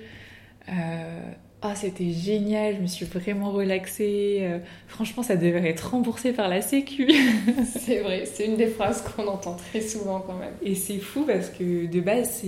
ah, 1.63 1.75
c'était 1.75 2.11
génial, 2.11 2.77
je 2.77 2.81
me 2.81 2.87
suis 2.87 3.05
vraiment 3.05 3.51
relaxée. 3.51 4.39
Euh, 4.41 4.59
franchement, 4.89 5.23
ça 5.23 5.37
devrait 5.37 5.69
être 5.69 5.91
remboursé 5.91 6.33
par 6.33 6.49
la 6.49 6.63
Sécu. 6.63 7.07
c'est 7.79 8.01
vrai, 8.01 8.25
c'est 8.25 8.47
une 8.47 8.57
des 8.57 8.67
phrases 8.67 9.03
qu'on 9.03 9.27
entend 9.27 9.57
très 9.57 9.83
souvent 9.83 10.21
quand 10.21 10.37
même. 10.37 10.55
Et 10.63 10.75
c'est 10.75 10.99
fou 10.99 11.25
parce 11.27 11.51
que 11.51 11.87
de 11.87 12.01
base, 12.01 12.43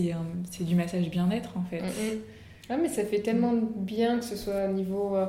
c'est 0.51 0.65
du 0.65 0.75
massage 0.75 1.11
bien-être 1.11 1.51
en 1.57 1.63
fait. 1.65 1.83
Ah, 2.71 2.79
mais 2.81 2.89
ça 2.89 3.05
fait 3.05 3.21
tellement 3.21 3.53
bien 3.53 4.19
que 4.19 4.25
ce 4.25 4.37
soit 4.37 4.67
au 4.71 4.73
niveau 4.73 5.15
euh, 5.15 5.27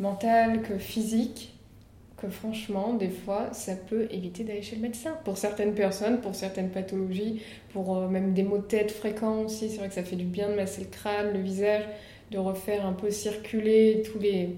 mental 0.00 0.62
que 0.62 0.76
physique 0.78 1.54
que 2.20 2.28
franchement, 2.28 2.94
des 2.94 3.08
fois, 3.08 3.48
ça 3.52 3.74
peut 3.74 4.06
éviter 4.10 4.44
d'aller 4.44 4.60
chez 4.60 4.76
le 4.76 4.82
médecin. 4.82 5.16
Pour 5.24 5.38
certaines 5.38 5.74
personnes, 5.74 6.20
pour 6.20 6.34
certaines 6.34 6.68
pathologies, 6.68 7.42
pour 7.72 7.96
euh, 7.96 8.08
même 8.08 8.34
des 8.34 8.42
maux 8.42 8.58
de 8.58 8.62
tête 8.62 8.90
fréquents 8.90 9.38
aussi, 9.42 9.70
c'est 9.70 9.78
vrai 9.78 9.88
que 9.88 9.94
ça 9.94 10.02
fait 10.02 10.16
du 10.16 10.24
bien 10.24 10.50
de 10.50 10.54
masser 10.54 10.82
le 10.82 10.88
crâne, 10.88 11.32
le 11.32 11.40
visage 11.40 11.84
de 12.30 12.38
refaire 12.38 12.86
un 12.86 12.92
peu 12.92 13.10
circuler 13.10 14.02
tous 14.10 14.18
les, 14.18 14.56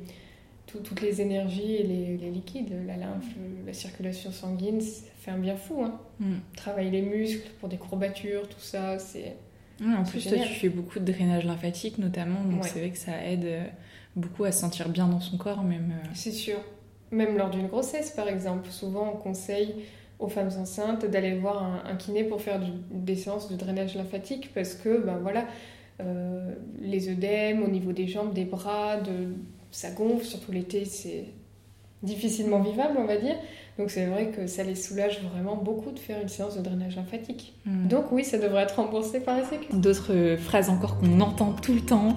toutes 0.67 1.01
les 1.01 1.21
énergies 1.21 1.77
et 1.77 1.83
les, 1.83 2.31
liquides, 2.31 2.73
la 2.87 2.97
lymphe, 2.97 3.25
la 3.67 3.73
circulation 3.73 4.31
sanguine, 4.33 4.81
ça 4.81 5.03
fait 5.21 5.31
un 5.31 5.39
bien 5.39 5.57
fou. 5.57 5.83
Hein. 5.83 5.99
Mm. 6.21 6.35
Travailler 6.57 6.91
les 6.91 7.03
muscles 7.03 7.51
pour 7.61 7.69
des 7.69 7.77
courbatures, 7.77 8.49
tout 8.49 8.61
ça, 8.61 8.99
c'est. 8.99 9.37
en 9.85 10.05
plus, 10.05 10.27
toi, 10.27 10.39
tu 10.39 10.55
fais 10.55 10.69
beaucoup 10.69 10.99
de 10.99 11.13
drainage 11.13 11.45
lymphatique 11.45 11.99
notamment, 11.99 12.45
donc 12.45 12.65
c'est 12.65 12.81
vrai 12.81 12.91
que 12.91 12.99
ça 12.99 13.25
aide 13.25 13.45
euh, 13.45 13.65
beaucoup 14.17 14.45
à 14.45 14.53
se 14.53 14.61
sentir 14.61 14.89
bien 14.89 15.09
dans 15.09 15.21
son 15.21 15.37
corps, 15.37 15.63
même. 15.63 15.93
Euh. 15.93 16.09
C'est 16.15 16.33
sûr. 16.33 16.59
Même 17.11 17.37
lors 17.37 17.51
d'une 17.51 17.67
grossesse, 17.67 18.11
par 18.11 18.29
exemple, 18.29 18.71
souvent 18.71 19.13
on 19.15 19.17
conseille 19.17 19.75
aux 20.19 20.29
femmes 20.29 20.51
enceintes 20.59 21.05
d'aller 21.05 21.35
voir 21.35 21.85
un, 21.85 21.97
kiné 21.97 22.25
pour 22.25 22.41
faire 22.41 22.61
des 22.91 23.17
séances 23.17 23.51
de 23.51 23.57
drainage 23.57 23.97
lymphatique 23.97 24.51
parce 24.55 24.75
que, 24.75 25.05
ben 25.05 25.19
voilà, 25.21 25.47
euh, 26.05 26.55
les 26.81 27.09
œdèmes 27.09 27.63
au 27.63 27.69
niveau 27.69 27.93
des 27.93 28.09
jambes, 28.09 28.33
des 28.33 28.45
bras, 28.45 28.99
de, 28.99 29.35
ça 29.71 29.91
gonfle, 29.91 30.25
surtout 30.25 30.53
l'été, 30.53 30.85
c'est 30.85 31.25
difficilement 32.03 32.61
vivable, 32.61 32.95
on 32.99 33.07
va 33.07 33.17
dire. 33.17 33.37
Donc 33.79 33.91
c'est 33.91 34.07
vrai 34.07 34.29
que 34.29 34.47
ça 34.47 34.65
les 34.65 34.75
soulage 34.75 35.23
vraiment 35.23 35.57
beaucoup 35.57 35.93
de 35.93 35.99
faire 35.99 36.21
une 36.21 36.29
séance 36.29 36.57
de 36.57 36.63
drainage 36.63 36.97
lymphatique. 36.97 37.55
Hmm. 37.65 37.89
Donc 37.89 38.13
oui, 38.13 38.25
ça 38.25 38.39
devrait 38.39 38.65
être 38.65 38.77
remboursé 38.77 39.21
par 39.21 39.37
la 39.37 39.45
Sécu. 39.45 39.67
D'autres 39.73 40.37
phrases 40.39 40.69
encore 40.69 40.99
qu'on 40.99 41.21
entend 41.21 41.53
tout 41.53 41.75
le 41.75 41.81
temps 41.81 42.17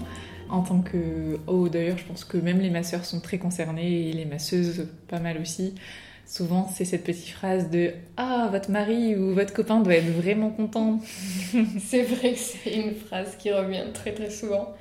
en 0.49 0.61
tant 0.61 0.81
que... 0.81 1.39
Oh 1.47 1.69
d'ailleurs, 1.69 1.97
je 1.97 2.05
pense 2.05 2.23
que 2.23 2.37
même 2.37 2.59
les 2.59 2.69
masseurs 2.69 3.05
sont 3.05 3.19
très 3.19 3.37
concernés 3.37 4.09
et 4.09 4.13
les 4.13 4.25
masseuses 4.25 4.87
pas 5.07 5.19
mal 5.19 5.39
aussi. 5.39 5.75
Souvent, 6.25 6.67
c'est 6.67 6.85
cette 6.85 7.03
petite 7.03 7.29
phrase 7.29 7.69
de 7.69 7.91
Ah, 8.17 8.49
votre 8.51 8.71
mari 8.71 9.15
ou 9.15 9.33
votre 9.33 9.53
copain 9.53 9.79
doit 9.79 9.95
être 9.95 10.11
vraiment 10.11 10.49
content. 10.49 10.99
c'est 11.79 12.01
vrai 12.01 12.33
que 12.33 12.39
c'est 12.39 12.73
une 12.73 12.95
phrase 12.95 13.35
qui 13.37 13.51
revient 13.51 13.85
très 13.93 14.11
très 14.11 14.31
souvent. 14.31 14.73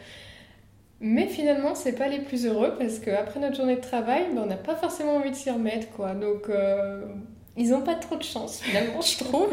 Mais 1.01 1.27
finalement, 1.27 1.75
c'est 1.75 1.93
pas 1.93 2.09
les 2.09 2.21
plus 2.21 2.47
heureux 2.47 2.75
parce 2.79 2.99
qu'après 2.99 3.39
notre 3.39 3.57
journée 3.57 3.77
de 3.77 3.83
travail, 3.83 4.25
ben, 4.35 4.43
on 4.45 4.47
n'a 4.47 4.57
pas 4.57 4.75
forcément 4.75 5.17
envie 5.17 5.31
de 5.31 5.37
s'y 5.37 5.51
remettre, 5.51 5.91
quoi. 5.91 6.15
Donc, 6.15 6.49
euh, 6.49 7.05
ils 7.59 7.71
n'ont 7.71 7.83
pas 7.83 7.95
trop 7.97 8.17
de 8.17 8.23
chance, 8.23 8.61
finalement, 8.61 9.03
je 9.03 9.19
trouve. 9.23 9.51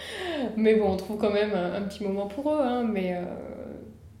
mais 0.56 0.76
bon, 0.76 0.92
on 0.92 0.96
trouve 0.96 1.18
quand 1.18 1.32
même 1.32 1.54
un, 1.54 1.82
petit 1.82 2.04
moment 2.04 2.28
pour 2.28 2.52
eux, 2.52 2.60
hein. 2.62 2.84
Mais, 2.84 3.16
euh, 3.16 3.24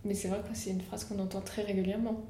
mais 0.04 0.14
c'est 0.14 0.26
vrai 0.26 0.40
que 0.40 0.56
c'est 0.56 0.70
une 0.70 0.80
phrase 0.80 1.04
qu'on 1.04 1.20
entend 1.20 1.40
très 1.40 1.62
régulièrement. 1.62 2.20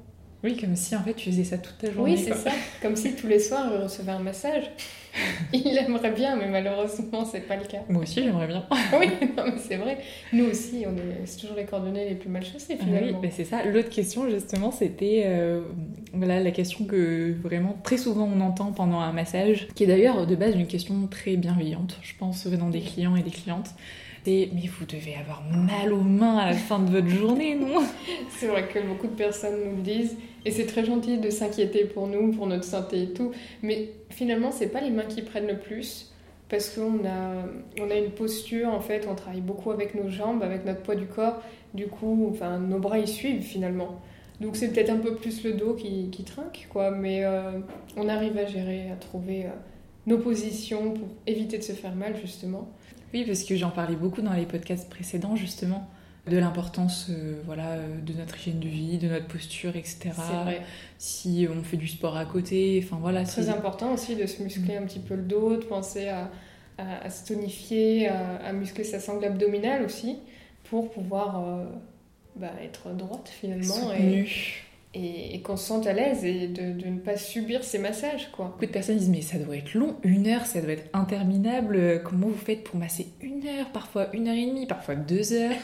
Oui, 0.43 0.57
comme 0.57 0.75
si 0.75 0.95
en 0.95 1.03
fait 1.03 1.13
tu 1.13 1.31
faisais 1.31 1.43
ça 1.43 1.57
toute 1.57 1.77
ta 1.77 1.91
journée. 1.91 2.15
Oui, 2.15 2.17
c'est 2.17 2.35
ça. 2.35 2.51
Comme 2.81 2.95
si 2.95 3.15
tous 3.15 3.27
les 3.27 3.39
soirs 3.39 3.69
il 3.73 3.81
recevait 3.81 4.11
un 4.11 4.19
massage. 4.19 4.69
Il 5.53 5.77
aimerait 5.77 6.11
bien, 6.11 6.35
mais 6.35 6.47
malheureusement, 6.47 7.23
c'est 7.23 7.41
pas 7.41 7.55
le 7.55 7.65
cas. 7.65 7.81
Moi 7.87 8.01
aussi, 8.01 8.23
j'aimerais 8.23 8.47
bien. 8.47 8.65
oui, 8.99 9.09
mais 9.21 9.53
c'est 9.59 9.75
vrai. 9.75 9.99
Nous 10.31 10.45
aussi, 10.45 10.85
on 10.87 10.95
est, 10.97 11.25
c'est 11.25 11.41
toujours 11.41 11.55
les 11.55 11.65
coordonnées 11.65 12.09
les 12.09 12.15
plus 12.15 12.29
mal 12.29 12.43
chaussées 12.43 12.77
finalement. 12.77 13.19
Oui, 13.21 13.29
c'est 13.31 13.43
ça. 13.43 13.63
L'autre 13.63 13.89
question, 13.89 14.27
justement, 14.29 14.71
c'était 14.71 15.23
euh, 15.25 15.61
voilà, 16.13 16.39
la 16.39 16.51
question 16.51 16.85
que 16.85 17.33
vraiment 17.43 17.77
très 17.83 17.97
souvent 17.97 18.27
on 18.35 18.41
entend 18.41 18.71
pendant 18.71 18.99
un 18.99 19.11
massage, 19.11 19.67
qui 19.75 19.83
est 19.83 19.87
d'ailleurs 19.87 20.25
de 20.25 20.35
base 20.35 20.55
une 20.55 20.67
question 20.67 21.07
très 21.07 21.35
bienveillante, 21.35 21.99
je 22.01 22.13
pense, 22.17 22.47
venant 22.47 22.69
des 22.69 22.81
clients 22.81 23.15
et 23.15 23.21
des 23.21 23.31
clientes 23.31 23.69
mais 24.25 24.67
vous 24.67 24.85
devez 24.85 25.15
avoir 25.15 25.43
mal 25.43 25.93
aux 25.93 26.01
mains 26.01 26.37
à 26.37 26.45
la 26.47 26.53
fin 26.53 26.79
de 26.79 26.89
votre 26.89 27.09
journée, 27.09 27.55
non? 27.55 27.83
C'est 28.37 28.47
vrai 28.47 28.67
que 28.67 28.79
beaucoup 28.79 29.07
de 29.07 29.15
personnes 29.15 29.59
nous 29.65 29.75
le 29.77 29.81
disent. 29.81 30.17
Et 30.45 30.51
c'est 30.51 30.65
très 30.65 30.83
gentil 30.85 31.17
de 31.17 31.29
s'inquiéter 31.29 31.85
pour 31.85 32.07
nous, 32.07 32.31
pour 32.31 32.47
notre 32.47 32.63
santé 32.63 33.03
et 33.03 33.13
tout. 33.13 33.31
Mais 33.61 33.89
finalement, 34.09 34.51
c'est 34.51 34.67
pas 34.67 34.81
les 34.81 34.89
mains 34.89 35.05
qui 35.05 35.21
prennent 35.21 35.47
le 35.47 35.57
plus. 35.57 36.11
Parce 36.49 36.69
qu'on 36.69 37.05
a, 37.05 37.45
on 37.81 37.89
a 37.89 37.95
une 37.95 38.11
posture, 38.11 38.69
en 38.69 38.81
fait, 38.81 39.07
on 39.09 39.15
travaille 39.15 39.41
beaucoup 39.41 39.71
avec 39.71 39.95
nos 39.95 40.09
jambes, 40.09 40.43
avec 40.43 40.65
notre 40.65 40.81
poids 40.81 40.95
du 40.95 41.07
corps. 41.07 41.41
Du 41.73 41.87
coup, 41.87 42.27
enfin, 42.31 42.59
nos 42.59 42.79
bras 42.79 42.99
y 42.99 43.07
suivent 43.07 43.41
finalement. 43.41 43.99
Donc 44.39 44.55
c'est 44.55 44.71
peut-être 44.71 44.89
un 44.89 44.97
peu 44.97 45.15
plus 45.15 45.43
le 45.43 45.53
dos 45.53 45.73
qui, 45.73 46.09
qui 46.11 46.23
trinque, 46.23 46.67
quoi. 46.69 46.91
Mais 46.91 47.23
euh, 47.23 47.59
on 47.97 48.07
arrive 48.09 48.37
à 48.37 48.45
gérer, 48.45 48.91
à 48.91 48.95
trouver 48.95 49.45
euh, 49.45 49.49
nos 50.05 50.17
positions 50.17 50.91
pour 50.91 51.07
éviter 51.25 51.57
de 51.57 51.63
se 51.63 51.71
faire 51.71 51.95
mal, 51.95 52.15
justement. 52.21 52.69
Oui, 53.13 53.23
parce 53.25 53.43
que 53.43 53.55
j'en 53.55 53.69
parlais 53.69 53.95
beaucoup 53.95 54.21
dans 54.21 54.33
les 54.33 54.45
podcasts 54.45 54.89
précédents, 54.89 55.35
justement 55.35 55.89
de 56.27 56.37
l'importance 56.37 57.07
euh, 57.09 57.41
voilà, 57.45 57.75
de 57.77 58.13
notre 58.13 58.37
hygiène 58.37 58.59
de 58.59 58.67
vie, 58.67 58.97
de 58.97 59.09
notre 59.09 59.27
posture, 59.27 59.75
etc. 59.75 60.11
Vrai. 60.43 60.61
Si 60.97 61.47
on 61.53 61.63
fait 61.63 61.77
du 61.77 61.87
sport 61.87 62.15
à 62.15 62.25
côté, 62.25 62.81
enfin 62.83 62.97
voilà. 62.99 63.23
Très 63.23 63.49
important 63.49 63.93
aussi 63.93 64.15
de 64.15 64.25
se 64.25 64.41
muscler 64.41 64.77
un 64.77 64.83
petit 64.83 64.99
peu 64.99 65.15
le 65.15 65.23
dos, 65.23 65.57
de 65.57 65.63
penser 65.63 66.07
à, 66.07 66.31
à, 66.77 67.09
se 67.09 67.27
tonifier, 67.27 68.07
à, 68.07 68.53
muscler 68.53 68.85
sa 68.85 68.99
sangle 68.99 69.25
abdominale 69.25 69.83
aussi, 69.83 70.17
pour 70.69 70.91
pouvoir 70.91 71.43
euh, 71.45 71.65
bah, 72.37 72.51
être 72.61 72.91
droite 72.95 73.29
finalement. 73.29 73.91
Et, 73.91 74.25
et, 74.93 75.41
qu'on 75.41 75.57
se 75.57 75.65
sente 75.65 75.87
à 75.87 75.93
l'aise 75.93 76.23
et 76.23 76.47
de, 76.47 76.71
de, 76.71 76.87
ne 76.87 76.99
pas 76.99 77.17
subir 77.17 77.63
ces 77.63 77.79
massages. 77.79 78.29
Quoi. 78.31 78.45
Beaucoup 78.45 78.65
de 78.65 78.71
personnes 78.71 78.97
disent 78.97 79.09
mais 79.09 79.21
ça 79.21 79.37
doit 79.39 79.57
être 79.57 79.73
long, 79.73 79.95
une 80.03 80.27
heure, 80.27 80.45
ça 80.45 80.61
doit 80.61 80.73
être 80.73 80.89
interminable. 80.93 82.01
Comment 82.03 82.27
vous 82.27 82.37
faites 82.37 82.63
pour 82.63 82.79
masser 82.79 83.07
une 83.21 83.45
heure, 83.47 83.69
parfois 83.71 84.07
une 84.13 84.27
heure 84.27 84.35
et 84.35 84.45
demie, 84.45 84.67
parfois 84.67 84.95
deux 84.95 85.33
heures? 85.33 85.55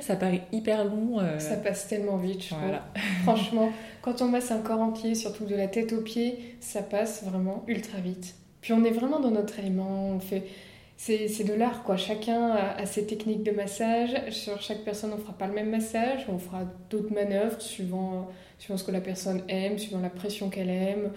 Ça 0.00 0.16
paraît 0.16 0.42
hyper 0.52 0.84
long. 0.84 1.20
Euh. 1.20 1.38
Ça 1.38 1.56
passe 1.56 1.86
tellement 1.86 2.16
vite, 2.16 2.44
je 2.44 2.54
voilà. 2.54 2.86
Franchement, 3.22 3.72
quand 4.02 4.22
on 4.22 4.26
masse 4.26 4.50
un 4.50 4.58
corps 4.58 4.80
entier, 4.80 5.14
surtout 5.14 5.44
de 5.44 5.54
la 5.54 5.68
tête 5.68 5.92
aux 5.92 6.02
pieds, 6.02 6.56
ça 6.60 6.82
passe 6.82 7.24
vraiment 7.24 7.64
ultra 7.68 7.98
vite. 7.98 8.34
Puis 8.60 8.72
on 8.72 8.82
est 8.84 8.90
vraiment 8.90 9.20
dans 9.20 9.30
notre 9.30 9.58
élément, 9.58 10.08
on 10.08 10.20
fait 10.20 10.44
c'est 10.96 11.44
de 11.44 11.54
l'art, 11.54 11.82
quoi. 11.82 11.96
Chacun 11.96 12.50
a, 12.52 12.86
ses 12.86 13.06
techniques 13.06 13.42
de 13.42 13.50
massage. 13.50 14.10
Sur 14.30 14.60
chaque 14.62 14.84
personne, 14.84 15.12
on 15.12 15.18
fera 15.18 15.32
pas 15.32 15.46
le 15.46 15.54
même 15.54 15.70
massage. 15.70 16.26
On 16.28 16.38
fera 16.38 16.64
d'autres 16.90 17.12
manœuvres 17.12 17.60
suivant, 17.60 18.28
suivant 18.58 18.76
ce 18.76 18.84
que 18.84 18.92
la 18.92 19.00
personne 19.00 19.42
aime, 19.48 19.78
suivant 19.78 20.00
la 20.00 20.10
pression 20.10 20.50
qu'elle 20.50 20.70
aime. 20.70 21.12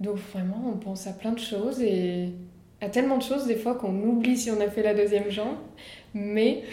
Donc 0.00 0.16
vraiment, 0.16 0.62
on 0.66 0.78
pense 0.78 1.06
à 1.06 1.12
plein 1.12 1.32
de 1.32 1.38
choses 1.38 1.80
et 1.80 2.30
à 2.80 2.88
tellement 2.88 3.18
de 3.18 3.22
choses 3.22 3.46
des 3.46 3.56
fois 3.56 3.74
qu'on 3.74 3.94
oublie 4.02 4.36
si 4.36 4.50
on 4.50 4.60
a 4.60 4.68
fait 4.68 4.82
la 4.82 4.94
deuxième 4.94 5.30
jambe. 5.30 5.56
Mais 6.14 6.64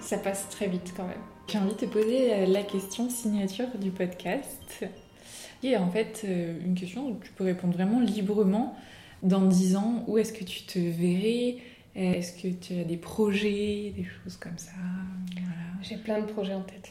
ça 0.00 0.18
passe 0.18 0.48
très 0.48 0.68
vite 0.68 0.92
quand 0.96 1.06
même. 1.06 1.22
J'ai 1.48 1.58
envie 1.58 1.74
de 1.74 1.78
te 1.78 1.86
poser 1.86 2.46
la 2.46 2.62
question 2.62 3.08
signature 3.08 3.68
du 3.80 3.90
podcast. 3.90 4.84
Et 5.62 5.76
en 5.76 5.90
fait, 5.90 6.22
euh, 6.24 6.58
une 6.64 6.74
question 6.74 7.08
où 7.08 7.16
tu 7.22 7.32
peux 7.32 7.44
répondre 7.44 7.74
vraiment 7.74 8.00
librement. 8.00 8.76
Dans 9.22 9.42
10 9.42 9.76
ans, 9.76 10.04
où 10.06 10.18
est-ce 10.18 10.32
que 10.32 10.44
tu 10.44 10.62
te 10.64 10.78
verrais? 10.78 11.56
Est-ce 11.96 12.40
que 12.40 12.48
tu 12.48 12.80
as 12.80 12.84
des 12.84 12.96
projets, 12.96 13.92
des 13.96 14.04
choses 14.04 14.36
comme 14.36 14.58
ça? 14.58 14.72
J'ai 15.82 15.96
plein 15.96 16.20
de 16.20 16.26
projets 16.26 16.54
en 16.54 16.62
tête. 16.62 16.90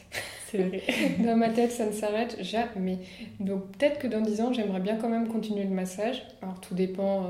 c'est 0.50 0.58
vrai. 0.58 0.82
dans 1.24 1.36
ma 1.36 1.50
tête, 1.50 1.72
ça 1.72 1.86
ne 1.86 1.92
s'arrête 1.92 2.38
jamais. 2.42 2.98
Donc 3.40 3.66
peut-être 3.72 3.98
que 3.98 4.06
dans 4.06 4.20
10 4.20 4.40
ans, 4.40 4.52
j'aimerais 4.52 4.80
bien 4.80 4.96
quand 4.96 5.08
même 5.08 5.28
continuer 5.28 5.64
le 5.64 5.70
massage. 5.70 6.22
Alors 6.42 6.60
tout 6.60 6.74
dépend 6.74 7.24
euh, 7.24 7.26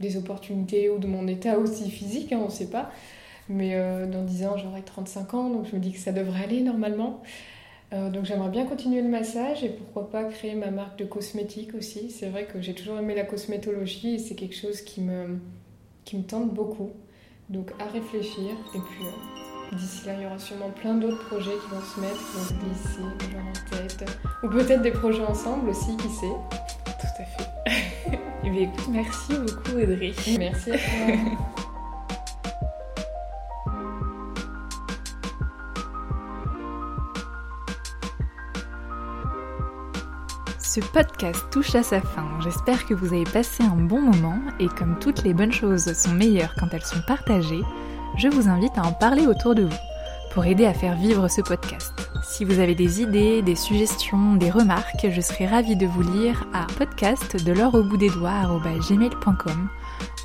des 0.00 0.16
opportunités 0.16 0.88
ou 0.90 0.98
de 0.98 1.06
mon 1.06 1.26
état 1.28 1.58
aussi 1.58 1.90
physique, 1.90 2.32
hein, 2.32 2.40
on 2.42 2.46
ne 2.46 2.50
sait 2.50 2.70
pas. 2.70 2.90
Mais 3.48 3.74
euh, 3.74 4.06
dans 4.06 4.24
10 4.24 4.46
ans, 4.46 4.56
j'aurai 4.56 4.82
35 4.82 5.34
ans, 5.34 5.50
donc 5.50 5.66
je 5.70 5.76
me 5.76 5.80
dis 5.80 5.92
que 5.92 5.98
ça 5.98 6.12
devrait 6.12 6.44
aller 6.44 6.60
normalement. 6.60 7.22
Euh, 7.92 8.10
donc 8.10 8.24
j'aimerais 8.24 8.50
bien 8.50 8.66
continuer 8.66 9.00
le 9.00 9.08
massage 9.08 9.62
et 9.62 9.68
pourquoi 9.68 10.10
pas 10.10 10.24
créer 10.24 10.56
ma 10.56 10.72
marque 10.72 10.98
de 10.98 11.04
cosmétiques 11.04 11.74
aussi. 11.74 12.10
C'est 12.10 12.28
vrai 12.28 12.46
que 12.46 12.60
j'ai 12.60 12.74
toujours 12.74 12.98
aimé 12.98 13.14
la 13.14 13.24
cosmétologie 13.24 14.16
et 14.16 14.18
c'est 14.18 14.34
quelque 14.34 14.56
chose 14.56 14.80
qui 14.82 15.02
me, 15.02 15.38
qui 16.04 16.16
me 16.16 16.24
tente 16.24 16.52
beaucoup. 16.52 16.90
Donc 17.48 17.70
à 17.78 17.84
réfléchir 17.92 18.52
et 18.74 18.78
puis 18.78 19.04
euh, 19.04 19.76
d'ici 19.76 20.06
là 20.06 20.14
il 20.14 20.22
y 20.22 20.26
aura 20.26 20.38
sûrement 20.38 20.70
plein 20.70 20.94
d'autres 20.94 21.24
projets 21.28 21.52
qui 21.52 21.74
vont 21.74 21.80
se 21.80 22.00
mettre, 22.00 22.16
qui 22.16 22.36
vont 22.36 22.44
se 22.44 22.54
glisser 22.54 23.32
genre 23.32 23.40
en 23.46 23.76
tête. 23.76 24.10
Ou 24.42 24.48
peut-être 24.48 24.82
des 24.82 24.90
projets 24.90 25.24
ensemble 25.24 25.70
aussi, 25.70 25.96
qui 25.96 26.08
sait. 26.08 26.26
Tout 26.84 27.22
à 27.22 27.24
fait. 27.24 28.18
et 28.44 28.50
bien 28.50 28.62
écoute, 28.62 28.88
merci 28.90 29.34
beaucoup 29.34 29.78
Audrey. 29.78 30.12
Merci 30.38 30.72
à 30.72 30.78
toi. 30.78 31.56
Ce 40.76 40.82
podcast 40.82 41.42
touche 41.50 41.74
à 41.74 41.82
sa 41.82 42.02
fin. 42.02 42.28
J'espère 42.44 42.84
que 42.84 42.92
vous 42.92 43.14
avez 43.14 43.24
passé 43.24 43.64
un 43.64 43.76
bon 43.76 44.02
moment 44.02 44.38
et 44.60 44.68
comme 44.68 44.98
toutes 44.98 45.22
les 45.22 45.32
bonnes 45.32 45.50
choses 45.50 45.90
sont 45.94 46.12
meilleures 46.12 46.54
quand 46.54 46.68
elles 46.74 46.84
sont 46.84 47.00
partagées, 47.06 47.62
je 48.18 48.28
vous 48.28 48.46
invite 48.46 48.76
à 48.76 48.82
en 48.82 48.92
parler 48.92 49.26
autour 49.26 49.54
de 49.54 49.62
vous 49.62 49.78
pour 50.32 50.44
aider 50.44 50.66
à 50.66 50.74
faire 50.74 50.94
vivre 50.94 51.28
ce 51.28 51.40
podcast. 51.40 51.94
Si 52.22 52.44
vous 52.44 52.58
avez 52.58 52.74
des 52.74 53.00
idées, 53.00 53.40
des 53.40 53.56
suggestions, 53.56 54.34
des 54.34 54.50
remarques, 54.50 55.06
je 55.10 55.20
serai 55.22 55.46
ravie 55.46 55.76
de 55.76 55.86
vous 55.86 56.02
lire 56.02 56.44
à 56.52 56.66
podcast 56.76 57.42
de 57.42 57.52
l'or 57.52 57.74
au 57.74 57.82
bout 57.82 57.96
des 57.96 58.10
doigts 58.10 58.60
gmail.com 58.86 59.70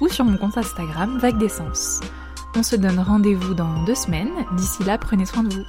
ou 0.02 0.10
sur 0.10 0.26
mon 0.26 0.36
compte 0.36 0.58
Instagram 0.58 1.18
Vague 1.18 1.38
d'essence. 1.38 2.02
On 2.58 2.64
se 2.64 2.76
donne 2.76 3.00
rendez-vous 3.00 3.54
dans 3.54 3.86
deux 3.86 3.96
semaines. 3.96 4.34
D'ici 4.58 4.84
là, 4.84 4.98
prenez 4.98 5.26
soin 5.26 5.44
de 5.44 5.54
vous. 5.54 5.66